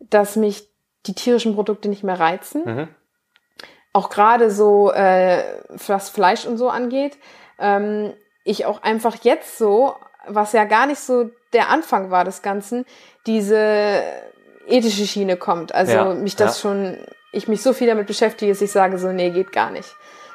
dass 0.00 0.36
mich 0.36 0.68
die 1.06 1.14
tierischen 1.14 1.54
Produkte 1.54 1.88
nicht 1.88 2.04
mehr 2.04 2.18
reizen. 2.18 2.62
Mhm. 2.64 2.88
Auch 3.92 4.10
gerade 4.10 4.50
so, 4.50 4.92
äh, 4.92 5.42
was 5.68 6.10
Fleisch 6.10 6.46
und 6.46 6.58
so 6.58 6.68
angeht. 6.68 7.18
Ähm, 7.58 8.12
ich 8.44 8.66
auch 8.66 8.82
einfach 8.82 9.16
jetzt 9.22 9.58
so 9.58 9.94
was 10.28 10.52
ja 10.52 10.64
gar 10.64 10.86
nicht 10.86 11.00
so 11.00 11.30
der 11.52 11.70
Anfang 11.70 12.10
war 12.10 12.24
des 12.24 12.42
Ganzen, 12.42 12.84
diese 13.26 14.02
ethische 14.66 15.06
Schiene 15.06 15.36
kommt. 15.36 15.74
Also 15.74 15.92
ja, 15.92 16.14
mich 16.14 16.36
das 16.36 16.62
ja. 16.62 16.68
schon, 16.68 16.98
ich 17.32 17.48
mich 17.48 17.62
so 17.62 17.72
viel 17.72 17.86
damit 17.86 18.06
beschäftige, 18.06 18.52
dass 18.52 18.60
ich 18.60 18.70
sage 18.70 18.98
so, 18.98 19.12
nee, 19.12 19.30
geht 19.30 19.52
gar 19.52 19.70
nicht 19.70 19.88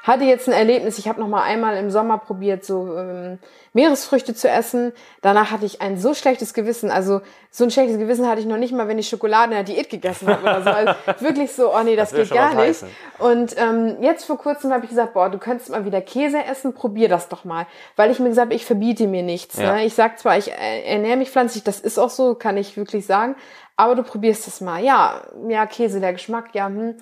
hatte 0.04 0.26
jetzt 0.26 0.50
ein 0.50 0.54
Erlebnis, 0.54 0.98
ich 0.98 1.08
habe 1.08 1.22
noch 1.22 1.30
mal 1.30 1.44
einmal 1.44 1.78
im 1.78 1.90
Sommer 1.90 2.18
probiert, 2.18 2.66
so 2.66 2.98
ähm, 2.98 3.40
Meeresfrüchte 3.74 4.34
zu 4.34 4.50
essen. 4.50 4.94
Danach 5.22 5.52
hatte 5.52 5.66
ich 5.66 5.82
ein 5.82 5.98
so 5.98 6.14
schlechtes 6.14 6.54
Gewissen. 6.54 6.92
Also 6.92 7.22
so 7.50 7.64
ein 7.64 7.72
schlechtes 7.72 7.98
Gewissen 7.98 8.28
hatte 8.28 8.40
ich 8.40 8.46
noch 8.46 8.58
nicht 8.58 8.74
mal, 8.74 8.88
wenn 8.88 9.00
ich 9.00 9.10
Schokolade 9.10 9.52
in 9.52 9.52
der 9.52 9.64
Diät 9.64 9.90
gegessen 9.90 10.28
habe 10.28 10.44
oder 10.44 10.62
so. 10.64 10.70
Also 10.70 10.94
wirklich 11.20 11.52
so, 11.52 11.74
oh 11.74 11.84
nee, 11.84 11.96
das, 11.96 12.12
das 12.12 12.30
geht 12.30 12.38
gar 12.38 12.50
nicht. 12.50 12.60
Heißen. 12.60 12.90
Und 13.20 13.56
ähm, 13.58 13.98
jetzt 14.02 14.26
vor 14.26 14.38
kurzem 14.38 14.72
habe 14.72 14.86
ich 14.86 14.90
gesagt, 14.90 15.14
boah, 15.14 15.30
du 15.30 15.40
könntest 15.40 15.70
mal 15.70 15.86
wieder 15.86 16.02
Käse 16.02 16.44
essen, 16.44 16.74
probier 16.74 17.10
das 17.10 17.30
doch 17.30 17.44
mal. 17.44 17.66
Weil 17.96 18.12
ich 18.12 18.20
mir 18.20 18.30
gesagt 18.30 18.48
habe, 18.48 18.56
ich 18.56 18.66
verbiete 18.66 19.08
mir 19.08 19.24
nichts. 19.24 19.58
Ja. 19.58 19.74
Ne? 19.74 19.86
Ich 19.86 19.96
sag 19.96 20.20
zwar, 20.20 20.38
ich 20.38 20.52
ernähre 20.52 21.18
mich 21.18 21.32
pflanzlich, 21.32 21.64
das 21.64 21.80
ist 21.80 21.98
auch 21.98 22.10
so, 22.10 22.36
kann 22.36 22.58
ich 22.58 22.78
wirklich 22.78 23.06
sagen. 23.06 23.36
Aber 23.76 23.96
du 23.96 24.04
probierst 24.04 24.48
es 24.48 24.62
mal. 24.62 24.84
Ja, 24.84 25.22
ja, 25.48 25.66
Käse, 25.66 26.00
der 26.00 26.14
Geschmack, 26.14 26.50
ja, 26.54 26.68
hm 26.68 26.96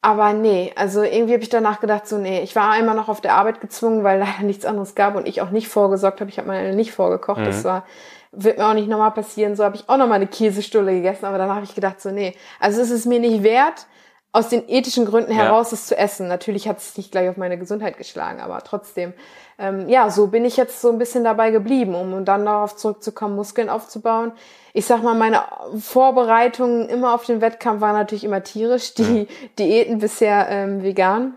aber 0.00 0.32
nee, 0.32 0.72
also 0.76 1.02
irgendwie 1.02 1.32
habe 1.32 1.42
ich 1.42 1.48
danach 1.48 1.80
gedacht, 1.80 2.06
so 2.06 2.18
nee, 2.18 2.40
ich 2.42 2.54
war 2.54 2.70
einmal 2.70 2.94
noch 2.94 3.08
auf 3.08 3.20
der 3.20 3.34
Arbeit 3.34 3.60
gezwungen, 3.60 4.04
weil 4.04 4.18
leider 4.20 4.42
nichts 4.42 4.64
anderes 4.64 4.94
gab 4.94 5.16
und 5.16 5.26
ich 5.26 5.40
auch 5.40 5.50
nicht 5.50 5.68
vorgesorgt 5.68 6.20
habe. 6.20 6.30
Ich 6.30 6.38
habe 6.38 6.48
meine 6.48 6.74
nicht 6.74 6.92
vorgekocht. 6.92 7.40
Mhm. 7.40 7.46
Das 7.46 7.64
war, 7.64 7.84
wird 8.30 8.58
mir 8.58 8.66
auch 8.66 8.74
nicht 8.74 8.88
nochmal 8.88 9.10
passieren. 9.10 9.56
So 9.56 9.64
habe 9.64 9.76
ich 9.76 9.88
auch 9.88 9.96
nochmal 9.96 10.16
eine 10.16 10.28
Käsestulle 10.28 10.92
gegessen, 10.92 11.24
aber 11.24 11.38
danach 11.38 11.56
habe 11.56 11.64
ich 11.64 11.74
gedacht, 11.74 12.00
so 12.00 12.10
nee, 12.10 12.34
also 12.60 12.80
es 12.80 12.90
ist 12.90 13.06
mir 13.06 13.18
nicht 13.18 13.42
wert, 13.42 13.86
aus 14.30 14.48
den 14.48 14.68
ethischen 14.68 15.06
Gründen 15.06 15.32
heraus 15.32 15.70
ja. 15.70 15.74
es 15.74 15.86
zu 15.86 15.96
essen. 15.96 16.28
Natürlich 16.28 16.68
hat 16.68 16.78
es 16.78 16.96
nicht 16.96 17.10
gleich 17.10 17.28
auf 17.28 17.36
meine 17.36 17.58
Gesundheit 17.58 17.96
geschlagen, 17.96 18.40
aber 18.40 18.62
trotzdem, 18.62 19.14
ähm, 19.58 19.88
ja, 19.88 20.10
so 20.10 20.28
bin 20.28 20.44
ich 20.44 20.56
jetzt 20.56 20.80
so 20.80 20.90
ein 20.90 20.98
bisschen 20.98 21.24
dabei 21.24 21.50
geblieben, 21.50 21.94
um 21.94 22.24
dann 22.24 22.44
darauf 22.44 22.76
zurückzukommen, 22.76 23.36
Muskeln 23.36 23.68
aufzubauen 23.68 24.32
ich 24.78 24.86
sag 24.86 25.02
mal, 25.02 25.14
meine 25.14 25.42
Vorbereitungen 25.76 26.88
immer 26.88 27.12
auf 27.12 27.24
den 27.24 27.40
Wettkampf 27.40 27.80
waren 27.80 27.96
natürlich 27.96 28.22
immer 28.22 28.44
tierisch, 28.44 28.94
die. 28.94 29.26
Diäten 29.58 29.98
bisher 29.98 30.48
ähm, 30.48 30.84
vegan. 30.84 31.36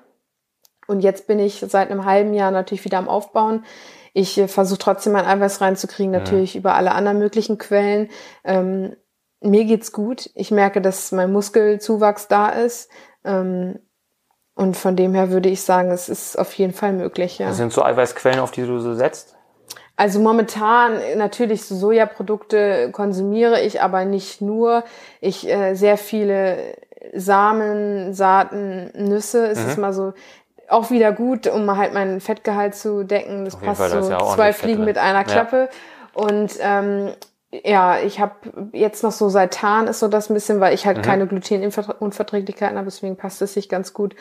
Und 0.85 1.01
jetzt 1.01 1.25
bin 1.25 1.39
ich 1.39 1.65
seit 1.67 1.89
einem 1.89 2.05
halben 2.05 2.35
Jahr 2.35 2.51
natürlich 2.51 2.85
wieder 2.85 2.99
am 2.99 3.09
Aufbauen. 3.09 3.65
Ich 4.13 4.37
äh, 4.37 4.47
versuche 4.47 4.77
trotzdem 4.77 5.13
mein 5.13 5.25
Eiweiß 5.25 5.59
reinzukriegen, 5.59 6.11
natürlich 6.11 6.53
ja. 6.53 6.59
über 6.59 6.75
alle 6.75 6.91
anderen 6.91 7.17
möglichen 7.17 7.57
Quellen. 7.57 8.09
Ähm, 8.43 8.95
mir 9.39 9.65
geht's 9.65 9.91
gut. 9.91 10.29
Ich 10.35 10.51
merke, 10.51 10.79
dass 10.79 11.11
mein 11.11 11.31
Muskelzuwachs 11.31 12.27
da 12.27 12.49
ist. 12.49 12.91
Ähm, 13.23 13.79
und 14.61 14.77
von 14.77 14.95
dem 14.95 15.15
her 15.15 15.31
würde 15.31 15.49
ich 15.49 15.63
sagen, 15.63 15.89
es 15.89 16.07
ist 16.07 16.37
auf 16.37 16.53
jeden 16.53 16.71
Fall 16.71 16.93
möglich. 16.93 17.39
Ja. 17.39 17.47
Das 17.47 17.57
sind 17.57 17.73
so 17.73 17.83
Eiweißquellen, 17.83 18.39
auf 18.39 18.51
die 18.51 18.61
du 18.61 18.77
so 18.77 18.93
setzt? 18.93 19.35
Also 19.95 20.19
momentan 20.19 20.99
natürlich 21.17 21.65
so 21.65 21.75
Sojaprodukte 21.75 22.91
konsumiere 22.91 23.59
ich, 23.61 23.81
aber 23.81 24.05
nicht 24.05 24.39
nur. 24.39 24.83
Ich 25.19 25.49
äh, 25.49 25.73
sehr 25.73 25.97
viele 25.97 26.75
Samen, 27.11 28.13
Saaten, 28.13 28.91
Nüsse. 28.93 29.47
Es 29.47 29.63
mhm. 29.63 29.69
ist 29.69 29.77
mal 29.79 29.93
so 29.93 30.13
auch 30.69 30.91
wieder 30.91 31.11
gut, 31.11 31.47
um 31.47 31.75
halt 31.75 31.95
meinen 31.95 32.21
Fettgehalt 32.21 32.75
zu 32.75 33.03
decken. 33.03 33.45
Das 33.45 33.55
passt 33.55 33.81
Fall, 33.81 34.03
so 34.03 34.11
ja 34.11 34.19
zwei 34.35 34.53
Fliegen 34.53 34.85
mit 34.85 34.99
einer 34.99 35.23
Klappe. 35.23 35.69
Ja. 35.71 36.23
Und 36.23 36.51
ähm, 36.61 37.09
ja, 37.51 37.97
ich 37.99 38.19
habe 38.19 38.35
jetzt 38.73 39.03
noch 39.03 39.11
so 39.11 39.27
Seitan 39.27 39.87
ist 39.87 39.99
so 39.99 40.07
das 40.07 40.29
ein 40.29 40.35
bisschen, 40.35 40.59
weil 40.59 40.75
ich 40.75 40.85
halt 40.85 40.97
mhm. 40.97 41.01
keine 41.01 41.25
Glutenunverträglichkeiten 41.25 42.77
habe, 42.77 42.85
deswegen 42.85 43.17
passt 43.17 43.41
es 43.41 43.53
sich 43.55 43.67
ganz 43.67 43.93
gut 43.93 44.15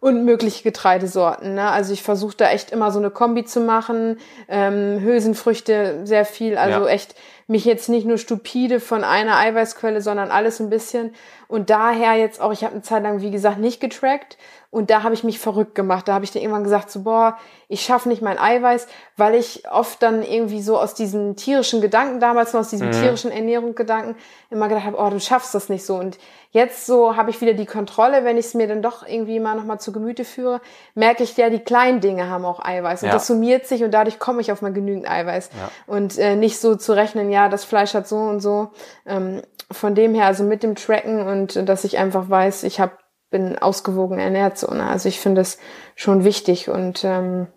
und 0.00 0.24
mögliche 0.24 0.62
Getreidesorten. 0.62 1.54
Ne? 1.54 1.68
Also 1.68 1.92
ich 1.92 2.02
versuche 2.02 2.36
da 2.36 2.50
echt 2.50 2.70
immer 2.70 2.90
so 2.90 2.98
eine 2.98 3.10
Kombi 3.10 3.44
zu 3.44 3.60
machen. 3.60 4.18
Ähm, 4.48 5.00
Hülsenfrüchte 5.00 6.00
sehr 6.04 6.24
viel, 6.24 6.58
also 6.58 6.80
ja. 6.80 6.88
echt 6.88 7.14
mich 7.48 7.64
jetzt 7.64 7.88
nicht 7.88 8.06
nur 8.06 8.18
stupide 8.18 8.80
von 8.80 9.04
einer 9.04 9.38
Eiweißquelle, 9.38 10.00
sondern 10.00 10.30
alles 10.30 10.60
ein 10.60 10.68
bisschen. 10.68 11.14
Und 11.48 11.70
daher 11.70 12.14
jetzt 12.14 12.40
auch, 12.40 12.52
ich 12.52 12.64
habe 12.64 12.74
eine 12.74 12.82
Zeit 12.82 13.04
lang, 13.04 13.20
wie 13.20 13.30
gesagt, 13.30 13.58
nicht 13.58 13.80
getrackt. 13.80 14.36
Und 14.76 14.90
da 14.90 15.02
habe 15.02 15.14
ich 15.14 15.24
mich 15.24 15.38
verrückt 15.38 15.74
gemacht. 15.74 16.06
Da 16.06 16.12
habe 16.12 16.26
ich 16.26 16.32
dann 16.32 16.42
irgendwann 16.42 16.62
gesagt, 16.62 16.90
so, 16.90 17.00
boah, 17.00 17.38
ich 17.66 17.80
schaffe 17.80 18.10
nicht 18.10 18.20
mein 18.20 18.38
Eiweiß, 18.38 18.88
weil 19.16 19.34
ich 19.34 19.62
oft 19.70 20.02
dann 20.02 20.22
irgendwie 20.22 20.60
so 20.60 20.78
aus 20.78 20.92
diesen 20.92 21.34
tierischen 21.34 21.80
Gedanken, 21.80 22.20
damals 22.20 22.52
noch 22.52 22.60
aus 22.60 22.68
diesem 22.68 22.88
mhm. 22.88 22.92
tierischen 22.92 23.30
Ernährungsgedanken, 23.30 24.16
immer 24.50 24.68
gedacht 24.68 24.84
habe, 24.84 24.98
oh, 24.98 25.08
du 25.08 25.18
schaffst 25.18 25.54
das 25.54 25.70
nicht 25.70 25.86
so. 25.86 25.94
Und 25.94 26.18
jetzt 26.50 26.84
so 26.84 27.16
habe 27.16 27.30
ich 27.30 27.40
wieder 27.40 27.54
die 27.54 27.64
Kontrolle, 27.64 28.24
wenn 28.24 28.36
ich 28.36 28.44
es 28.44 28.52
mir 28.54 28.68
dann 28.68 28.82
doch 28.82 29.08
irgendwie 29.08 29.40
mal 29.40 29.54
nochmal 29.54 29.80
zu 29.80 29.92
Gemüte 29.92 30.26
führe, 30.26 30.60
merke 30.94 31.22
ich 31.22 31.34
ja, 31.38 31.48
die 31.48 31.60
kleinen 31.60 32.02
Dinge 32.02 32.28
haben 32.28 32.44
auch 32.44 32.62
Eiweiß. 32.62 33.02
Und 33.02 33.08
ja. 33.08 33.14
das 33.14 33.26
summiert 33.26 33.66
sich 33.66 33.82
und 33.82 33.92
dadurch 33.92 34.18
komme 34.18 34.42
ich 34.42 34.52
auf 34.52 34.60
mein 34.60 34.74
genügend 34.74 35.08
Eiweiß. 35.08 35.48
Ja. 35.58 35.70
Und 35.86 36.18
äh, 36.18 36.36
nicht 36.36 36.58
so 36.58 36.76
zu 36.76 36.92
rechnen, 36.92 37.30
ja, 37.30 37.48
das 37.48 37.64
Fleisch 37.64 37.94
hat 37.94 38.06
so 38.06 38.18
und 38.18 38.40
so. 38.40 38.72
Ähm, 39.06 39.40
von 39.72 39.94
dem 39.94 40.14
her, 40.14 40.26
also 40.26 40.44
mit 40.44 40.62
dem 40.62 40.74
Tracken 40.74 41.26
und 41.26 41.66
dass 41.66 41.84
ich 41.84 41.96
einfach 41.96 42.28
weiß, 42.28 42.62
ich 42.64 42.78
habe 42.78 42.92
bin 43.30 43.58
ausgewogen 43.58 44.18
ernährt 44.18 44.58
so. 44.58 44.72
Ne? 44.72 44.86
Also 44.86 45.08
ich 45.08 45.20
finde 45.20 45.40
es 45.40 45.58
schon 45.94 46.24
wichtig 46.24 46.68
und 46.68 47.04
ähm, 47.04 47.48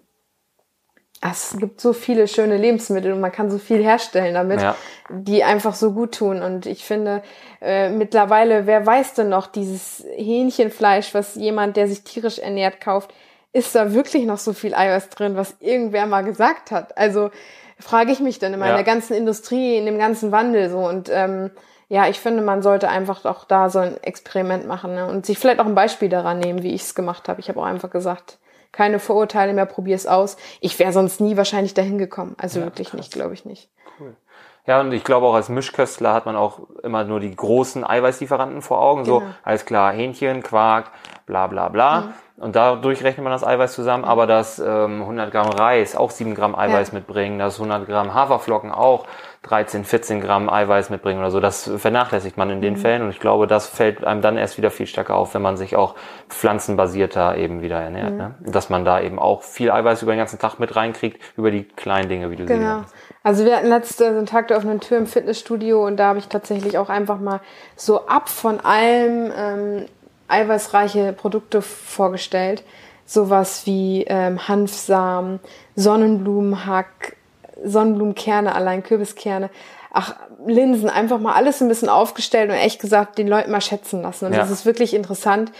es 1.22 1.58
gibt 1.60 1.82
so 1.82 1.92
viele 1.92 2.28
schöne 2.28 2.58
Lebensmittel 2.58 3.12
und 3.12 3.20
man 3.20 3.32
kann 3.32 3.52
so 3.52 3.58
viel 3.58 3.84
herstellen 3.84 4.34
damit, 4.34 4.62
ja. 4.62 4.76
die 5.10 5.44
einfach 5.44 5.76
so 5.76 5.92
gut 5.92 6.16
tun. 6.16 6.42
Und 6.42 6.66
ich 6.66 6.86
finde 6.86 7.22
äh, 7.62 7.90
mittlerweile, 7.90 8.68
wer 8.68 8.86
weiß 8.86 9.16
denn 9.16 9.30
noch, 9.30 9.48
dieses 9.48 10.06
Hähnchenfleisch, 10.16 11.14
was 11.14 11.36
jemand, 11.36 11.76
der 11.76 11.90
sich 11.90 12.04
tierisch 12.04 12.40
ernährt, 12.40 12.80
kauft, 12.80 13.14
ist 13.52 13.76
da 13.76 13.94
wirklich 13.94 14.26
noch 14.26 14.38
so 14.38 14.54
viel 14.54 14.74
Eiweiß 14.74 15.10
drin, 15.10 15.36
was 15.36 15.56
irgendwer 15.60 16.06
mal 16.06 16.24
gesagt 16.24 16.72
hat? 16.72 16.98
Also 16.98 17.32
frage 17.80 18.12
ich 18.12 18.20
mich 18.20 18.40
dann 18.40 18.54
in 18.54 18.60
meiner 18.60 18.78
ja. 18.78 18.84
ganzen 18.84 19.14
Industrie, 19.14 19.76
in 19.76 19.86
dem 19.86 19.98
ganzen 19.98 20.32
Wandel 20.32 20.70
so 20.70 20.80
und 20.80 21.10
ähm, 21.12 21.52
ja, 21.90 22.08
ich 22.08 22.20
finde, 22.20 22.44
man 22.44 22.62
sollte 22.62 22.88
einfach 22.88 23.26
auch 23.26 23.46
da 23.46 23.70
so 23.70 23.80
ein 23.80 24.02
Experiment 24.04 24.68
machen 24.68 24.94
ne? 24.94 25.08
und 25.08 25.26
sich 25.26 25.40
vielleicht 25.40 25.60
auch 25.60 25.66
ein 25.66 25.76
Beispiel 25.76 26.08
daran 26.08 26.40
nehmen, 26.40 26.62
wie 26.62 26.74
ich 26.74 26.84
es 26.84 26.96
gemacht 26.96 27.28
habe. 27.28 27.40
Ich 27.40 27.50
habe 27.50 27.60
auch 27.60 27.66
einfach 27.66 27.90
gesagt, 27.90 28.38
keine 28.72 29.00
Vorurteile 29.00 29.54
mehr, 29.54 29.66
probier 29.66 29.96
es 29.96 30.06
aus. 30.06 30.38
Ich 30.62 30.78
wäre 30.78 30.94
sonst 30.94 31.20
nie 31.20 31.36
wahrscheinlich 31.36 31.74
dahin 31.74 31.98
gekommen. 31.98 32.36
Also 32.38 32.60
ja, 32.60 32.66
wirklich 32.66 32.90
krass. 32.90 33.00
nicht, 33.00 33.12
glaube 33.12 33.34
ich 33.34 33.44
nicht. 33.44 33.70
Cool. 34.00 34.16
Ja, 34.68 34.82
und 34.82 34.92
ich 34.92 35.04
glaube 35.04 35.26
auch 35.26 35.34
als 35.34 35.50
Mischköstler 35.50 36.14
hat 36.14 36.28
man 36.28 36.36
auch 36.36 36.60
immer 36.84 37.04
nur 37.06 37.20
die 37.20 37.36
großen 37.36 37.84
Eiweißlieferanten 37.84 38.62
vor 38.62 38.80
Augen. 38.80 39.04
Genau. 39.04 39.22
So, 39.22 39.26
alles 39.44 39.66
klar, 39.66 39.92
Hähnchen, 39.92 40.44
Quark, 40.44 40.92
bla 41.26 41.48
bla 41.48 41.70
bla. 41.70 42.02
Mhm. 42.02 42.14
Und 42.40 42.56
dadurch 42.56 43.04
rechnet 43.04 43.24
man 43.24 43.34
das 43.34 43.44
Eiweiß 43.44 43.74
zusammen, 43.74 44.06
aber 44.06 44.26
dass 44.26 44.60
ähm, 44.60 45.02
100 45.02 45.32
Gramm 45.32 45.50
Reis 45.50 45.96
auch 45.96 46.10
7 46.10 46.36
Gramm 46.36 46.56
Eiweiß 46.56 46.90
ja. 46.90 46.94
mitbringen, 46.96 47.38
dass 47.38 47.56
100 47.56 47.86
Gramm 47.86 48.14
Haferflocken 48.14 48.72
auch 48.72 49.06
13, 49.44 49.84
14 49.86 50.22
Gramm 50.22 50.50
Eiweiß 50.50 50.90
mitbringen 50.90 51.20
oder 51.20 51.32
so, 51.32 51.40
das 51.40 51.70
vernachlässigt 51.78 52.38
man 52.38 52.50
in 52.50 52.62
den 52.62 52.74
mhm. 52.74 52.78
Fällen 52.78 53.02
und 53.04 53.10
ich 53.10 53.20
glaube, 53.20 53.48
das 53.48 53.68
fällt 53.68 54.04
einem 54.04 54.22
dann 54.22 54.38
erst 54.38 54.58
wieder 54.58 54.70
viel 54.70 54.86
stärker 54.86 55.16
auf, 55.16 55.34
wenn 55.34 55.42
man 55.42 55.58
sich 55.58 55.76
auch 55.76 55.96
pflanzenbasierter 56.30 57.38
eben 57.38 57.62
wieder 57.62 57.82
ernährt. 57.82 58.12
Mhm. 58.12 58.18
Ne? 58.18 58.36
Dass 58.40 58.70
man 58.70 58.86
da 58.86 59.02
eben 59.02 59.18
auch 59.18 59.44
viel 59.44 59.72
Eiweiß 59.72 60.02
über 60.04 60.14
den 60.14 60.20
ganzen 60.20 60.40
Tag 60.40 60.60
mit 60.60 60.76
reinkriegt, 60.76 61.22
über 61.38 61.52
die 61.52 61.64
kleinen 61.64 62.10
Dinge, 62.10 62.32
wie 62.32 62.36
du 62.36 62.46
genau. 62.46 62.80
siehst. 62.80 62.96
Also 63.24 63.46
wir 63.46 63.56
hatten 63.58 63.68
letzte 63.68 64.12
so 64.12 64.18
einen 64.18 64.26
Tag 64.26 64.48
der 64.48 64.58
offenen 64.58 64.80
Tür 64.80 64.98
im 64.98 65.08
Fitnessstudio 65.08 65.86
und 65.86 65.98
da 65.98 66.08
habe 66.08 66.20
ich 66.20 66.28
tatsächlich 66.28 66.78
auch 66.78 66.90
einfach 66.90 67.20
mal 67.20 67.42
so 67.76 68.08
ab 68.08 68.30
von 68.30 68.60
allem 68.60 69.32
ähm, 69.36 69.86
eiweißreiche 70.30 71.14
Produkte 71.14 71.62
vorgestellt. 71.62 72.64
Sowas 73.06 73.66
wie 73.66 74.06
ähm, 74.08 74.48
Hanfsamen, 74.48 75.40
Sonnenblumenhack, 75.76 77.16
Sonnenblumenkerne, 77.64 78.54
allein 78.54 78.84
Kürbiskerne, 78.84 79.50
ach, 79.92 80.16
Linsen, 80.46 80.90
einfach 80.90 81.20
mal 81.20 81.34
alles 81.34 81.62
ein 81.62 81.68
bisschen 81.68 81.90
aufgestellt 81.90 82.50
und 82.50 82.56
echt 82.56 82.80
gesagt, 82.80 83.18
den 83.18 83.28
Leuten 83.28 83.52
mal 83.52 83.62
schätzen 83.62 84.04
lassen. 84.04 84.26
Und 84.28 84.34
ja. 84.34 84.40
das 84.40 84.52
ist 84.52 84.66
wirklich 84.66 84.94
interessant, 84.94 85.52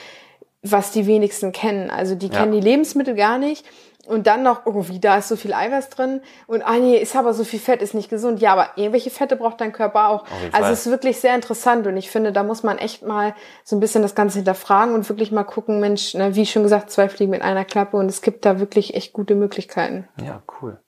was 0.62 0.92
die 0.92 1.08
wenigsten 1.08 1.52
kennen. 1.52 1.90
Also 1.90 2.16
die 2.16 2.28
ja. 2.28 2.40
kennen 2.40 2.52
die 2.52 2.60
Lebensmittel 2.60 3.16
gar 3.16 3.38
nicht 3.38 3.66
und 4.10 4.28
dann 4.28 4.44
noch, 4.44 4.66
oh, 4.66 4.88
wie, 4.88 5.00
da 5.00 5.18
ist 5.18 5.28
so 5.28 5.36
viel 5.36 5.54
Eiweiß 5.54 5.90
drin. 5.90 6.22
Und, 6.48 6.64
ah 6.64 6.78
nee, 6.78 6.98
ist 6.98 7.16
aber 7.16 7.34
so 7.34 7.44
viel 7.44 7.60
Fett, 7.60 7.82
ist 7.82 7.94
nicht 7.94 8.10
gesund. 8.10 8.42
Ja, 8.42 8.54
aber 8.54 8.70
irgendwelche 8.76 9.10
Fette 9.10 9.36
braucht 9.36 9.62
dein 9.62 9.72
Körper 9.72 10.10
auch. 10.10 10.26
Also 10.52 10.72
es 10.72 10.86
ist 10.86 10.92
wirklich 10.92 11.20
sehr 11.20 11.36
interessant. 11.36 11.86
Und 11.88 11.96
ich 11.96 12.10
finde, 12.10 12.32
da 12.32 12.44
muss 12.44 12.64
man 12.64 12.78
echt 12.78 13.04
mal 13.04 13.36
so 13.64 13.76
ein 13.76 13.80
bisschen 13.80 14.02
das 14.02 14.16
Ganze 14.16 14.40
hinterfragen 14.40 14.96
und 14.96 15.08
wirklich 15.08 15.32
mal 15.32 15.44
gucken, 15.44 15.80
Mensch, 15.80 16.16
ne, 16.16 16.36
wie 16.36 16.46
schon 16.46 16.64
gesagt, 16.64 16.92
zwei 16.92 17.08
Fliegen 17.08 17.32
mit 17.32 17.42
einer 17.42 17.66
Klappe. 17.66 17.98
Und 17.98 18.08
es 18.08 18.22
gibt 18.22 18.46
da 18.46 18.60
wirklich 18.60 18.96
echt 18.96 19.14
gute 19.14 19.36
Möglichkeiten. 19.36 20.08
Ja, 20.22 20.42
cool. 20.62 20.80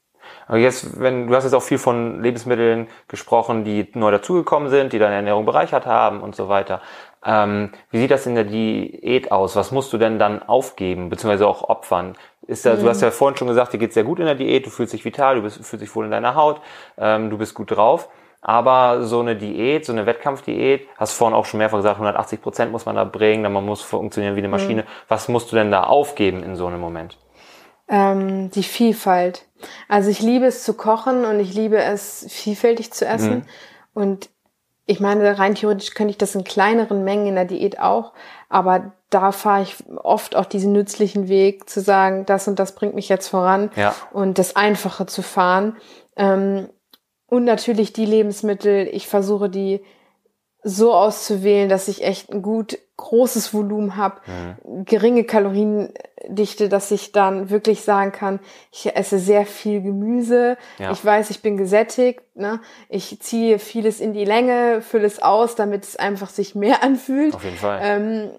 Aber 0.48 0.58
jetzt, 0.58 1.00
wenn, 1.00 1.28
du 1.28 1.36
hast 1.36 1.44
jetzt 1.44 1.54
auch 1.54 1.64
viel 1.64 1.78
von 1.78 2.22
Lebensmitteln 2.22 2.88
gesprochen, 3.08 3.64
die 3.64 3.90
neu 3.94 4.12
dazugekommen 4.12 4.70
sind, 4.70 4.94
die 4.94 5.00
deine 5.00 5.16
Ernährung 5.16 5.46
bereichert 5.46 5.86
haben 5.86 6.22
und 6.22 6.36
so 6.36 6.50
weiter. 6.50 6.82
Ähm, 7.24 7.72
wie 7.92 8.00
sieht 8.00 8.12
das 8.12 8.26
in 8.26 8.36
der 8.36 8.46
Diät 8.46 9.32
aus? 9.32 9.56
Was 9.56 9.72
musst 9.72 9.94
du 9.94 9.98
denn 9.98 10.18
dann 10.18 10.42
aufgeben, 10.42 11.10
beziehungsweise 11.10 11.48
auch 11.48 11.70
opfern? 11.70 12.16
Ist 12.48 12.66
da, 12.66 12.74
mhm. 12.74 12.82
Du 12.82 12.90
hast 12.90 13.02
ja 13.02 13.12
vorhin 13.12 13.38
schon 13.38 13.48
gesagt, 13.48 13.74
dir 13.74 13.78
geht's 13.78 13.94
sehr 13.94 14.04
gut 14.04 14.20
in 14.20 14.26
der 14.26 14.36
Diät, 14.36 14.66
du 14.66 14.70
fühlst 14.70 14.94
dich 14.94 15.06
vital, 15.06 15.36
du 15.36 15.44
bist, 15.44 15.64
fühlst 15.64 15.84
dich 15.84 15.96
wohl 15.96 16.06
in 16.06 16.12
deiner 16.12 16.36
Haut, 16.36 16.62
ähm, 16.98 17.30
du 17.30 17.38
bist 17.38 17.54
gut 17.54 17.72
drauf. 17.72 18.10
Aber 18.44 19.04
so 19.04 19.20
eine 19.20 19.36
Diät, 19.36 19.86
so 19.86 19.92
eine 19.92 20.08
Wettkampfdiät, 20.08 20.88
hast 20.98 21.14
vorhin 21.14 21.36
auch 21.36 21.46
schon 21.46 21.60
mehrfach 21.60 21.78
gesagt, 21.78 21.98
180 21.98 22.42
Prozent 22.42 22.72
muss 22.72 22.88
man 22.88 22.96
da 22.96 23.04
bringen, 23.04 23.44
dann 23.44 23.54
man 23.54 23.66
muss 23.66 23.84
funktionieren 23.84 24.36
wie 24.36 24.40
eine 24.40 24.48
mhm. 24.48 24.54
Maschine. 24.54 24.82
Mhm. 24.82 24.88
Was 25.08 25.28
musst 25.28 25.52
du 25.52 25.56
denn 25.56 25.70
da 25.70 25.84
aufgeben 25.84 26.42
in 26.42 26.56
so 26.56 26.66
einem 26.66 26.80
Moment? 26.80 27.18
Ähm, 27.88 28.50
die 28.50 28.64
Vielfalt. 28.64 29.46
Also 29.88 30.10
ich 30.10 30.22
liebe 30.22 30.46
es 30.46 30.64
zu 30.64 30.74
kochen 30.74 31.24
und 31.26 31.40
ich 31.40 31.54
liebe 31.54 31.78
es 31.78 32.26
vielfältig 32.30 32.92
zu 32.92 33.06
essen. 33.06 33.34
Mhm. 33.34 33.46
Und 33.94 34.30
ich 34.86 35.00
meine, 35.00 35.38
rein 35.38 35.56
theoretisch 35.56 35.94
könnte 35.94 36.12
ich 36.12 36.18
das 36.18 36.36
in 36.36 36.44
kleineren 36.44 37.04
Mengen 37.04 37.28
in 37.28 37.36
der 37.36 37.46
Diät 37.46 37.80
auch, 37.80 38.14
aber 38.50 38.94
da 39.10 39.32
fahre 39.32 39.64
ich 39.64 39.76
oft 39.98 40.36
auch 40.36 40.46
diesen 40.46 40.72
nützlichen 40.72 41.28
Weg 41.28 41.70
zu 41.70 41.82
sagen, 41.82 42.26
das 42.26 42.48
und 42.48 42.60
das 42.60 42.74
bringt 42.76 42.96
mich 42.96 43.10
jetzt 43.10 43.28
voran 43.28 43.70
ja. 43.76 43.94
und 44.12 44.38
das 44.38 44.56
Einfache 44.56 45.06
zu 45.06 45.22
fahren. 45.22 45.78
Ähm, 46.16 46.70
und 47.28 47.46
natürlich 47.46 47.94
die 47.94 48.06
Lebensmittel, 48.06 48.88
ich 48.92 49.08
versuche 49.08 49.50
die 49.50 49.82
so 50.64 50.94
auszuwählen, 50.94 51.70
dass 51.70 51.88
ich 51.88 52.04
echt 52.04 52.32
ein 52.32 52.42
gut 52.42 52.78
großes 52.98 53.54
Volumen 53.54 53.96
habe, 53.96 54.22
mhm. 54.28 54.86
geringe 54.86 55.24
Kaloriendichte, 56.22 56.70
dass 56.70 56.92
ich 56.92 57.12
dann 57.12 57.50
wirklich 57.50 57.82
sagen 57.82 58.12
kann, 58.12 58.40
ich 58.72 58.96
esse 58.96 59.20
sehr 59.20 59.46
viel 59.46 59.82
Gemüse, 59.82 60.58
ja. 60.78 60.92
ich 60.92 61.04
weiß, 61.04 61.30
ich 61.30 61.42
bin 61.42 61.58
gesättigt, 61.58 62.22
ne? 62.36 62.60
ich 62.90 63.20
ziehe 63.20 63.60
vieles 63.60 64.00
in 64.00 64.14
die 64.14 64.26
Länge, 64.26 64.82
fülle 64.82 65.08
es 65.08 65.22
aus, 65.22 65.56
damit 65.56 65.84
es 65.84 65.96
einfach 65.96 66.30
sich 66.30 66.56
mehr 66.56 66.84
anfühlt. 66.84 67.36
Auf 67.36 67.44
jeden 67.44 67.58
Fall. 67.58 67.80
Ähm, 67.84 68.32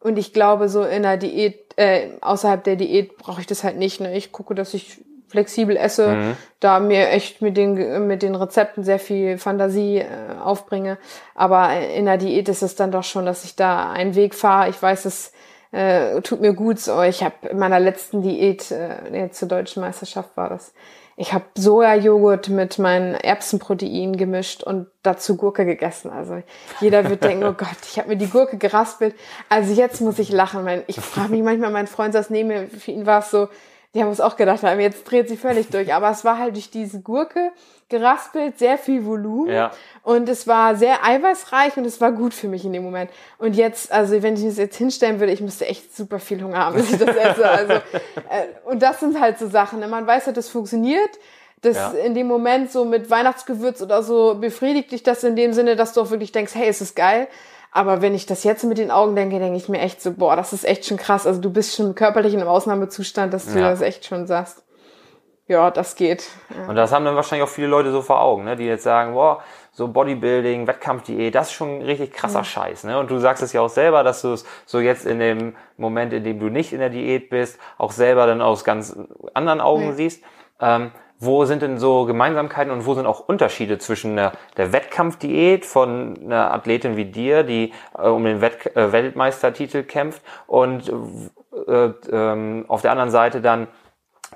und 0.00 0.18
ich 0.18 0.32
glaube, 0.32 0.68
so 0.68 0.84
in 0.84 1.02
der 1.02 1.16
Diät, 1.16 1.74
äh, 1.76 2.10
außerhalb 2.20 2.62
der 2.62 2.76
Diät 2.76 3.16
brauche 3.18 3.40
ich 3.40 3.46
das 3.46 3.64
halt 3.64 3.76
nicht. 3.76 4.00
Ne? 4.00 4.16
Ich 4.16 4.30
gucke, 4.30 4.54
dass 4.54 4.72
ich 4.74 5.00
flexibel 5.26 5.76
esse, 5.76 6.08
mhm. 6.08 6.36
da 6.60 6.80
mir 6.80 7.08
echt 7.10 7.42
mit 7.42 7.56
den, 7.56 8.06
mit 8.06 8.22
den 8.22 8.34
Rezepten 8.34 8.84
sehr 8.84 8.98
viel 8.98 9.38
Fantasie 9.38 9.98
äh, 9.98 10.06
aufbringe. 10.42 10.98
Aber 11.34 11.78
in 11.80 12.06
der 12.06 12.16
Diät 12.16 12.48
ist 12.48 12.62
es 12.62 12.76
dann 12.76 12.92
doch 12.92 13.02
schon, 13.04 13.26
dass 13.26 13.44
ich 13.44 13.56
da 13.56 13.90
einen 13.90 14.14
Weg 14.14 14.34
fahre. 14.34 14.70
Ich 14.70 14.80
weiß, 14.80 15.04
es 15.04 15.32
äh, 15.72 16.20
tut 16.22 16.40
mir 16.40 16.54
gut. 16.54 16.78
So, 16.78 17.02
ich 17.02 17.22
habe 17.22 17.48
in 17.48 17.58
meiner 17.58 17.80
letzten 17.80 18.22
Diät, 18.22 18.70
äh, 18.70 18.96
jetzt 19.12 19.38
zur 19.38 19.48
deutschen 19.48 19.82
Meisterschaft 19.82 20.36
war 20.36 20.48
das, 20.48 20.72
ich 21.20 21.32
habe 21.32 21.46
Sojajoghurt 21.56 22.48
mit 22.48 22.78
meinen 22.78 23.14
Erbsenproteinen 23.16 24.16
gemischt 24.16 24.62
und 24.62 24.86
dazu 25.02 25.36
Gurke 25.36 25.66
gegessen. 25.66 26.10
Also 26.10 26.40
jeder 26.80 27.10
wird 27.10 27.24
denken, 27.24 27.42
oh 27.42 27.52
Gott, 27.56 27.76
ich 27.90 27.98
habe 27.98 28.10
mir 28.10 28.16
die 28.16 28.28
Gurke 28.28 28.56
geraspelt. 28.56 29.16
Also 29.48 29.72
jetzt 29.72 30.00
muss 30.00 30.20
ich 30.20 30.30
lachen. 30.30 30.84
Ich 30.86 31.00
frage 31.00 31.30
mich 31.30 31.42
manchmal, 31.42 31.72
mein 31.72 31.88
Freund 31.88 32.12
saß 32.12 32.30
neben 32.30 32.48
mir, 32.48 32.68
für 32.68 32.92
ihn 32.92 33.04
war 33.04 33.18
es 33.18 33.32
so, 33.32 33.48
die 33.94 34.00
haben 34.00 34.10
uns 34.10 34.20
auch 34.20 34.36
gedacht 34.36 34.62
haben, 34.62 34.78
jetzt 34.78 35.10
dreht 35.10 35.28
sie 35.28 35.36
völlig 35.36 35.70
durch. 35.70 35.92
Aber 35.92 36.08
es 36.08 36.24
war 36.24 36.38
halt 36.38 36.54
durch 36.54 36.70
diese 36.70 37.00
Gurke 37.00 37.50
geraspelt, 37.88 38.58
sehr 38.58 38.78
viel 38.78 39.04
Volumen. 39.04 39.50
Ja. 39.50 39.70
Und 40.02 40.28
es 40.28 40.46
war 40.46 40.76
sehr 40.76 41.04
eiweißreich 41.04 41.76
und 41.76 41.84
es 41.84 42.00
war 42.00 42.12
gut 42.12 42.34
für 42.34 42.48
mich 42.48 42.64
in 42.64 42.72
dem 42.72 42.82
Moment. 42.82 43.10
Und 43.38 43.56
jetzt, 43.56 43.90
also 43.90 44.22
wenn 44.22 44.34
ich 44.34 44.44
das 44.44 44.58
jetzt 44.58 44.76
hinstellen 44.76 45.20
würde, 45.20 45.32
ich 45.32 45.40
müsste 45.40 45.66
echt 45.66 45.96
super 45.96 46.18
viel 46.18 46.42
Hunger 46.42 46.58
haben, 46.58 46.76
bis 46.76 46.92
ich 46.92 46.98
das 46.98 47.16
esse. 47.16 47.48
Also, 47.48 47.72
äh, 47.72 47.80
und 48.64 48.82
das 48.82 49.00
sind 49.00 49.20
halt 49.20 49.38
so 49.38 49.48
Sachen. 49.48 49.80
Ne? 49.80 49.88
Man 49.88 50.06
weiß 50.06 50.26
halt, 50.26 50.36
das 50.36 50.48
funktioniert. 50.48 51.10
Das 51.60 51.76
ja. 51.76 51.90
in 51.90 52.14
dem 52.14 52.28
Moment 52.28 52.70
so 52.70 52.84
mit 52.84 53.10
Weihnachtsgewürz 53.10 53.82
oder 53.82 54.02
so 54.02 54.36
befriedigt 54.36 54.92
dich 54.92 55.02
das 55.02 55.24
in 55.24 55.34
dem 55.34 55.52
Sinne, 55.52 55.74
dass 55.74 55.92
du 55.92 56.00
auch 56.00 56.10
wirklich 56.10 56.30
denkst, 56.30 56.54
hey, 56.54 56.68
ist 56.68 56.80
es 56.80 56.94
geil. 56.94 57.26
Aber 57.72 58.00
wenn 58.00 58.14
ich 58.14 58.26
das 58.26 58.44
jetzt 58.44 58.64
mit 58.64 58.78
den 58.78 58.90
Augen 58.90 59.16
denke, 59.16 59.38
denke 59.38 59.56
ich 59.56 59.68
mir 59.68 59.80
echt 59.80 60.00
so, 60.00 60.12
boah, 60.12 60.36
das 60.36 60.52
ist 60.52 60.64
echt 60.64 60.86
schon 60.86 60.96
krass. 60.96 61.26
Also 61.26 61.40
du 61.40 61.50
bist 61.50 61.74
schon 61.74 61.94
körperlich 61.94 62.32
in 62.32 62.40
einem 62.40 62.48
Ausnahmezustand, 62.48 63.34
dass 63.34 63.46
du 63.46 63.58
ja. 63.58 63.70
das 63.70 63.82
echt 63.82 64.04
schon 64.04 64.26
sagst. 64.26 64.62
Ja, 65.48 65.70
das 65.70 65.96
geht. 65.96 66.30
Ja. 66.50 66.68
Und 66.68 66.76
das 66.76 66.92
haben 66.92 67.06
dann 67.06 67.16
wahrscheinlich 67.16 67.48
auch 67.48 67.52
viele 67.52 67.68
Leute 67.68 67.90
so 67.90 68.02
vor 68.02 68.20
Augen, 68.20 68.44
ne? 68.44 68.54
die 68.54 68.66
jetzt 68.66 68.84
sagen, 68.84 69.14
boah, 69.14 69.42
so 69.72 69.88
Bodybuilding, 69.88 70.66
Wettkampfdiät, 70.66 71.34
das 71.34 71.48
ist 71.48 71.54
schon 71.54 71.80
richtig 71.80 72.12
krasser 72.12 72.40
mhm. 72.40 72.44
Scheiß. 72.44 72.84
Ne? 72.84 72.98
Und 72.98 73.10
du 73.10 73.18
sagst 73.18 73.42
es 73.42 73.54
ja 73.54 73.62
auch 73.62 73.70
selber, 73.70 74.04
dass 74.04 74.20
du 74.20 74.34
es 74.34 74.44
so 74.66 74.78
jetzt 74.78 75.06
in 75.06 75.18
dem 75.18 75.56
Moment, 75.78 76.12
in 76.12 76.22
dem 76.22 76.38
du 76.38 76.50
nicht 76.50 76.74
in 76.74 76.80
der 76.80 76.90
Diät 76.90 77.30
bist, 77.30 77.58
auch 77.78 77.92
selber 77.92 78.26
dann 78.26 78.42
aus 78.42 78.62
ganz 78.62 78.94
anderen 79.32 79.62
Augen 79.62 79.86
mhm. 79.86 79.94
siehst. 79.94 80.22
Ähm, 80.60 80.90
wo 81.20 81.44
sind 81.46 81.62
denn 81.62 81.78
so 81.78 82.04
Gemeinsamkeiten 82.04 82.72
und 82.72 82.86
wo 82.86 82.94
sind 82.94 83.06
auch 83.06 83.20
Unterschiede 83.20 83.78
zwischen 83.78 84.16
der, 84.16 84.32
der 84.56 84.72
Wettkampfdiät 84.72 85.64
von 85.64 86.16
einer 86.24 86.52
Athletin 86.52 86.96
wie 86.96 87.06
dir, 87.06 87.42
die 87.42 87.72
äh, 87.96 88.06
um 88.06 88.24
den 88.24 88.40
Wett, 88.40 88.76
äh, 88.76 88.92
Weltmeistertitel 88.92 89.82
kämpft 89.82 90.22
und 90.46 90.92
äh, 91.66 91.90
ähm, 92.12 92.66
auf 92.68 92.82
der 92.82 92.92
anderen 92.92 93.10
Seite 93.10 93.40
dann 93.40 93.66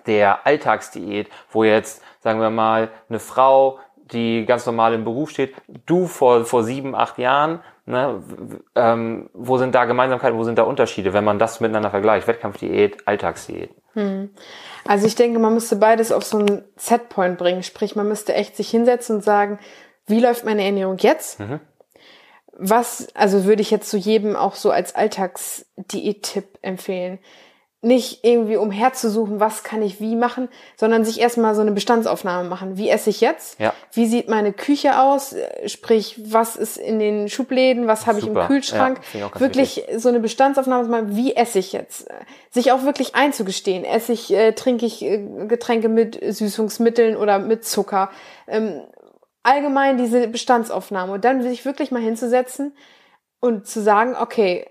der 0.07 0.46
Alltagsdiät, 0.46 1.28
wo 1.50 1.64
jetzt, 1.64 2.02
sagen 2.20 2.40
wir 2.40 2.50
mal, 2.50 2.90
eine 3.09 3.18
Frau, 3.18 3.78
die 4.12 4.44
ganz 4.46 4.66
normal 4.66 4.94
im 4.94 5.05
Beruf 5.05 5.31
steht, 5.31 5.55
du 5.87 6.07
vor, 6.07 6.44
vor 6.44 6.64
sieben, 6.64 6.94
acht 6.94 7.18
Jahren, 7.18 7.61
ne, 7.87 8.22
ähm, 8.74 9.31
wo 9.33 9.59
sind 9.59 9.74
da 9.74 9.85
Gemeinsamkeiten, 9.85 10.38
wo 10.38 10.44
sind 10.44 10.59
da 10.59 10.62
Unterschiede, 10.62 11.12
wenn 11.12 11.24
man 11.24 11.38
das 11.38 11.61
miteinander 11.61 11.90
vergleicht, 11.90 12.26
Wettkampfdiät, 12.26 13.07
Alltagsdiät? 13.07 13.70
Hm. 13.94 14.31
Also 14.87 15.07
ich 15.07 15.14
denke, 15.14 15.38
man 15.38 15.55
müsste 15.55 15.76
beides 15.76 16.12
auf 16.12 16.24
so 16.24 16.38
einen 16.38 16.64
Setpoint 16.76 17.38
bringen. 17.38 17.62
Sprich, 17.62 17.94
man 17.96 18.09
müsste 18.09 18.35
echt 18.35 18.57
sich 18.57 18.70
hinsetzen 18.70 19.16
und 19.16 19.22
sagen, 19.22 19.59
wie 20.07 20.20
läuft 20.20 20.44
meine 20.44 20.64
Ernährung 20.64 20.98
jetzt? 20.98 21.40
Mhm. 21.40 21.61
Was, 22.55 23.09
also 23.14 23.44
würde 23.44 23.62
ich 23.62 23.70
jetzt 23.70 23.88
zu 23.88 23.96
jedem 23.96 24.37
auch 24.37 24.55
so 24.55 24.70
als 24.70 24.94
Alltagsdiät-Tipp 24.94 26.59
empfehlen 26.62 27.18
nicht 27.85 28.21
irgendwie 28.23 28.57
umherzusuchen, 28.57 29.40
was 29.40 29.64
kann 29.64 29.83
ich 29.83 30.01
wie 30.01 30.14
machen, 30.14 30.49
sondern 30.77 31.05
sich 31.05 31.21
erstmal 31.21 31.57
so 31.57 31.62
eine 31.62 31.73
Bestandsaufnahme 31.73 32.49
machen. 32.49 32.77
Wie 32.77 32.88
esse 32.88 33.11
ich 33.11 33.21
jetzt? 33.21 33.59
Ja. 33.59 33.75
Wie 33.93 34.07
sieht 34.07 34.28
meine 34.28 34.53
Küche 34.53 35.01
aus? 35.01 35.35
Sprich, 35.66 36.20
was 36.24 36.55
ist 36.55 36.76
in 36.76 37.01
den 37.01 37.28
Schubläden? 37.28 37.89
Was 37.89 38.07
habe 38.07 38.20
ich 38.20 38.28
im 38.28 38.35
Kühlschrank? 38.35 39.01
Ja, 39.14 39.28
wirklich 39.41 39.78
wichtig. 39.78 40.01
so 40.01 40.09
eine 40.09 40.20
Bestandsaufnahme 40.20 40.89
machen. 40.89 41.16
Wie 41.16 41.35
esse 41.35 41.59
ich 41.59 41.72
jetzt? 41.72 42.07
Sich 42.51 42.70
auch 42.70 42.85
wirklich 42.85 43.16
einzugestehen. 43.16 43.85
Esse 43.85 44.12
ich, 44.12 44.33
äh, 44.33 44.53
trinke 44.53 44.87
ich 44.87 45.03
äh, 45.03 45.18
Getränke 45.49 45.89
mit 45.89 46.20
Süßungsmitteln 46.22 47.16
oder 47.16 47.41
mit 47.41 47.64
Zucker? 47.64 48.11
Ähm, 48.47 48.80
allgemein 49.43 49.99
diese 49.99 50.28
Bestandsaufnahme 50.28 51.14
und 51.14 51.24
dann 51.24 51.43
sich 51.43 51.64
wirklich 51.64 51.91
mal 51.91 52.01
hinzusetzen 52.01 52.76
und 53.41 53.66
zu 53.66 53.83
sagen, 53.83 54.14
okay, 54.14 54.66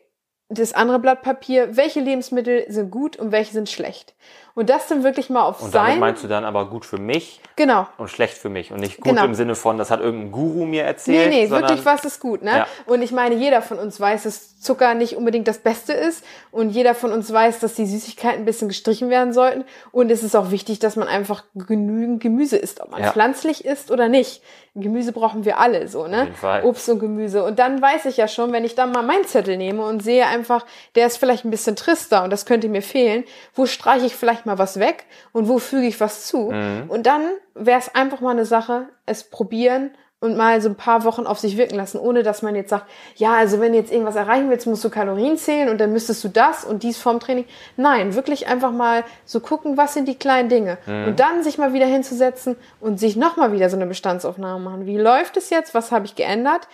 das 0.52 0.74
andere 0.74 1.00
Blatt 1.00 1.22
Papier, 1.22 1.78
welche 1.78 2.02
Lebensmittel 2.02 2.66
sind 2.68 2.92
gut 2.92 3.16
und 3.18 3.32
welche 3.32 3.54
sind 3.54 3.70
schlecht. 3.70 4.14
Und 4.54 4.70
das 4.70 4.88
dann 4.88 5.04
wirklich 5.04 5.30
mal 5.30 5.44
auf 5.44 5.62
Und 5.62 5.72
sein. 5.72 5.86
damit 5.86 6.00
meinst 6.00 6.24
du 6.24 6.28
dann 6.28 6.44
aber 6.46 6.66
gut 6.70 6.86
für 6.86 6.98
mich 6.98 7.40
genau. 7.56 7.88
und 7.98 8.10
schlecht 8.10 8.38
für 8.38 8.50
mich 8.50 8.72
und 8.72 8.80
nicht 8.82 8.98
gut 8.98 9.06
Genau. 9.12 9.24
im 9.26 9.34
Sinne 9.36 9.56
von, 9.56 9.78
das 9.78 9.90
hat 9.92 10.02
irgendein 10.02 10.32
Guru 10.32 10.66
mir 10.66 10.84
erzählt. 10.84 11.30
Nee, 11.30 11.42
nee, 11.44 11.48
sondern, 11.48 11.70
wirklich, 11.70 11.86
was 11.86 12.04
ist 12.06 12.20
gut, 12.20 12.42
ne? 12.44 12.52
Ja. 12.52 12.68
Und 12.86 13.02
ich 13.02 13.12
meine, 13.12 13.36
jeder 13.36 13.62
von 13.62 13.80
uns 13.80 14.00
weiß, 14.00 14.24
dass 14.24 14.60
Zucker 14.60 14.94
nicht 14.94 15.16
unbedingt 15.16 15.48
das 15.48 15.58
Beste 15.60 15.94
ist 15.94 16.24
und 16.52 16.70
jeder 16.72 16.94
von 16.96 17.12
uns 17.12 17.32
weiß, 17.32 17.60
dass 17.60 17.74
die 17.76 17.86
Süßigkeiten 17.86 18.40
ein 18.42 18.46
bisschen 18.46 18.68
gestrichen 18.68 19.10
werden 19.10 19.34
sollten 19.34 19.64
und 19.92 20.12
es 20.12 20.22
ist 20.22 20.36
auch 20.36 20.52
wichtig, 20.52 20.80
dass 20.80 20.96
man 20.96 21.08
einfach 21.08 21.44
genügend 21.56 22.22
Gemüse 22.22 22.58
isst, 22.58 22.82
ob 22.82 22.92
man 22.92 23.02
Ja. 23.02 23.12
pflanzlich 23.12 23.66
isst 23.66 23.90
oder 23.90 24.08
nicht. 24.10 24.44
Gemüse 24.74 25.12
brauchen 25.12 25.44
wir 25.44 25.60
alle, 25.60 25.88
so, 25.90 26.08
ne? 26.08 26.30
Obst 26.64 26.88
und 26.88 27.00
Gemüse. 27.00 27.44
Und 27.44 27.60
dann 27.60 27.82
weiß 27.82 28.06
ich 28.06 28.16
ja 28.16 28.30
schon, 28.30 28.54
wenn 28.54 28.64
ich 28.64 28.74
dann 28.74 28.94
mal 28.94 29.04
meinen 29.04 29.26
Zettel 29.26 29.58
nehme 29.58 29.84
und 29.86 30.02
sehe 30.02 30.26
einfach, 30.28 30.66
der 30.96 31.08
ist 31.08 31.18
vielleicht 31.18 31.44
ein 31.44 31.52
bisschen 31.52 31.76
trister 31.76 32.24
und 32.24 32.30
das 32.30 32.46
könnte 32.46 32.70
mir 32.70 32.82
fehlen, 32.82 33.26
wo 33.54 33.66
streiche 33.66 34.06
ich 34.06 34.16
vielleicht 34.16 34.41
mal 34.46 34.58
was 34.58 34.80
weg 34.80 35.06
und 35.32 35.48
wo 35.48 35.60
füge 35.60 35.88
ich 35.88 36.00
was 36.00 36.28
zu? 36.28 36.52
Mhm. 36.52 36.86
Und 36.88 37.06
dann 37.06 37.24
wäre 37.56 37.80
es 37.80 37.94
einfach 37.94 38.22
mal 38.22 38.32
eine 38.32 38.46
Sache, 38.46 38.88
es 39.06 39.24
probieren 39.24 39.92
und 40.22 40.38
mal 40.38 40.62
so 40.62 40.70
ein 40.70 40.76
paar 40.76 41.04
Wochen 41.04 41.26
auf 41.26 41.40
sich 41.40 41.58
wirken 41.58 41.76
lassen, 41.76 41.98
ohne 41.98 42.22
dass 42.22 42.44
man 42.44 42.56
jetzt 42.56 42.70
sagt, 42.70 42.86
ja, 43.16 43.34
also 43.34 43.60
wenn 43.60 43.72
du 43.72 43.80
jetzt 43.80 43.92
irgendwas 43.92 44.16
erreichen 44.16 44.52
willst, 44.52 44.68
musst 44.68 44.84
du 44.84 44.92
Kalorien 44.92 45.36
zählen 45.36 45.68
und 45.68 45.82
dann 45.82 45.92
müsstest 45.92 46.24
du 46.24 46.28
das 46.28 46.64
und 46.64 46.84
dies 46.84 47.00
vorm 47.00 47.20
Training. 47.20 47.46
Nein, 47.76 48.14
wirklich 48.14 48.48
einfach 48.48 48.72
mal 48.72 49.04
so 49.26 49.40
gucken, 49.40 49.78
was 49.78 49.96
sind 49.96 50.08
die 50.08 50.16
kleinen 50.18 50.48
Dinge. 50.48 50.78
Und 51.08 51.20
dann 51.20 51.44
sich 51.44 51.58
mal 51.58 51.74
wieder 51.74 51.88
hinzusetzen 51.88 52.56
und 52.80 53.00
sich 53.00 53.16
nochmal 53.16 53.52
wieder 53.52 53.70
so 53.72 53.76
eine 53.76 53.88
Bestandsaufnahme 53.88 54.64
machen. 54.64 54.86
Wie 54.86 54.98
läuft 54.98 55.38
es 55.38 55.50
jetzt? 55.50 55.74
Was 55.74 55.92
habe 55.92 56.06
ich 56.06 56.16
geändert? 56.16 56.68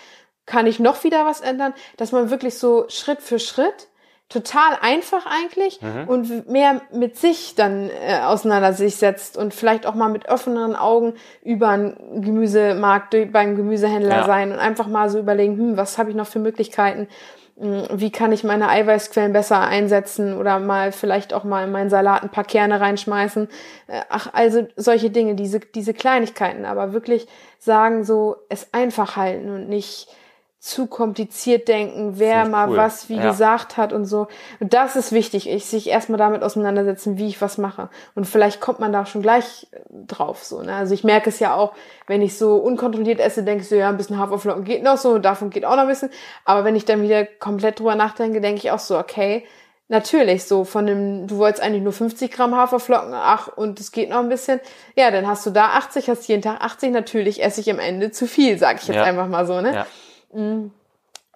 Kann 0.46 0.68
ich 0.68 0.80
noch 0.80 1.06
wieder 1.06 1.26
was 1.26 1.40
ändern? 1.40 1.74
Dass 1.96 2.12
man 2.12 2.30
wirklich 2.30 2.58
so 2.58 2.86
Schritt 2.90 3.22
für 3.22 3.40
Schritt 3.40 3.88
total 4.30 4.78
einfach 4.82 5.26
eigentlich 5.26 5.80
und 6.08 6.50
mehr 6.50 6.82
mit 6.92 7.18
sich 7.18 7.56
dann 7.56 7.90
äh, 7.90 8.20
auseinander 8.26 8.74
sich 8.74 8.98
setzt 8.98 9.38
und 9.38 9.54
vielleicht 9.54 9.86
auch 9.86 9.96
mal 9.96 10.10
mit 10.10 10.28
offeneren 10.28 10.76
Augen 10.76 11.14
über 11.44 11.70
einen 11.70 12.22
Gemüsemarkt 12.22 13.14
durch, 13.14 13.32
beim 13.32 13.56
Gemüsehändler 13.56 14.18
Ja. 14.18 14.24
sein 14.26 14.52
und 14.52 14.60
einfach 14.60 14.88
mal 14.88 15.10
so 15.10 15.18
überlegen, 15.20 15.58
hm, 15.58 15.78
was 15.78 15.98
habe 15.98 16.10
ich 16.10 16.16
noch 16.16 16.28
für 16.28 16.40
Möglichkeiten? 16.40 17.08
Hm, 17.58 17.86
Wie 17.94 18.12
kann 18.12 18.34
ich 18.34 18.44
meine 18.44 18.68
Eiweißquellen 18.68 19.32
besser 19.32 19.62
einsetzen 19.62 20.38
oder 20.38 20.60
mal 20.60 20.92
vielleicht 20.92 21.34
auch 21.34 21.46
mal 21.46 21.64
in 21.64 21.72
meinen 21.72 21.90
Salat 21.90 22.22
ein 22.22 22.30
paar 22.30 22.44
Kerne 22.44 22.82
reinschmeißen? 22.82 23.48
Äh, 23.88 24.02
Ach, 24.10 24.34
also 24.34 24.68
solche 24.76 25.10
Dinge, 25.10 25.36
diese, 25.36 25.62
diese 25.62 25.94
Kleinigkeiten, 25.94 26.66
aber 26.66 26.92
wirklich 26.92 27.28
sagen 27.60 28.04
so, 28.04 28.36
es 28.50 28.74
einfach 28.74 29.16
halten 29.16 29.50
und 29.52 29.70
nicht 29.70 30.10
zu 30.60 30.88
kompliziert 30.88 31.68
denken, 31.68 32.14
wer 32.18 32.46
mal 32.48 32.70
cool. 32.70 32.78
was 32.78 33.10
wie 33.10 33.18
Ja. 33.18 33.30
gesagt 33.30 33.78
hat 33.78 33.94
und 33.94 34.06
so. 34.06 34.28
Und 34.60 34.74
das 34.74 34.96
ist 34.96 35.12
wichtig, 35.12 35.48
ich 35.48 35.66
sich 35.68 35.88
erstmal 35.88 36.18
damit 36.18 36.42
auseinandersetzen, 36.42 37.18
wie 37.20 37.28
ich 37.28 37.40
was 37.42 37.60
mache. 37.60 37.90
Und 38.16 38.26
vielleicht 38.26 38.60
kommt 38.60 38.80
man 38.80 38.92
da 38.92 39.06
schon 39.06 39.22
gleich 39.22 39.68
äh, 39.72 39.78
drauf, 40.08 40.44
so, 40.44 40.64
ne? 40.64 40.74
Also 40.74 40.96
ich 40.96 41.04
merke 41.04 41.30
es 41.30 41.40
ja 41.40 41.54
auch, 41.54 41.74
wenn 42.08 42.24
ich 42.24 42.38
so 42.38 42.56
unkontrolliert 42.56 43.20
esse, 43.20 43.44
denke 43.44 43.62
ich 43.62 43.70
so, 43.70 43.76
ja, 43.76 43.90
ein 43.90 43.98
bisschen 43.98 44.18
Haferflocken 44.18 44.64
geht 44.64 44.82
noch 44.84 44.98
so, 44.98 45.20
davon 45.20 45.52
geht 45.52 45.64
auch 45.64 45.76
noch 45.76 45.84
ein 45.84 45.88
bisschen. 45.88 46.10
Aber 46.44 46.64
wenn 46.66 46.76
ich 46.76 46.86
dann 46.86 47.04
wieder 47.04 47.26
komplett 47.26 47.80
drüber 47.80 47.96
nachdenke, 47.96 48.42
denke 48.42 48.58
ich 48.60 48.72
auch 48.72 48.80
so, 48.80 48.98
okay, 48.98 49.46
Natürlich, 49.90 50.44
so 50.44 50.66
von 50.66 50.86
dem, 50.86 51.28
du 51.28 51.38
wolltest 51.38 51.64
eigentlich 51.64 51.82
nur 51.82 51.94
50 51.94 52.30
Gramm 52.30 52.54
Haferflocken, 52.58 53.14
ach, 53.14 53.48
und 53.48 53.80
es 53.80 53.94
geht 53.94 54.10
noch 54.10 54.20
ein 54.20 54.28
bisschen. 54.28 54.60
Ja, 54.98 55.12
dann 55.12 55.26
hast 55.26 55.46
du 55.46 55.50
da 55.50 55.68
80, 55.78 56.10
hast 56.10 56.28
jeden 56.28 56.42
Tag 56.42 56.60
80, 56.60 56.92
natürlich 56.92 57.42
esse 57.42 57.62
ich 57.62 57.72
am 57.72 57.80
Ende 57.80 58.12
zu 58.12 58.28
viel, 58.28 58.58
sag 58.58 58.82
ich 58.82 58.88
jetzt 58.90 58.98
Ja. 58.98 59.04
einfach 59.04 59.28
mal 59.28 59.46
so, 59.48 59.62
ne? 59.62 59.74
Ja. 59.74 59.88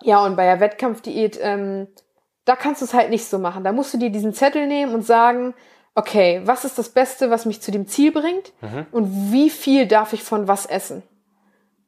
Ja, 0.02 0.26
und 0.26 0.36
bei 0.36 0.46
der 0.46 0.60
Wettkampfdiät, 0.60 1.40
ähm, 1.42 1.88
da 2.46 2.56
kannst 2.56 2.82
du 2.82 2.86
es 2.86 2.94
halt 2.94 3.10
nicht 3.10 3.26
so 3.26 3.40
machen. 3.40 3.64
Da 3.64 3.72
musst 3.72 3.94
du 3.94 3.98
dir 3.98 4.10
diesen 4.10 4.34
Zettel 4.34 4.68
nehmen 4.68 4.94
und 4.94 5.06
sagen, 5.06 5.54
okay, 5.96 6.42
was 6.46 6.66
ist 6.66 6.78
das 6.78 6.90
Beste, 6.90 7.30
was 7.30 7.46
mich 7.46 7.62
zu 7.62 7.72
dem 7.72 7.88
Ziel 7.88 8.12
bringt? 8.12 8.54
Mhm. 8.62 8.86
Und 8.92 9.32
wie 9.32 9.50
viel 9.50 9.88
darf 9.88 10.14
ich 10.14 10.24
von 10.24 10.48
was 10.48 10.66
essen? 10.66 11.04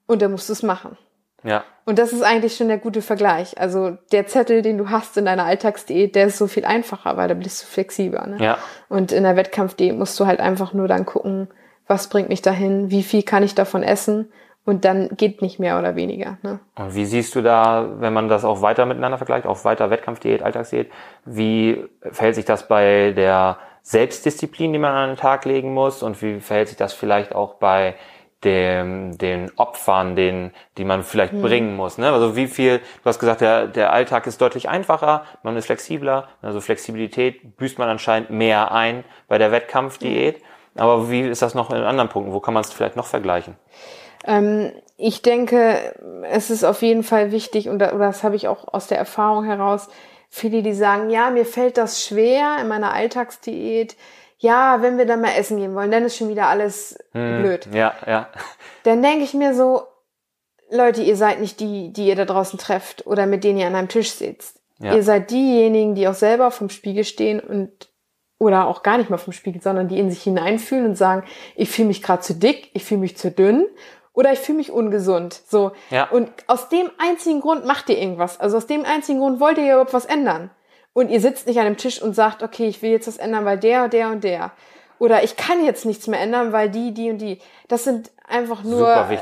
Und 0.05 0.21
dann 0.21 0.31
musst 0.31 0.49
du 0.49 0.53
es 0.53 0.63
machen. 0.63 0.97
Ja. 1.43 1.63
Und 1.85 1.99
das 1.99 2.13
ist 2.13 2.21
eigentlich 2.21 2.55
schon 2.55 2.69
der 2.69 2.77
gute 2.77 3.01
Vergleich. 3.01 3.57
Also 3.57 3.97
der 4.11 4.27
Zettel, 4.27 4.61
den 4.61 4.77
du 4.77 4.89
hast 4.89 5.17
in 5.17 5.25
deiner 5.25 5.45
Alltagsdiät, 5.45 6.15
der 6.15 6.27
ist 6.27 6.37
so 6.37 6.47
viel 6.47 6.65
einfacher, 6.65 7.17
weil 7.17 7.27
da 7.27 7.33
bist 7.33 7.63
du 7.63 7.67
flexibler. 7.67 8.27
Ne? 8.27 8.37
Ja. 8.43 8.57
Und 8.89 9.11
in 9.11 9.23
der 9.23 9.35
Wettkampfdiät 9.35 9.97
musst 9.97 10.19
du 10.19 10.25
halt 10.25 10.39
einfach 10.39 10.73
nur 10.73 10.87
dann 10.87 11.05
gucken, 11.05 11.49
was 11.87 12.07
bringt 12.07 12.29
mich 12.29 12.41
dahin, 12.41 12.91
wie 12.91 13.03
viel 13.03 13.23
kann 13.23 13.43
ich 13.43 13.55
davon 13.55 13.83
essen 13.83 14.31
und 14.65 14.85
dann 14.85 15.09
geht 15.17 15.41
nicht 15.41 15.59
mehr 15.59 15.77
oder 15.77 15.95
weniger. 15.95 16.37
Ne? 16.41 16.59
Und 16.75 16.95
wie 16.95 17.05
siehst 17.05 17.35
du 17.35 17.41
da, 17.41 17.89
wenn 17.99 18.13
man 18.13 18.29
das 18.29 18.45
auch 18.45 18.61
weiter 18.61 18.85
miteinander 18.85 19.17
vergleicht, 19.17 19.45
auch 19.45 19.65
weiter 19.65 19.89
Wettkampfdiät, 19.89 20.41
Alltagsdiät, 20.41 20.91
wie 21.25 21.83
verhält 22.01 22.35
sich 22.35 22.45
das 22.45 22.67
bei 22.67 23.11
der 23.11 23.57
Selbstdisziplin, 23.81 24.71
die 24.71 24.79
man 24.79 24.93
an 24.93 25.09
den 25.11 25.17
Tag 25.17 25.43
legen 25.45 25.73
muss 25.73 26.01
und 26.03 26.21
wie 26.21 26.39
verhält 26.39 26.69
sich 26.69 26.77
das 26.77 26.93
vielleicht 26.93 27.35
auch 27.35 27.55
bei 27.55 27.95
dem, 28.43 29.17
den 29.17 29.51
Opfern, 29.57 30.15
den, 30.15 30.51
die 30.77 30.85
man 30.85 31.03
vielleicht 31.03 31.39
bringen 31.41 31.75
muss. 31.75 31.97
Ne? 31.97 32.11
Also 32.11 32.35
wie 32.35 32.47
viel, 32.47 32.79
du 32.79 33.05
hast 33.05 33.19
gesagt, 33.19 33.41
der, 33.41 33.67
der 33.67 33.93
Alltag 33.93 34.27
ist 34.27 34.41
deutlich 34.41 34.69
einfacher, 34.69 35.23
man 35.43 35.55
ist 35.57 35.65
flexibler, 35.65 36.27
also 36.41 36.61
Flexibilität 36.61 37.57
büßt 37.57 37.79
man 37.79 37.89
anscheinend 37.89 38.29
mehr 38.29 38.71
ein 38.71 39.03
bei 39.27 39.37
der 39.37 39.51
Wettkampfdiät. 39.51 40.41
Aber 40.75 41.09
wie 41.09 41.21
ist 41.21 41.41
das 41.41 41.53
noch 41.53 41.69
in 41.69 41.83
anderen 41.83 42.09
Punkten? 42.09 42.33
Wo 42.33 42.39
kann 42.39 42.53
man 42.53 42.61
es 42.61 42.73
vielleicht 42.73 42.95
noch 42.95 43.05
vergleichen? 43.05 43.55
Ähm, 44.25 44.71
ich 44.97 45.21
denke, 45.21 45.95
es 46.29 46.49
ist 46.49 46.63
auf 46.63 46.81
jeden 46.81 47.03
Fall 47.03 47.31
wichtig, 47.31 47.69
und 47.69 47.79
das 47.79 48.23
habe 48.23 48.35
ich 48.35 48.47
auch 48.47 48.73
aus 48.73 48.87
der 48.87 48.97
Erfahrung 48.97 49.43
heraus, 49.43 49.89
viele, 50.29 50.63
die 50.63 50.73
sagen, 50.73 51.09
ja, 51.09 51.29
mir 51.29 51.45
fällt 51.45 51.77
das 51.77 52.03
schwer 52.03 52.57
in 52.61 52.67
meiner 52.67 52.93
Alltagsdiät. 52.93 53.95
Ja, 54.37 54.81
wenn 54.81 54.97
wir 54.97 55.05
dann 55.05 55.21
mal 55.21 55.33
essen 55.37 55.57
gehen 55.57 55.75
wollen, 55.75 55.91
dann 55.91 56.03
ist 56.03 56.17
schon 56.17 56.29
wieder 56.29 56.47
alles 56.47 56.97
blöd. 57.13 57.67
Ja, 57.71 57.93
ja. 58.05 58.29
Dann 58.83 59.01
denke 59.01 59.23
ich 59.23 59.33
mir 59.33 59.53
so, 59.53 59.83
Leute, 60.69 61.01
ihr 61.01 61.15
seid 61.15 61.39
nicht 61.39 61.59
die, 61.59 61.93
die 61.93 62.07
ihr 62.07 62.15
da 62.15 62.25
draußen 62.25 62.59
trefft 62.59 63.05
oder 63.05 63.25
mit 63.25 63.43
denen 63.43 63.59
ihr 63.59 63.67
an 63.67 63.75
einem 63.75 63.87
Tisch 63.89 64.11
sitzt. 64.11 64.59
Ja. 64.79 64.95
Ihr 64.95 65.03
seid 65.03 65.31
diejenigen, 65.31 65.95
die 65.95 66.07
auch 66.07 66.13
selber 66.13 66.51
vom 66.51 66.69
Spiegel 66.69 67.03
stehen 67.03 67.39
und 67.39 67.89
oder 68.39 68.67
auch 68.67 68.83
gar 68.83 68.97
nicht 68.97 69.09
mal 69.09 69.17
vom 69.17 69.31
Spiegel, 69.31 69.61
sondern 69.61 69.87
die 69.87 69.99
in 69.99 70.09
sich 70.09 70.23
hineinfühlen 70.23 70.85
und 70.85 70.95
sagen, 70.95 71.23
ich 71.55 71.69
fühle 71.69 71.87
mich 71.87 72.01
gerade 72.01 72.21
zu 72.21 72.33
dick, 72.33 72.69
ich 72.73 72.83
fühle 72.83 72.99
mich 72.99 73.15
zu 73.15 73.31
dünn 73.31 73.65
oder 74.13 74.31
ich 74.31 74.39
fühle 74.39 74.59
mich 74.59 74.71
ungesund. 74.71 75.41
So. 75.47 75.71
Ja. 75.89 76.09
Und 76.09 76.29
aus 76.47 76.69
dem 76.69 76.89
einzigen 76.97 77.41
Grund 77.41 77.65
macht 77.65 77.89
ihr 77.89 77.97
irgendwas. 77.97 78.39
Also 78.39 78.57
aus 78.57 78.67
dem 78.67 78.85
einzigen 78.85 79.19
Grund 79.19 79.39
wollt 79.39 79.57
ihr 79.57 79.65
ja 79.65 79.73
überhaupt 79.73 79.93
was 79.93 80.05
ändern. 80.05 80.51
Und 80.93 81.09
ihr 81.09 81.19
sitzt 81.19 81.47
nicht 81.47 81.59
an 81.59 81.65
dem 81.65 81.77
Tisch 81.77 82.01
und 82.01 82.13
sagt, 82.13 82.43
okay, 82.43 82.67
ich 82.67 82.81
will 82.81 82.91
jetzt 82.91 83.07
was 83.07 83.17
ändern, 83.17 83.45
weil 83.45 83.57
der, 83.57 83.87
der 83.87 84.09
und 84.09 84.23
der. 84.23 84.51
Oder 84.99 85.23
ich 85.23 85.35
kann 85.35 85.65
jetzt 85.65 85.85
nichts 85.85 86.07
mehr 86.07 86.19
ändern, 86.19 86.53
weil 86.53 86.69
die, 86.69 86.93
die 86.93 87.09
und 87.09 87.17
die. 87.17 87.39
Das 87.67 87.83
sind 87.83 88.11
einfach 88.27 88.63
nur 88.63 88.87
äh, 88.87 89.17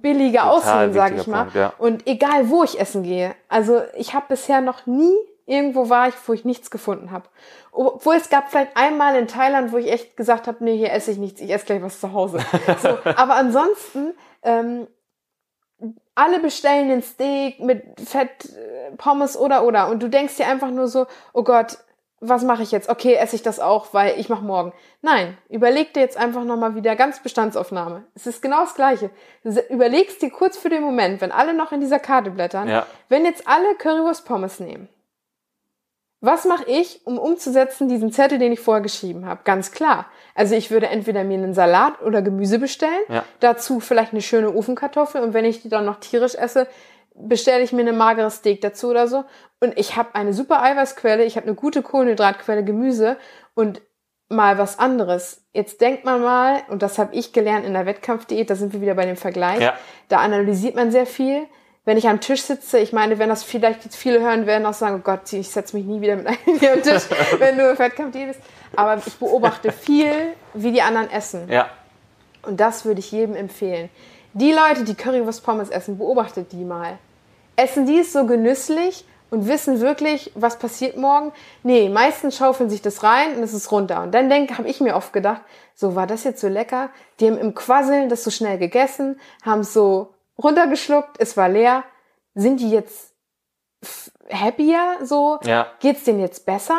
billige 0.00 0.38
Total 0.38 0.50
Ausreden, 0.50 0.92
sag 0.94 1.04
wichtiger 1.10 1.20
ich 1.20 1.26
mal. 1.26 1.42
Punkt, 1.42 1.54
ja. 1.56 1.72
Und 1.78 2.06
egal, 2.06 2.48
wo 2.48 2.64
ich 2.64 2.80
essen 2.80 3.02
gehe. 3.02 3.34
Also 3.48 3.82
ich 3.96 4.14
habe 4.14 4.26
bisher 4.28 4.62
noch 4.62 4.86
nie 4.86 5.14
irgendwo 5.48 5.88
war 5.88 6.08
ich, 6.08 6.14
wo 6.26 6.32
ich 6.32 6.44
nichts 6.44 6.70
gefunden 6.70 7.10
habe. 7.10 7.28
Obwohl 7.72 8.14
es 8.16 8.28
gab 8.28 8.50
vielleicht 8.50 8.76
einmal 8.76 9.16
in 9.16 9.26
Thailand, 9.28 9.72
wo 9.72 9.78
ich 9.78 9.90
echt 9.90 10.16
gesagt 10.16 10.46
habe, 10.46 10.62
nee, 10.62 10.76
hier 10.76 10.92
esse 10.92 11.10
ich 11.10 11.18
nichts, 11.18 11.40
ich 11.40 11.50
esse 11.50 11.66
gleich 11.66 11.82
was 11.82 12.00
zu 12.00 12.12
Hause. 12.12 12.38
So, 12.82 12.88
aber 13.04 13.34
ansonsten, 13.34 14.14
ähm, 14.42 14.86
alle 16.14 16.40
bestellen 16.40 16.88
den 16.88 17.02
Steak 17.02 17.60
mit 17.60 17.84
Fett, 18.00 18.46
äh, 18.46 18.96
Pommes 18.96 19.36
oder 19.36 19.64
oder. 19.64 19.88
Und 19.88 20.02
du 20.02 20.08
denkst 20.08 20.36
dir 20.36 20.48
einfach 20.48 20.70
nur 20.70 20.88
so, 20.88 21.06
oh 21.32 21.44
Gott, 21.44 21.78
was 22.20 22.42
mache 22.42 22.64
ich 22.64 22.72
jetzt? 22.72 22.88
Okay, 22.88 23.14
esse 23.14 23.36
ich 23.36 23.42
das 23.42 23.60
auch, 23.60 23.94
weil 23.94 24.18
ich 24.18 24.28
mache 24.28 24.44
morgen. 24.44 24.72
Nein, 25.02 25.38
überleg 25.48 25.94
dir 25.94 26.00
jetzt 26.00 26.16
einfach 26.16 26.42
nochmal 26.42 26.74
wieder 26.74 26.96
ganz 26.96 27.22
Bestandsaufnahme. 27.22 28.04
Es 28.16 28.26
ist 28.26 28.42
genau 28.42 28.62
das 28.62 28.74
Gleiche. 28.74 29.10
Du 29.44 29.50
überlegst 29.70 30.20
dir 30.20 30.30
kurz 30.30 30.56
für 30.56 30.68
den 30.68 30.82
Moment, 30.82 31.20
wenn 31.20 31.30
alle 31.30 31.54
noch 31.54 31.70
in 31.70 31.80
dieser 31.80 32.00
Karte 32.00 32.32
blättern, 32.32 32.68
Ja. 32.68 32.86
wenn 33.08 33.24
jetzt 33.24 33.46
alle 33.46 33.76
Currywurst 33.76 34.26
Pommes 34.26 34.58
nehmen, 34.58 34.88
was 36.20 36.44
mache 36.44 36.64
ich, 36.68 37.00
um 37.04 37.18
umzusetzen 37.18 37.88
diesen 37.88 38.10
Zettel, 38.12 38.38
den 38.38 38.52
ich 38.52 38.60
vorher 38.60 38.82
geschrieben 38.82 39.26
habe? 39.26 39.40
Ganz 39.44 39.70
klar. 39.70 40.06
Also 40.34 40.54
ich 40.54 40.70
würde 40.70 40.88
entweder 40.88 41.22
mir 41.24 41.38
einen 41.38 41.54
Salat 41.54 42.02
oder 42.02 42.22
Gemüse 42.22 42.58
bestellen, 42.58 43.02
Ja. 43.08 43.24
dazu 43.40 43.80
vielleicht 43.80 44.12
eine 44.12 44.22
schöne 44.22 44.52
Ofenkartoffel 44.54 45.22
und 45.22 45.32
wenn 45.34 45.44
ich 45.44 45.62
die 45.62 45.68
dann 45.68 45.84
noch 45.84 46.00
tierisch 46.00 46.34
esse, 46.34 46.66
bestelle 47.14 47.62
ich 47.62 47.72
mir 47.72 47.80
eine 47.82 47.92
magere 47.92 48.30
Steak 48.30 48.60
dazu 48.60 48.88
oder 48.90 49.08
so. 49.08 49.24
Und 49.60 49.76
ich 49.78 49.96
habe 49.96 50.14
eine 50.14 50.32
super 50.32 50.62
Eiweißquelle, 50.62 51.24
ich 51.24 51.36
habe 51.36 51.46
eine 51.46 51.56
gute 51.56 51.82
Kohlenhydratquelle 51.82 52.64
Gemüse 52.64 53.16
und 53.54 53.80
mal 54.28 54.58
was 54.58 54.78
anderes. 54.78 55.44
Jetzt 55.52 55.80
denkt 55.80 56.04
man 56.04 56.20
mal, 56.22 56.62
und 56.68 56.82
das 56.82 56.98
habe 56.98 57.14
ich 57.14 57.32
gelernt 57.32 57.64
in 57.64 57.72
der 57.72 57.86
Wettkampfdiät, 57.86 58.50
da 58.50 58.54
sind 58.54 58.72
wir 58.72 58.80
wieder 58.80 58.94
bei 58.94 59.06
dem 59.06 59.16
Vergleich, 59.16 59.60
Ja. 59.60 59.74
da 60.08 60.18
analysiert 60.18 60.74
man 60.76 60.90
sehr 60.92 61.06
viel. 61.06 61.46
Wenn 61.88 61.96
ich 61.96 62.06
am 62.06 62.20
Tisch 62.20 62.42
sitze, 62.42 62.78
ich 62.80 62.92
meine, 62.92 63.18
wenn 63.18 63.30
das 63.30 63.44
vielleicht 63.44 63.82
jetzt 63.82 63.96
viele 63.96 64.20
hören, 64.20 64.44
werden 64.44 64.66
auch 64.66 64.74
sagen, 64.74 64.96
oh 64.96 65.02
Gott, 65.02 65.32
ich 65.32 65.48
setze 65.48 65.74
mich 65.74 65.86
nie 65.86 66.02
wieder 66.02 66.16
mit 66.16 66.26
einem 66.26 66.58
hier 66.60 66.74
am 66.74 66.82
Tisch, 66.82 67.04
wenn 67.38 67.56
du 67.56 67.70
im 67.70 67.78
Wettkampfdiät 67.78 68.28
bist. 68.28 68.40
Aber 68.76 69.00
ich 69.06 69.14
beobachte 69.14 69.72
viel, 69.72 70.12
wie 70.52 70.70
die 70.70 70.82
anderen 70.82 71.10
essen. 71.10 71.50
Ja. 71.50 71.70
Und 72.42 72.60
das 72.60 72.84
würde 72.84 73.00
ich 73.00 73.10
jedem 73.10 73.34
empfehlen. 73.34 73.88
Die 74.34 74.52
Leute, 74.52 74.84
die 74.84 74.94
Currywurst 74.94 75.42
Pommes 75.42 75.70
essen, 75.70 75.96
beobachtet 75.96 76.52
die 76.52 76.62
mal. 76.62 76.98
Essen 77.56 77.86
die 77.86 78.00
es 78.00 78.12
so 78.12 78.26
genüsslich 78.26 79.06
und 79.30 79.48
wissen 79.48 79.80
wirklich, 79.80 80.30
was 80.34 80.58
passiert 80.58 80.98
morgen? 80.98 81.32
Nee, 81.62 81.88
meistens 81.88 82.36
schaufeln 82.36 82.68
sich 82.68 82.82
das 82.82 83.02
rein 83.02 83.34
und 83.34 83.42
es 83.42 83.54
ist 83.54 83.72
runter. 83.72 84.02
Und 84.02 84.12
dann 84.12 84.28
denke, 84.28 84.58
habe 84.58 84.68
ich 84.68 84.82
mir 84.82 84.94
oft 84.94 85.14
gedacht, 85.14 85.40
so 85.74 85.94
war 85.94 86.06
das 86.06 86.24
jetzt 86.24 86.42
so 86.42 86.48
lecker. 86.48 86.90
Die 87.18 87.28
haben 87.28 87.38
im 87.38 87.54
Quasseln 87.54 88.10
das 88.10 88.24
so 88.24 88.30
schnell 88.30 88.58
gegessen, 88.58 89.18
haben 89.42 89.60
es 89.60 89.72
so 89.72 90.12
runtergeschluckt, 90.42 91.16
es 91.18 91.36
war 91.36 91.48
leer. 91.48 91.84
Sind 92.34 92.60
die 92.60 92.70
jetzt 92.70 93.14
happier 94.32 94.98
so? 95.02 95.38
Ja. 95.44 95.66
Geht's 95.80 96.04
denen 96.04 96.20
jetzt 96.20 96.46
besser? 96.46 96.78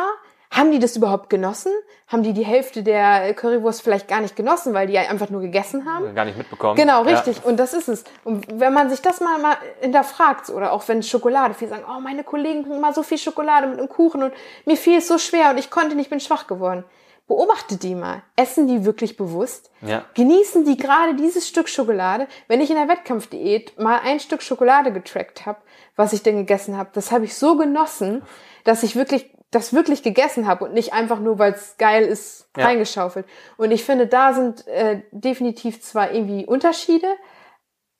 Haben 0.52 0.72
die 0.72 0.80
das 0.80 0.96
überhaupt 0.96 1.30
genossen? 1.30 1.70
Haben 2.08 2.24
die 2.24 2.32
die 2.32 2.44
Hälfte 2.44 2.82
der 2.82 3.32
Currywurst 3.34 3.82
vielleicht 3.82 4.08
gar 4.08 4.20
nicht 4.20 4.34
genossen, 4.34 4.74
weil 4.74 4.88
die 4.88 4.98
einfach 4.98 5.30
nur 5.30 5.40
gegessen 5.40 5.88
haben? 5.88 6.12
Gar 6.12 6.24
nicht 6.24 6.36
mitbekommen. 6.36 6.74
Genau, 6.74 7.02
richtig. 7.02 7.36
Ja. 7.36 7.42
Und 7.44 7.56
das 7.56 7.72
ist 7.72 7.88
es. 7.88 8.02
Und 8.24 8.46
wenn 8.58 8.72
man 8.72 8.90
sich 8.90 9.00
das 9.00 9.20
mal, 9.20 9.38
mal 9.38 9.56
hinterfragt, 9.80 10.50
oder 10.50 10.72
auch 10.72 10.88
wenn 10.88 11.04
Schokolade, 11.04 11.54
viele 11.54 11.70
sagen, 11.70 11.84
oh, 11.88 12.00
meine 12.00 12.24
Kollegen 12.24 12.64
bringen 12.64 12.80
mal 12.80 12.92
so 12.92 13.04
viel 13.04 13.18
Schokolade 13.18 13.68
mit 13.68 13.78
einem 13.78 13.88
Kuchen 13.88 14.24
und 14.24 14.34
mir 14.66 14.76
fiel 14.76 14.98
es 14.98 15.06
so 15.06 15.18
schwer 15.18 15.50
und 15.50 15.58
ich 15.58 15.70
konnte 15.70 15.94
nicht, 15.94 16.10
bin 16.10 16.18
schwach 16.18 16.48
geworden. 16.48 16.84
Beobachtet 17.30 17.84
die 17.84 17.94
mal. 17.94 18.24
Essen 18.34 18.66
die 18.66 18.84
wirklich 18.84 19.16
bewusst? 19.16 19.70
Ja. 19.82 20.04
Genießen 20.14 20.64
die 20.64 20.76
gerade 20.76 21.14
dieses 21.14 21.46
Stück 21.46 21.68
Schokolade? 21.68 22.26
Wenn 22.48 22.60
ich 22.60 22.70
in 22.70 22.76
der 22.76 22.88
Wettkampfdiät 22.88 23.78
mal 23.78 24.00
ein 24.02 24.18
Stück 24.18 24.42
Schokolade 24.42 24.92
getrackt 24.92 25.46
habe, 25.46 25.60
was 25.94 26.12
ich 26.12 26.24
denn 26.24 26.38
gegessen 26.38 26.76
habe, 26.76 26.90
das 26.92 27.12
habe 27.12 27.26
ich 27.26 27.36
so 27.36 27.56
genossen, 27.56 28.22
dass 28.64 28.82
ich 28.82 28.96
wirklich 28.96 29.30
das 29.52 29.72
wirklich 29.72 30.02
gegessen 30.02 30.48
habe 30.48 30.64
und 30.64 30.74
nicht 30.74 30.92
einfach 30.92 31.20
nur, 31.20 31.38
weil 31.38 31.52
es 31.52 31.76
geil 31.78 32.02
ist, 32.02 32.48
ja. 32.56 32.64
reingeschaufelt. 32.64 33.26
Und 33.56 33.70
ich 33.70 33.84
finde, 33.84 34.08
da 34.08 34.32
sind 34.32 34.66
äh, 34.66 35.02
definitiv 35.12 35.82
zwar 35.82 36.10
irgendwie 36.10 36.46
Unterschiede, 36.46 37.06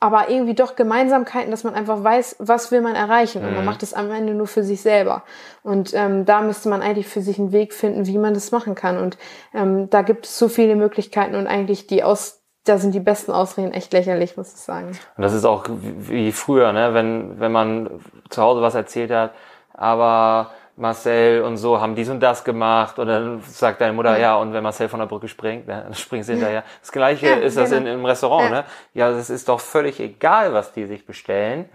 aber 0.02 0.30
irgendwie 0.30 0.54
doch 0.54 0.76
Gemeinsamkeiten, 0.76 1.50
dass 1.50 1.62
man 1.62 1.74
einfach 1.74 2.02
weiß, 2.02 2.36
was 2.38 2.72
will 2.72 2.80
man 2.80 2.94
erreichen. 2.94 3.44
Und 3.44 3.50
man 3.50 3.60
mhm. 3.60 3.66
macht 3.66 3.82
es 3.82 3.92
am 3.92 4.10
Ende 4.10 4.32
nur 4.32 4.46
für 4.46 4.64
sich 4.64 4.80
selber. 4.80 5.22
Und 5.62 5.92
ähm, 5.92 6.24
da 6.24 6.40
müsste 6.40 6.70
man 6.70 6.80
eigentlich 6.80 7.06
für 7.06 7.20
sich 7.20 7.38
einen 7.38 7.52
Weg 7.52 7.74
finden, 7.74 8.06
wie 8.06 8.16
man 8.16 8.32
das 8.32 8.50
machen 8.50 8.74
kann. 8.74 8.96
Und 8.96 9.18
ähm, 9.52 9.90
da 9.90 10.00
gibt 10.00 10.24
es 10.24 10.38
so 10.38 10.48
viele 10.48 10.74
Möglichkeiten 10.74 11.34
und 11.34 11.46
eigentlich 11.46 11.86
die 11.86 12.02
aus, 12.02 12.40
da 12.64 12.78
sind 12.78 12.94
die 12.94 13.00
besten 13.00 13.30
Ausreden 13.30 13.72
echt 13.72 13.92
lächerlich, 13.92 14.38
muss 14.38 14.54
ich 14.54 14.60
sagen. 14.60 14.98
Und 15.18 15.22
das 15.22 15.34
ist 15.34 15.44
auch 15.44 15.66
wie 15.68 16.32
früher, 16.32 16.72
ne? 16.72 16.94
wenn, 16.94 17.38
wenn 17.38 17.52
man 17.52 18.00
zu 18.30 18.40
Hause 18.40 18.62
was 18.62 18.74
erzählt 18.74 19.10
hat, 19.10 19.34
aber 19.74 20.50
Marcel 20.80 21.42
und 21.42 21.58
so 21.58 21.80
haben 21.80 21.94
dies 21.94 22.08
und 22.08 22.20
das 22.20 22.42
gemacht 22.42 22.98
und 22.98 23.06
dann 23.06 23.42
sagt 23.42 23.80
deine 23.80 23.92
Mutter, 23.92 24.18
ja, 24.18 24.36
und 24.36 24.54
wenn 24.54 24.62
Marcel 24.62 24.88
von 24.88 24.98
der 24.98 25.06
Brücke 25.06 25.28
springt, 25.28 25.68
dann 25.68 25.94
springt 25.94 26.24
sie 26.24 26.32
hinterher. 26.32 26.64
Das 26.80 26.90
gleiche 26.90 27.26
ja, 27.26 27.34
ist 27.36 27.56
das 27.56 27.70
genau. 27.70 27.82
in, 27.82 27.98
im 27.98 28.04
Restaurant, 28.04 28.44
ja. 28.44 28.50
ne? 28.50 28.64
Ja, 28.94 29.10
es 29.10 29.30
ist 29.30 29.48
doch 29.48 29.60
völlig 29.60 30.00
egal, 30.00 30.54
was 30.54 30.72
die 30.72 30.86
sich 30.86 31.04
bestellen. 31.04 31.68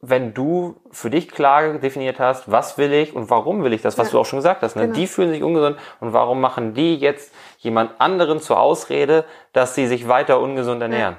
Wenn 0.00 0.34
du 0.34 0.80
für 0.90 1.08
dich 1.08 1.30
klar 1.30 1.74
definiert 1.74 2.18
hast, 2.18 2.50
was 2.50 2.76
will 2.76 2.92
ich 2.92 3.14
und 3.14 3.30
warum 3.30 3.64
will 3.64 3.72
ich 3.72 3.80
das, 3.80 3.96
was 3.96 4.08
ja. 4.08 4.12
du 4.12 4.20
auch 4.20 4.26
schon 4.26 4.40
gesagt 4.40 4.62
hast, 4.62 4.74
ne? 4.74 4.82
Genau. 4.82 4.94
Die 4.94 5.06
fühlen 5.06 5.30
sich 5.30 5.42
ungesund 5.42 5.78
und 6.00 6.12
warum 6.12 6.40
machen 6.40 6.74
die 6.74 6.96
jetzt 6.96 7.32
jemand 7.58 8.00
anderen 8.00 8.40
zur 8.40 8.58
Ausrede, 8.60 9.24
dass 9.52 9.74
sie 9.74 9.86
sich 9.86 10.08
weiter 10.08 10.40
ungesund 10.40 10.82
ernähren? 10.82 11.16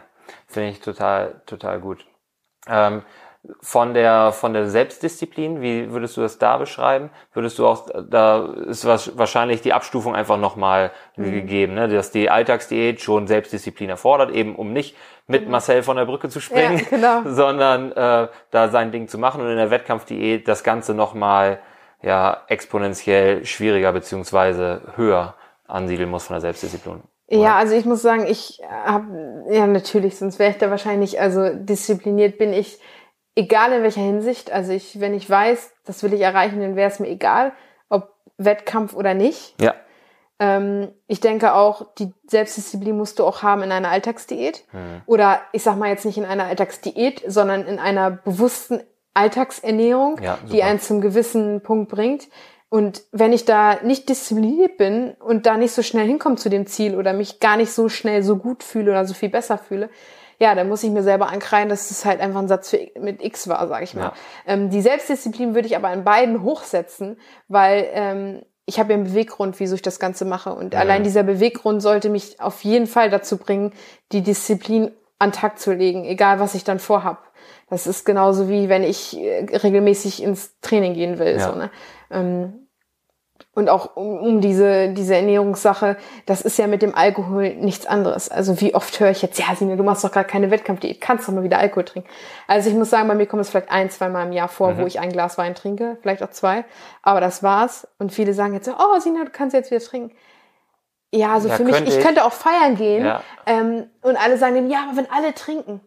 Finde 0.47 0.69
ich 0.69 0.81
total, 0.81 1.41
total 1.45 1.79
gut. 1.79 2.05
Ähm, 2.67 3.03
von 3.61 3.93
der 3.93 4.31
von 4.31 4.53
der 4.53 4.67
Selbstdisziplin, 4.67 5.61
wie 5.61 5.91
würdest 5.91 6.17
du 6.17 6.21
das 6.21 6.37
da 6.37 6.57
beschreiben? 6.57 7.09
Würdest 7.33 7.59
du 7.59 7.67
auch 7.67 7.87
da 8.09 8.45
ist 8.67 8.85
wahrscheinlich 8.85 9.61
die 9.61 9.73
Abstufung 9.73 10.15
einfach 10.15 10.37
nochmal 10.37 10.91
mhm. 11.15 11.31
gegeben, 11.31 11.73
ne? 11.75 11.87
dass 11.87 12.11
die 12.11 12.29
Alltagsdiät 12.29 13.01
schon 13.01 13.27
Selbstdisziplin 13.27 13.89
erfordert, 13.89 14.31
eben 14.31 14.55
um 14.55 14.73
nicht 14.73 14.95
mit 15.27 15.45
mhm. 15.45 15.51
Marcel 15.51 15.83
von 15.83 15.97
der 15.97 16.05
Brücke 16.05 16.29
zu 16.29 16.39
springen, 16.39 16.79
ja, 16.79 16.85
genau. 16.89 17.21
sondern 17.25 17.91
äh, 17.91 18.27
da 18.51 18.69
sein 18.69 18.91
Ding 18.91 19.07
zu 19.07 19.17
machen 19.17 19.41
und 19.41 19.49
in 19.49 19.57
der 19.57 19.71
Wettkampfdiät 19.71 20.47
das 20.47 20.63
Ganze 20.63 20.93
nochmal 20.93 21.59
ja 22.01 22.41
exponentiell 22.47 23.45
schwieriger 23.45 23.91
beziehungsweise 23.91 24.81
höher 24.95 25.35
ansiedeln 25.67 26.09
muss 26.09 26.27
von 26.27 26.35
der 26.35 26.41
Selbstdisziplin. 26.41 27.01
Oder? 27.27 27.39
Ja, 27.39 27.55
also 27.55 27.73
ich 27.73 27.85
muss 27.85 28.03
sagen, 28.03 28.27
ich 28.27 28.61
habe 28.69 29.45
ja 29.49 29.65
natürlich, 29.65 30.17
sonst 30.17 30.37
wäre 30.37 30.51
ich 30.51 30.57
da 30.57 30.69
wahrscheinlich, 30.69 31.19
also 31.19 31.49
diszipliniert 31.53 32.37
bin 32.37 32.53
ich 32.53 32.79
egal 33.35 33.73
in 33.73 33.83
welcher 33.83 34.01
Hinsicht. 34.01 34.51
Also 34.51 34.71
ich, 34.71 34.99
wenn 34.99 35.13
ich 35.13 35.29
weiß, 35.29 35.73
das 35.85 36.01
will 36.03 36.13
ich 36.13 36.21
erreichen, 36.21 36.61
dann 36.61 36.75
wäre 36.75 36.89
es 36.89 36.99
mir 36.99 37.09
egal, 37.09 37.51
ob 37.89 38.13
Wettkampf 38.37 38.93
oder 38.93 39.13
nicht. 39.13 39.61
Ja. 39.61 39.75
Ähm, 40.39 40.89
ich 41.07 41.19
denke 41.19 41.53
auch, 41.53 41.93
die 41.95 42.13
Selbstdisziplin 42.27 42.97
musst 42.97 43.19
du 43.19 43.25
auch 43.25 43.43
haben 43.43 43.63
in 43.63 43.71
einer 43.71 43.89
Alltagsdiät. 43.89 44.63
Mhm. 44.71 45.01
Oder 45.05 45.41
ich 45.51 45.63
sag 45.63 45.77
mal 45.77 45.89
jetzt 45.89 46.05
nicht 46.05 46.17
in 46.17 46.25
einer 46.25 46.45
Alltagsdiät, 46.45 47.23
sondern 47.27 47.65
in 47.65 47.79
einer 47.79 48.11
bewussten 48.11 48.81
Alltagsernährung, 49.13 50.19
ja, 50.21 50.37
die 50.51 50.61
einen 50.61 50.79
zum 50.79 50.99
gewissen 50.99 51.61
Punkt 51.61 51.89
bringt. 51.89 52.27
Und 52.67 53.03
wenn 53.13 53.31
ich 53.31 53.45
da 53.45 53.81
nicht 53.83 54.09
diszipliniert 54.09 54.75
bin 54.77 55.13
und 55.19 55.45
da 55.45 55.55
nicht 55.55 55.71
so 55.71 55.81
schnell 55.81 56.05
hinkomme 56.05 56.35
zu 56.35 56.49
dem 56.49 56.67
Ziel 56.67 56.97
oder 56.97 57.13
mich 57.13 57.39
gar 57.39 57.55
nicht 57.55 57.71
so 57.71 57.87
schnell 57.87 58.23
so 58.23 58.35
gut 58.35 58.63
fühle 58.63 58.91
oder 58.91 59.05
so 59.05 59.13
viel 59.13 59.29
besser 59.29 59.57
fühle, 59.57 59.89
ja, 60.39 60.55
dann 60.55 60.67
muss 60.67 60.83
ich 60.83 60.91
mir 60.91 61.03
selber 61.03 61.29
ankreien, 61.29 61.69
dass 61.69 61.91
es 61.91 62.05
halt 62.05 62.19
einfach 62.19 62.39
ein 62.39 62.47
Satz 62.47 62.69
für, 62.69 62.79
mit 62.99 63.23
X 63.23 63.47
war, 63.47 63.67
sag 63.67 63.83
ich 63.83 63.93
mal. 63.93 64.01
Ja. 64.01 64.13
Ähm, 64.47 64.69
die 64.69 64.81
Selbstdisziplin 64.81 65.55
würde 65.55 65.67
ich 65.67 65.75
aber 65.75 65.91
in 65.93 66.03
beiden 66.03 66.43
hochsetzen, 66.43 67.17
weil 67.47 67.87
ähm, 67.93 68.41
ich 68.65 68.79
habe 68.79 68.93
ja 68.93 68.97
einen 68.97 69.05
Beweggrund, 69.05 69.59
wieso 69.59 69.75
ich 69.75 69.81
das 69.81 69.99
Ganze 69.99 70.25
mache. 70.25 70.53
Und 70.53 70.73
ja. 70.73 70.79
allein 70.79 71.03
dieser 71.03 71.23
Beweggrund 71.23 71.81
sollte 71.81 72.09
mich 72.09 72.39
auf 72.41 72.63
jeden 72.63 72.87
Fall 72.87 73.09
dazu 73.09 73.37
bringen, 73.37 73.73
die 74.11 74.21
Disziplin 74.21 74.91
an 75.19 75.31
Tag 75.31 75.59
zu 75.59 75.71
legen, 75.71 76.03
egal 76.03 76.39
was 76.39 76.55
ich 76.55 76.63
dann 76.63 76.79
vorhab. 76.79 77.31
Das 77.69 77.87
ist 77.87 78.05
genauso 78.05 78.49
wie 78.49 78.69
wenn 78.69 78.83
ich 78.83 79.17
äh, 79.17 79.45
regelmäßig 79.55 80.21
ins 80.21 80.59
Training 80.61 80.93
gehen 80.93 81.19
will. 81.19 81.37
Ja. 81.37 81.51
So, 81.51 81.55
ne? 81.55 81.71
Ähm, 82.11 82.64
und 83.55 83.69
auch 83.69 83.95
um, 83.95 84.17
um 84.19 84.41
diese, 84.41 84.89
diese 84.89 85.15
Ernährungssache, 85.15 85.97
das 86.25 86.41
ist 86.41 86.59
ja 86.59 86.67
mit 86.67 86.81
dem 86.81 86.93
Alkohol 86.93 87.55
nichts 87.55 87.87
anderes. 87.87 88.29
Also 88.29 88.59
wie 88.59 88.75
oft 88.75 88.99
höre 88.99 89.09
ich 89.09 89.21
jetzt, 89.21 89.39
ja, 89.39 89.55
Sina, 89.55 89.77
du 89.77 89.83
machst 89.83 90.03
doch 90.03 90.11
gerade 90.11 90.27
keine 90.27 90.51
Wettkampfdiät, 90.51 90.99
kannst 90.99 91.27
doch 91.27 91.33
mal 91.33 91.43
wieder 91.43 91.57
Alkohol 91.57 91.85
trinken. 91.85 92.09
Also 92.47 92.69
ich 92.69 92.75
muss 92.75 92.89
sagen, 92.89 93.07
bei 93.07 93.15
mir 93.15 93.25
kommt 93.25 93.41
es 93.41 93.49
vielleicht 93.49 93.71
ein, 93.71 93.89
zwei 93.89 94.09
Mal 94.09 94.27
im 94.27 94.33
Jahr 94.33 94.49
vor, 94.49 94.73
mhm. 94.73 94.79
wo 94.79 94.85
ich 94.85 94.99
ein 94.99 95.11
Glas 95.11 95.37
Wein 95.37 95.55
trinke, 95.55 95.97
vielleicht 96.01 96.21
auch 96.21 96.31
zwei. 96.31 96.65
Aber 97.01 97.21
das 97.21 97.43
war's. 97.43 97.87
Und 97.97 98.11
viele 98.11 98.33
sagen 98.33 98.53
jetzt 98.53 98.65
so, 98.65 98.73
oh, 98.73 98.99
Sina, 98.99 99.23
du 99.23 99.31
kannst 99.31 99.53
jetzt 99.53 99.71
wieder 99.71 99.81
trinken. 99.81 100.15
Ja, 101.13 101.33
also 101.33 101.47
ja, 101.47 101.55
für 101.55 101.63
mich, 101.63 101.79
ich, 101.79 101.97
ich, 101.97 101.99
könnte 102.01 102.25
auch 102.25 102.33
feiern 102.33 102.75
gehen. 102.75 103.05
Ja. 103.05 103.21
Ähm, 103.45 103.85
und 104.01 104.17
alle 104.17 104.37
sagen 104.37 104.55
dann, 104.55 104.69
ja, 104.69 104.83
aber 104.89 104.97
wenn 104.97 105.09
alle 105.09 105.33
trinken, 105.33 105.79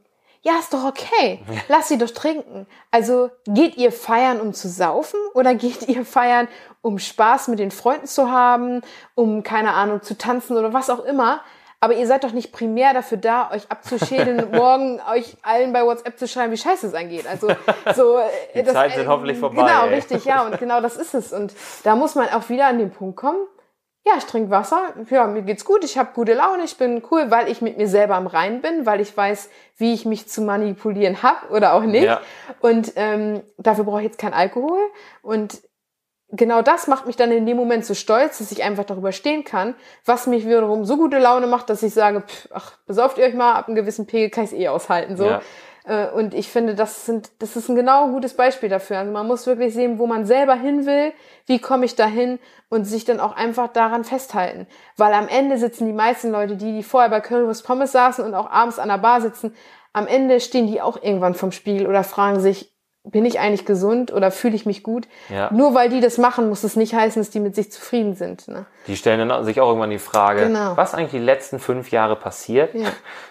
ja, 0.48 0.58
ist 0.58 0.72
doch 0.72 0.84
okay. 0.84 1.40
Lass 1.68 1.88
sie 1.88 1.98
doch 1.98 2.10
trinken. 2.10 2.66
Also 2.90 3.30
geht 3.46 3.76
ihr 3.76 3.92
feiern, 3.92 4.40
um 4.40 4.54
zu 4.54 4.68
saufen 4.68 5.20
oder 5.34 5.54
geht 5.54 5.86
ihr 5.88 6.06
feiern, 6.06 6.48
um 6.80 6.98
Spaß 6.98 7.48
mit 7.48 7.58
den 7.58 7.70
Freunden 7.70 8.06
zu 8.06 8.30
haben, 8.30 8.80
um, 9.14 9.42
keine 9.42 9.74
Ahnung, 9.74 10.02
zu 10.02 10.16
tanzen 10.16 10.56
oder 10.56 10.72
was 10.72 10.88
auch 10.88 11.04
immer? 11.04 11.42
Aber 11.80 11.94
ihr 11.94 12.06
seid 12.06 12.24
doch 12.24 12.32
nicht 12.32 12.50
primär 12.50 12.94
dafür 12.94 13.18
da, 13.18 13.50
euch 13.52 13.70
abzuschädeln, 13.70 14.50
morgen 14.52 15.00
euch 15.12 15.36
allen 15.42 15.72
bei 15.72 15.84
WhatsApp 15.84 16.18
zu 16.18 16.26
schreiben, 16.26 16.50
wie 16.52 16.56
scheiße 16.56 16.86
es 16.86 16.94
angeht. 16.94 17.26
Also 17.26 17.48
so 17.94 18.18
Die 18.54 18.62
das, 18.62 18.72
Zeit 18.72 18.94
sind 18.94 19.04
äh, 19.04 19.06
hoffentlich 19.06 19.38
vorbei. 19.38 19.62
Genau, 19.62 19.86
ey. 19.86 19.94
richtig, 19.94 20.24
ja. 20.24 20.46
Und 20.46 20.58
genau 20.58 20.80
das 20.80 20.96
ist 20.96 21.14
es. 21.14 21.32
Und 21.32 21.52
da 21.84 21.94
muss 21.94 22.14
man 22.14 22.28
auch 22.30 22.48
wieder 22.48 22.66
an 22.66 22.78
den 22.78 22.90
Punkt 22.90 23.16
kommen, 23.16 23.46
ja, 24.08 24.14
ich 24.16 24.24
trinke 24.24 24.50
Wasser, 24.50 24.94
ja, 25.10 25.26
mir 25.26 25.42
geht's 25.42 25.64
gut, 25.64 25.84
ich 25.84 25.98
habe 25.98 26.10
gute 26.14 26.34
Laune, 26.34 26.64
ich 26.64 26.76
bin 26.76 27.02
cool, 27.10 27.30
weil 27.30 27.50
ich 27.50 27.60
mit 27.60 27.76
mir 27.76 27.88
selber 27.88 28.14
am 28.14 28.26
Rein 28.26 28.62
bin, 28.62 28.86
weil 28.86 29.00
ich 29.00 29.16
weiß, 29.16 29.50
wie 29.76 29.92
ich 29.92 30.04
mich 30.04 30.28
zu 30.28 30.40
manipulieren 30.40 31.22
hab 31.22 31.50
oder 31.50 31.74
auch 31.74 31.82
nicht. 31.82 32.04
Ja. 32.04 32.20
Und 32.60 32.92
ähm, 32.96 33.42
dafür 33.58 33.84
brauche 33.84 33.98
ich 33.98 34.06
jetzt 34.06 34.18
keinen 34.18 34.34
Alkohol. 34.34 34.80
Und 35.22 35.60
genau 36.30 36.62
das 36.62 36.86
macht 36.86 37.06
mich 37.06 37.16
dann 37.16 37.32
in 37.32 37.46
dem 37.46 37.56
Moment 37.56 37.84
so 37.84 37.94
stolz, 37.94 38.38
dass 38.38 38.52
ich 38.52 38.62
einfach 38.62 38.84
darüber 38.84 39.12
stehen 39.12 39.44
kann, 39.44 39.74
was 40.04 40.26
mich 40.26 40.46
wiederum 40.46 40.84
so 40.84 40.96
gute 40.96 41.18
Laune 41.18 41.46
macht, 41.46 41.70
dass 41.70 41.82
ich 41.82 41.92
sage, 41.92 42.22
pff, 42.22 42.48
ach, 42.52 42.72
besauft 42.86 43.18
ihr 43.18 43.24
euch 43.24 43.34
mal, 43.34 43.54
ab 43.54 43.68
einem 43.68 43.76
gewissen 43.76 44.06
Pegel 44.06 44.30
kann 44.30 44.44
ich 44.44 44.54
eh 44.54 44.68
aushalten. 44.68 45.16
So. 45.16 45.26
Ja. 45.26 45.42
Äh, 45.88 46.10
und 46.10 46.34
ich 46.34 46.48
finde, 46.48 46.74
das 46.74 47.06
sind, 47.06 47.30
das 47.38 47.56
ist 47.56 47.68
ein 47.68 47.76
genau 47.76 48.08
gutes 48.08 48.34
Beispiel 48.34 48.68
dafür. 48.68 48.98
Also 48.98 49.10
man 49.10 49.26
muss 49.26 49.46
wirklich 49.46 49.74
sehen, 49.74 49.98
wo 49.98 50.06
man 50.06 50.26
selber 50.26 50.54
hin 50.54 50.86
will, 50.86 51.12
wie 51.46 51.58
komme 51.58 51.86
ich 51.86 51.96
dahin 51.96 52.38
und 52.68 52.84
sich 52.84 53.04
dann 53.04 53.20
auch 53.20 53.34
einfach 53.34 53.68
daran 53.68 54.04
festhalten. 54.04 54.66
Weil 54.96 55.14
am 55.14 55.28
Ende 55.28 55.56
sitzen 55.58 55.86
die 55.86 55.92
meisten 55.92 56.30
Leute, 56.30 56.56
die, 56.56 56.72
die 56.72 56.82
vorher 56.82 57.10
bei 57.10 57.20
Currywurst 57.20 57.66
Pommes 57.66 57.92
saßen 57.92 58.24
und 58.24 58.34
auch 58.34 58.50
abends 58.50 58.78
an 58.78 58.88
der 58.88 58.98
Bar 58.98 59.20
sitzen, 59.22 59.54
am 59.94 60.06
Ende 60.06 60.40
stehen 60.40 60.66
die 60.66 60.80
auch 60.82 61.02
irgendwann 61.02 61.34
vom 61.34 61.50
Spiegel 61.50 61.86
oder 61.86 62.04
fragen 62.04 62.40
sich, 62.40 62.70
bin 63.04 63.24
ich 63.24 63.40
eigentlich 63.40 63.64
gesund 63.64 64.12
oder 64.12 64.30
fühle 64.30 64.54
ich 64.54 64.66
mich 64.66 64.82
gut? 64.82 65.08
Ja. 65.28 65.52
Nur 65.52 65.74
weil 65.74 65.88
die 65.88 66.00
das 66.00 66.18
machen, 66.18 66.48
muss 66.48 66.64
es 66.64 66.76
nicht 66.76 66.94
heißen, 66.94 67.20
dass 67.20 67.30
die 67.30 67.40
mit 67.40 67.54
sich 67.54 67.72
zufrieden 67.72 68.14
sind. 68.14 68.48
Ne? 68.48 68.66
Die 68.86 68.96
stellen 68.96 69.28
dann 69.28 69.44
sich 69.44 69.60
auch 69.60 69.68
irgendwann 69.68 69.90
die 69.90 69.98
Frage, 69.98 70.46
genau. 70.46 70.76
was 70.76 70.94
eigentlich 70.94 71.12
die 71.12 71.18
letzten 71.18 71.58
fünf 71.58 71.90
Jahre 71.90 72.16
passiert 72.16 72.74
ja. 72.74 72.88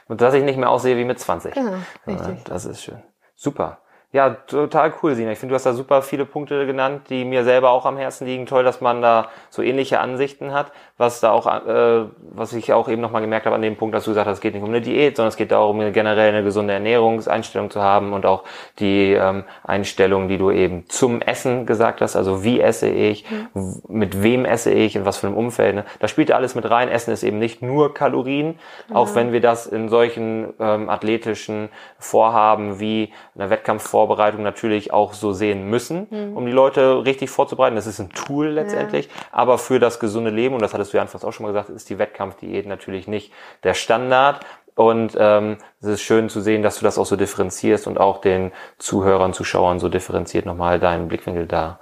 und 0.08 0.22
dass 0.22 0.34
ich 0.34 0.44
nicht 0.44 0.58
mehr 0.58 0.70
aussehe 0.70 0.98
wie 0.98 1.06
mit 1.06 1.20
20. 1.20 1.54
Genau, 1.54 1.78
richtig. 2.06 2.44
Das 2.46 2.66
ist 2.66 2.82
schön. 2.82 3.02
Super. 3.36 3.80
Ja, 4.14 4.30
total 4.30 4.94
cool, 5.04 5.16
Sina. 5.16 5.32
Ich 5.34 5.38
finde, 5.38 5.52
du 5.52 5.56
hast 5.56 5.66
da 5.66 5.74
super 5.74 6.02
viele 6.02 6.26
Punkte 6.26 6.66
genannt, 6.66 7.10
die 7.10 7.26
mir 7.26 7.44
selber 7.44 7.72
auch 7.72 7.86
am 7.86 7.98
Herzen 7.98 8.26
liegen. 8.26 8.46
Toll, 8.46 8.64
dass 8.64 8.80
man 8.80 9.02
da 9.02 9.28
so 9.50 9.62
ähnliche 9.62 10.00
Ansichten 10.00 10.54
hat. 10.54 10.72
Was 10.98 11.20
da 11.20 11.32
auch, 11.32 11.46
äh, 11.46 12.06
was 12.22 12.54
ich 12.54 12.72
auch 12.72 12.88
eben 12.88 13.02
nochmal 13.02 13.22
gemerkt 13.22 13.46
habe 13.46 13.56
an 13.56 13.62
dem 13.62 13.76
Punkt, 13.76 13.94
dass 13.94 14.06
du 14.06 14.12
gesagt 14.12 14.28
hast, 14.28 14.38
es 14.38 14.42
geht 14.42 14.54
nicht 14.54 14.64
um 14.64 14.70
eine 14.70 14.80
Diät, 14.80 15.18
sondern 15.18 15.28
es 15.28 15.36
geht 15.36 15.52
darum, 15.52 15.80
generell 15.92 16.30
eine 16.30 16.42
gesunde 16.42 16.74
Ernährungseinstellung 16.74 17.70
zu 17.70 17.82
haben 17.82 18.14
und 18.14 18.26
auch 18.26 18.46
die 18.80 19.12
ähm, 19.12 19.44
Einstellung, 19.64 20.30
die 20.30 20.38
du 20.38 20.52
eben 20.52 20.88
zum 20.88 21.22
Essen 21.22 21.66
gesagt 21.66 22.00
hast. 22.00 22.16
Also 22.16 22.46
wie 22.46 22.62
esse 22.62 22.88
ich, 22.88 23.30
mhm. 23.54 23.82
mit 23.90 24.24
wem 24.24 24.46
esse 24.46 24.72
ich, 24.72 24.96
in 24.96 25.06
was 25.06 25.18
für 25.18 25.28
einem 25.28 25.36
Umfeld. 25.36 25.76
Ne? 25.76 25.86
Da 26.00 26.08
spielt 26.08 26.32
alles 26.32 26.56
mit 26.56 26.68
rein. 26.70 26.88
Essen 26.88 27.12
ist 27.12 27.24
eben 27.24 27.40
nicht 27.40 27.62
nur 27.62 27.94
Kalorien, 27.94 28.58
mhm. 28.88 28.96
auch 28.96 29.16
wenn 29.16 29.34
wir 29.34 29.42
das 29.42 29.68
in 29.68 29.90
solchen 29.90 30.54
ähm, 30.62 30.90
athletischen 30.90 31.68
Vorhaben 32.00 32.80
wie 32.80 33.12
einer 33.36 33.50
Wettkampfvorbereitung 33.98 34.44
natürlich 34.44 34.94
auch 34.94 35.14
so 35.14 35.34
sehen 35.34 35.70
müssen, 35.70 36.08
mhm. 36.10 36.38
um 36.38 36.46
die 36.46 36.52
Leute 36.52 37.06
richtig 37.06 37.30
vorzubereiten. 37.30 37.76
Das 37.76 37.88
ist 37.88 38.00
ein 38.00 38.10
Tool 38.10 38.48
letztendlich, 38.48 39.08
ja. 39.08 39.12
aber 39.32 39.58
für 39.58 39.80
das 39.80 40.00
gesunde 40.00 40.30
Leben, 40.30 40.54
und 40.54 40.62
das 40.62 40.74
hattest 40.74 40.94
du 40.94 40.98
ja 40.98 41.02
anfangs 41.02 41.26
auch 41.26 41.34
schon 41.34 41.46
mal 41.46 41.52
gesagt, 41.52 41.70
ist 41.70 41.90
die 41.90 41.98
Wettkampfdiät 41.98 42.68
natürlich 42.68 43.08
nicht 43.08 43.32
der 43.64 43.74
Standard. 43.74 44.46
Und 44.76 45.18
ähm, 45.20 45.58
es 45.82 45.88
ist 45.88 46.02
schön 46.02 46.30
zu 46.30 46.40
sehen, 46.40 46.62
dass 46.62 46.78
du 46.78 46.84
das 46.84 47.00
auch 47.00 47.06
so 47.08 47.16
differenzierst 47.16 47.88
und 47.88 48.00
auch 48.00 48.22
den 48.22 48.52
Zuhörern, 48.78 49.34
Zuschauern 49.34 49.80
so 49.80 49.90
differenziert 49.90 50.46
nochmal 50.46 50.80
deinen 50.80 51.08
Blickwinkel 51.08 51.48
da 51.48 51.80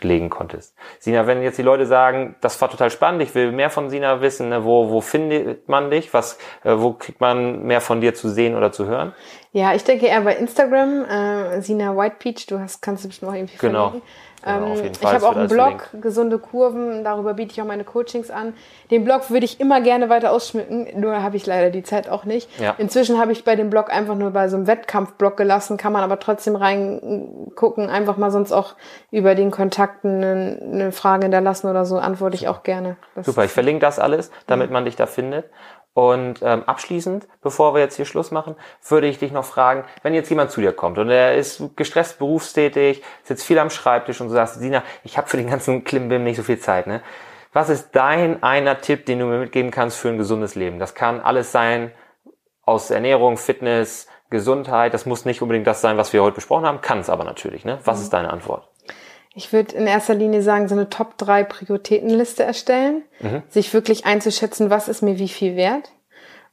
legen 0.00 0.30
konntest. 0.30 0.74
Sina, 0.98 1.26
wenn 1.26 1.42
jetzt 1.42 1.58
die 1.58 1.62
Leute 1.62 1.86
sagen, 1.86 2.36
das 2.40 2.60
war 2.60 2.70
total 2.70 2.90
spannend, 2.90 3.22
ich 3.22 3.34
will 3.34 3.52
mehr 3.52 3.70
von 3.70 3.90
Sina 3.90 4.20
wissen, 4.20 4.48
ne, 4.48 4.64
wo, 4.64 4.90
wo 4.90 5.00
findet 5.00 5.68
man 5.68 5.90
dich? 5.90 6.12
Was, 6.12 6.38
äh, 6.64 6.74
wo 6.76 6.92
kriegt 6.92 7.20
man 7.20 7.62
mehr 7.62 7.80
von 7.80 8.00
dir 8.00 8.14
zu 8.14 8.28
sehen 8.28 8.56
oder 8.56 8.72
zu 8.72 8.86
hören? 8.86 9.14
Ja, 9.52 9.74
ich 9.74 9.84
denke 9.84 10.06
eher 10.06 10.20
bei 10.22 10.36
Instagram, 10.36 11.04
äh, 11.04 11.60
Sina 11.62 11.96
Whitepeach, 11.96 12.46
du 12.46 12.58
hast, 12.58 12.82
kannst 12.82 13.04
du 13.04 13.08
bestimmt 13.08 13.30
noch 13.30 13.36
irgendwie 13.36 13.56
genau. 13.58 13.90
verlinken. 13.90 14.08
Genau, 14.44 14.76
ähm, 14.76 14.92
ich 14.92 15.06
habe 15.06 15.26
auch 15.26 15.36
einen 15.36 15.48
Blog, 15.48 15.82
verlinkt. 15.82 16.02
gesunde 16.02 16.38
Kurven, 16.38 17.02
darüber 17.02 17.34
biete 17.34 17.52
ich 17.52 17.60
auch 17.60 17.66
meine 17.66 17.84
Coachings 17.84 18.30
an. 18.30 18.54
Den 18.90 19.04
Blog 19.04 19.30
würde 19.30 19.44
ich 19.44 19.60
immer 19.60 19.80
gerne 19.80 20.08
weiter 20.08 20.30
ausschmücken, 20.30 20.88
nur 21.00 21.22
habe 21.22 21.36
ich 21.36 21.46
leider 21.46 21.70
die 21.70 21.82
Zeit 21.82 22.08
auch 22.08 22.24
nicht. 22.24 22.48
Ja. 22.60 22.74
Inzwischen 22.78 23.18
habe 23.18 23.32
ich 23.32 23.44
bei 23.44 23.56
dem 23.56 23.70
Blog 23.70 23.90
einfach 23.90 24.14
nur 24.14 24.30
bei 24.30 24.48
so 24.48 24.56
einem 24.56 24.66
Wettkampfblog 24.66 25.36
gelassen, 25.36 25.76
kann 25.76 25.92
man 25.92 26.02
aber 26.02 26.20
trotzdem 26.20 26.54
reingucken, 26.54 27.88
einfach 27.90 28.16
mal 28.16 28.30
sonst 28.30 28.52
auch 28.52 28.74
über 29.10 29.34
den 29.34 29.50
Kontakten 29.50 30.22
eine, 30.22 30.60
eine 30.62 30.92
Frage 30.92 31.24
hinterlassen 31.24 31.68
oder 31.68 31.84
so, 31.84 31.98
antworte 31.98 32.36
ich 32.36 32.46
auch 32.46 32.62
gerne. 32.62 32.96
Das 33.14 33.26
Super, 33.26 33.44
ich 33.44 33.50
verlinke 33.50 33.80
das 33.80 33.98
alles, 33.98 34.30
damit 34.46 34.70
man 34.70 34.84
dich 34.84 34.96
da 34.96 35.06
findet. 35.06 35.46
Und 35.96 36.42
ähm, 36.42 36.62
abschließend, 36.64 37.26
bevor 37.40 37.72
wir 37.72 37.80
jetzt 37.80 37.96
hier 37.96 38.04
Schluss 38.04 38.30
machen, 38.30 38.54
würde 38.86 39.06
ich 39.06 39.18
dich 39.18 39.32
noch 39.32 39.46
fragen, 39.46 39.86
wenn 40.02 40.12
jetzt 40.12 40.28
jemand 40.28 40.50
zu 40.50 40.60
dir 40.60 40.74
kommt 40.74 40.98
und 40.98 41.08
er 41.08 41.36
ist 41.36 41.74
gestresst 41.74 42.18
berufstätig, 42.18 43.02
sitzt 43.22 43.46
viel 43.46 43.58
am 43.58 43.70
Schreibtisch 43.70 44.20
und 44.20 44.28
du 44.28 44.34
sagst, 44.34 44.56
Sina, 44.56 44.82
ich 45.04 45.16
habe 45.16 45.26
für 45.26 45.38
den 45.38 45.48
ganzen 45.48 45.84
Klimbim 45.84 46.22
nicht 46.22 46.36
so 46.36 46.42
viel 46.42 46.58
Zeit, 46.58 46.86
ne? 46.86 47.00
Was 47.54 47.70
ist 47.70 47.92
dein 47.92 48.42
einer 48.42 48.82
Tipp, 48.82 49.06
den 49.06 49.20
du 49.20 49.24
mir 49.24 49.38
mitgeben 49.38 49.70
kannst 49.70 49.96
für 49.96 50.10
ein 50.10 50.18
gesundes 50.18 50.54
Leben? 50.54 50.78
Das 50.78 50.94
kann 50.94 51.18
alles 51.18 51.50
sein 51.50 51.92
aus 52.66 52.90
Ernährung, 52.90 53.38
Fitness, 53.38 54.06
Gesundheit. 54.28 54.92
Das 54.92 55.06
muss 55.06 55.24
nicht 55.24 55.40
unbedingt 55.40 55.66
das 55.66 55.80
sein, 55.80 55.96
was 55.96 56.12
wir 56.12 56.22
heute 56.22 56.34
besprochen 56.34 56.66
haben, 56.66 56.82
kann 56.82 56.98
es 56.98 57.08
aber 57.08 57.24
natürlich. 57.24 57.64
Ne? 57.64 57.78
Was 57.84 57.96
mhm. 57.96 58.02
ist 58.02 58.12
deine 58.12 58.30
Antwort? 58.30 58.68
Ich 59.36 59.52
würde 59.52 59.76
in 59.76 59.86
erster 59.86 60.14
Linie 60.14 60.40
sagen, 60.40 60.66
so 60.66 60.74
eine 60.74 60.88
Top 60.88 61.18
3 61.18 61.44
Prioritätenliste 61.44 62.42
erstellen, 62.42 63.02
mhm. 63.20 63.42
sich 63.50 63.74
wirklich 63.74 64.06
einzuschätzen, 64.06 64.70
was 64.70 64.88
ist 64.88 65.02
mir 65.02 65.18
wie 65.18 65.28
viel 65.28 65.56
wert 65.56 65.92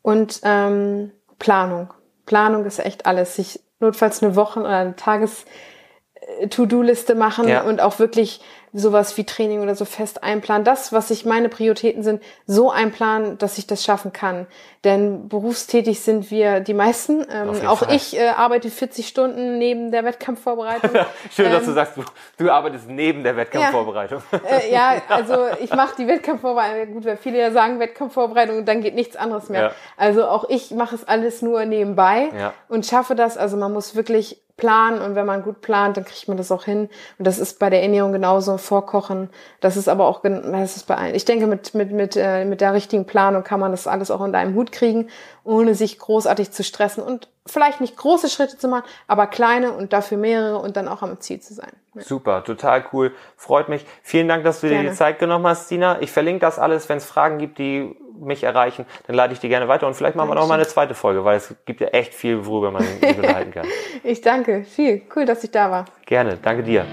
und 0.02 0.42
ähm, 0.44 1.14
Planung. 1.40 1.94
Planung 2.26 2.66
ist 2.66 2.80
echt 2.80 3.06
alles. 3.06 3.38
Sich 3.38 3.62
notfalls 3.80 4.22
eine 4.22 4.36
Wochen- 4.36 4.60
oder 4.60 4.78
eine 4.78 4.98
Tages-To-Do-Liste 4.98 7.16
machen 7.16 7.48
ja. 7.48 7.64
und 7.64 7.80
auch 7.80 8.00
wirklich 8.00 8.42
sowas 8.74 9.16
wie 9.18 9.24
Training 9.24 9.62
oder 9.62 9.76
so 9.76 9.86
fest 9.86 10.24
einplanen. 10.24 10.66
Das, 10.66 10.92
was 10.92 11.12
ich 11.12 11.26
meine 11.26 11.48
Prioritäten 11.48 12.02
sind, 12.02 12.24
so 12.48 12.72
einplanen, 12.72 13.38
dass 13.38 13.58
ich 13.58 13.68
das 13.68 13.84
schaffen 13.84 14.12
kann. 14.12 14.48
Denn 14.84 15.30
berufstätig 15.30 16.02
sind 16.02 16.32
wir 16.32 16.60
die 16.60 16.74
meisten. 16.74 17.26
Ähm, 17.32 17.68
auch 17.68 17.80
Fall. 17.80 17.96
ich 17.96 18.18
äh, 18.18 18.30
arbeite 18.30 18.70
40 18.70 19.08
Stunden 19.08 19.58
neben 19.60 19.92
der 19.92 20.04
Wettkampfvorbereitung. 20.04 20.90
Schön, 21.32 21.46
ähm, 21.46 21.52
dass 21.52 21.64
du 21.64 21.70
ähm, 21.70 21.76
sagst, 21.76 21.98
du, 21.98 22.04
du, 22.38 22.52
arbeitest 22.52 22.90
neben 22.90 23.24
der 23.24 23.38
Wettkampfvorbereitung. 23.38 24.24
Ja, 24.32 24.58
äh, 24.58 24.72
ja 24.72 25.02
also 25.08 25.48
ich 25.62 25.74
mache 25.74 25.96
die 25.98 26.08
Wettkampfvorbereitung. 26.08 26.96
Gut, 26.96 27.06
weil 27.06 27.18
viele 27.18 27.40
ja 27.40 27.52
sagen 27.52 27.80
Wettkampfvorbereitung, 27.80 28.66
dann 28.66 28.82
geht 28.82 28.96
nichts 28.96 29.16
anderes 29.16 29.50
mehr. 29.50 29.62
Ja. 29.62 29.72
Also 29.96 30.26
auch 30.26 30.50
ich 30.50 30.72
mache 30.72 30.96
es 30.96 31.08
alles 31.08 31.42
nur 31.42 31.64
nebenbei 31.66 32.30
ja. 32.38 32.54
und 32.68 32.86
schaffe 32.86 33.16
das. 33.16 33.38
Also 33.38 33.56
man 33.56 33.72
muss 33.72 33.96
wirklich 33.96 34.44
planen 34.58 35.02
und 35.02 35.16
wenn 35.16 35.26
man 35.26 35.44
gut 35.44 35.62
plant, 35.62 35.98
dann 35.98 36.06
kriegt 36.06 36.28
man 36.28 36.38
das 36.38 36.52
auch 36.52 36.66
hin. 36.66 36.90
Und 37.18 37.28
das 37.28 37.40
ist 37.40 37.60
bei 37.60 37.70
der 37.70 37.82
Ernährung 37.82 38.12
genauso, 38.12 38.58
vorkochen. 38.64 39.30
Das 39.60 39.78
ist 39.78 39.88
aber 39.88 40.08
auch, 40.08 40.22
das 40.22 40.78
ist 40.78 40.88
bei 40.88 40.96
allen. 40.96 41.16
Ich 41.16 41.26
denke, 41.26 41.48
mit, 41.48 41.74
mit, 41.74 41.92
mit, 41.92 42.16
äh, 42.16 42.46
mit 42.46 42.62
der 42.62 42.74
richtigen 42.74 43.06
Planung 43.06 43.44
kann 43.44 43.60
man 43.60 43.72
das 43.72 43.88
alles 43.88 44.10
auch 44.12 44.24
in 44.24 44.34
einem 44.34 44.56
Hut 44.56 44.72
kriegen, 44.72 45.10
ohne 45.44 45.76
sich 45.76 46.00
großartig 46.00 46.52
zu 46.52 46.64
stressen 46.64 47.04
und 47.04 47.30
vielleicht 47.46 47.82
nicht 47.82 47.98
große 47.98 48.30
Schritte 48.30 48.58
zu 48.58 48.68
machen, 48.68 48.86
aber 49.08 49.28
kleine 49.28 49.74
und 49.74 49.94
dafür 49.94 50.18
mehrere 50.18 50.60
und 50.60 50.78
dann 50.78 50.88
auch 50.88 51.02
am 51.02 51.20
Ziel 51.20 51.40
zu 51.42 51.54
sein. 51.54 51.72
Ja. 51.94 52.02
Super, 52.02 52.44
total 52.44 52.86
cool. 52.94 53.12
Freut 53.36 53.70
mich. 53.70 53.86
Vielen 54.02 54.28
Dank, 54.28 54.44
dass 54.44 54.62
du 54.62 54.70
gerne. 54.70 54.84
dir 54.84 54.90
die 54.92 54.96
Zeit 54.96 55.20
genommen 55.20 55.46
hast, 55.46 55.68
Sina. 55.68 56.02
Ich 56.02 56.12
verlinke 56.12 56.40
das 56.40 56.58
alles, 56.58 56.90
wenn 56.90 56.98
es 56.98 57.06
Fragen 57.06 57.38
gibt, 57.38 57.58
die 57.60 57.96
mich 58.20 58.44
erreichen, 58.44 58.86
dann 59.08 59.16
leite 59.16 59.34
ich 59.34 59.40
dir 59.40 59.50
gerne 59.50 59.68
weiter 59.68 59.88
und 59.88 59.96
vielleicht 59.96 60.16
machen 60.16 60.30
wir 60.30 60.36
noch 60.36 60.48
mal 60.48 60.56
eine 60.56 60.68
zweite 60.68 60.94
Folge, 60.94 61.26
weil 61.26 61.38
es 61.38 61.56
gibt 61.66 61.82
ja 61.82 61.88
echt 61.88 62.14
viel, 62.14 62.46
worüber 62.46 62.72
man 62.72 62.84
sich 62.84 63.04
unterhalten 63.18 63.52
kann. 63.52 63.68
ich 64.04 64.22
danke, 64.22 64.64
viel. 64.64 65.02
Cool, 65.16 65.26
dass 65.26 65.44
ich 65.44 65.52
da 65.52 65.72
war. 65.72 65.86
Gerne, 66.06 66.38
danke 66.42 66.64
dir. 66.64 66.86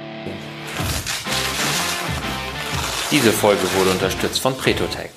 Diese 3.11 3.33
Folge 3.33 3.63
wurde 3.75 3.91
unterstützt 3.91 4.41
von 4.41 4.57
Pretotech. 4.57 5.11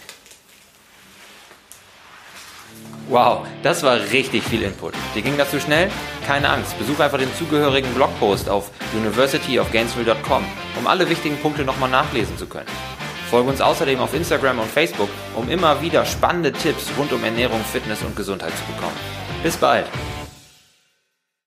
Wow, 3.08 3.46
das 3.62 3.84
war 3.84 4.00
richtig 4.12 4.44
viel 4.44 4.64
Input. 4.64 4.96
Dir 5.14 5.22
ging 5.22 5.38
das 5.38 5.52
zu 5.52 5.60
schnell? 5.60 5.92
Keine 6.26 6.50
Angst, 6.50 6.76
besuch 6.80 7.00
einfach 7.00 7.20
den 7.20 7.34
zugehörigen 7.36 7.94
Blogpost 7.94 8.50
auf 8.50 8.72
universityofgainesville.com, 8.94 10.44
um 10.80 10.88
alle 10.88 11.08
wichtigen 11.08 11.38
Punkte 11.38 11.64
nochmal 11.64 11.92
nachlesen 11.92 12.36
zu 12.36 12.48
können. 12.48 12.70
Folge 13.30 13.50
uns 13.50 13.62
außerdem 13.62 14.00
auf 14.00 14.16
Instagram 14.16 14.58
und 14.58 14.72
Facebook, 14.72 15.10
um 15.36 15.48
immer 15.50 15.80
wieder 15.82 16.04
spannende 16.06 16.52
Tipps 16.52 16.88
rund 16.98 17.14
um 17.14 17.24
Ernährung, 17.24 17.64
Fitness 17.64 18.02
und 18.02 18.16
Gesundheit 18.16 18.54
zu 18.58 18.74
bekommen. 18.74 18.98
Bis 19.44 19.58
bald! 19.58 19.86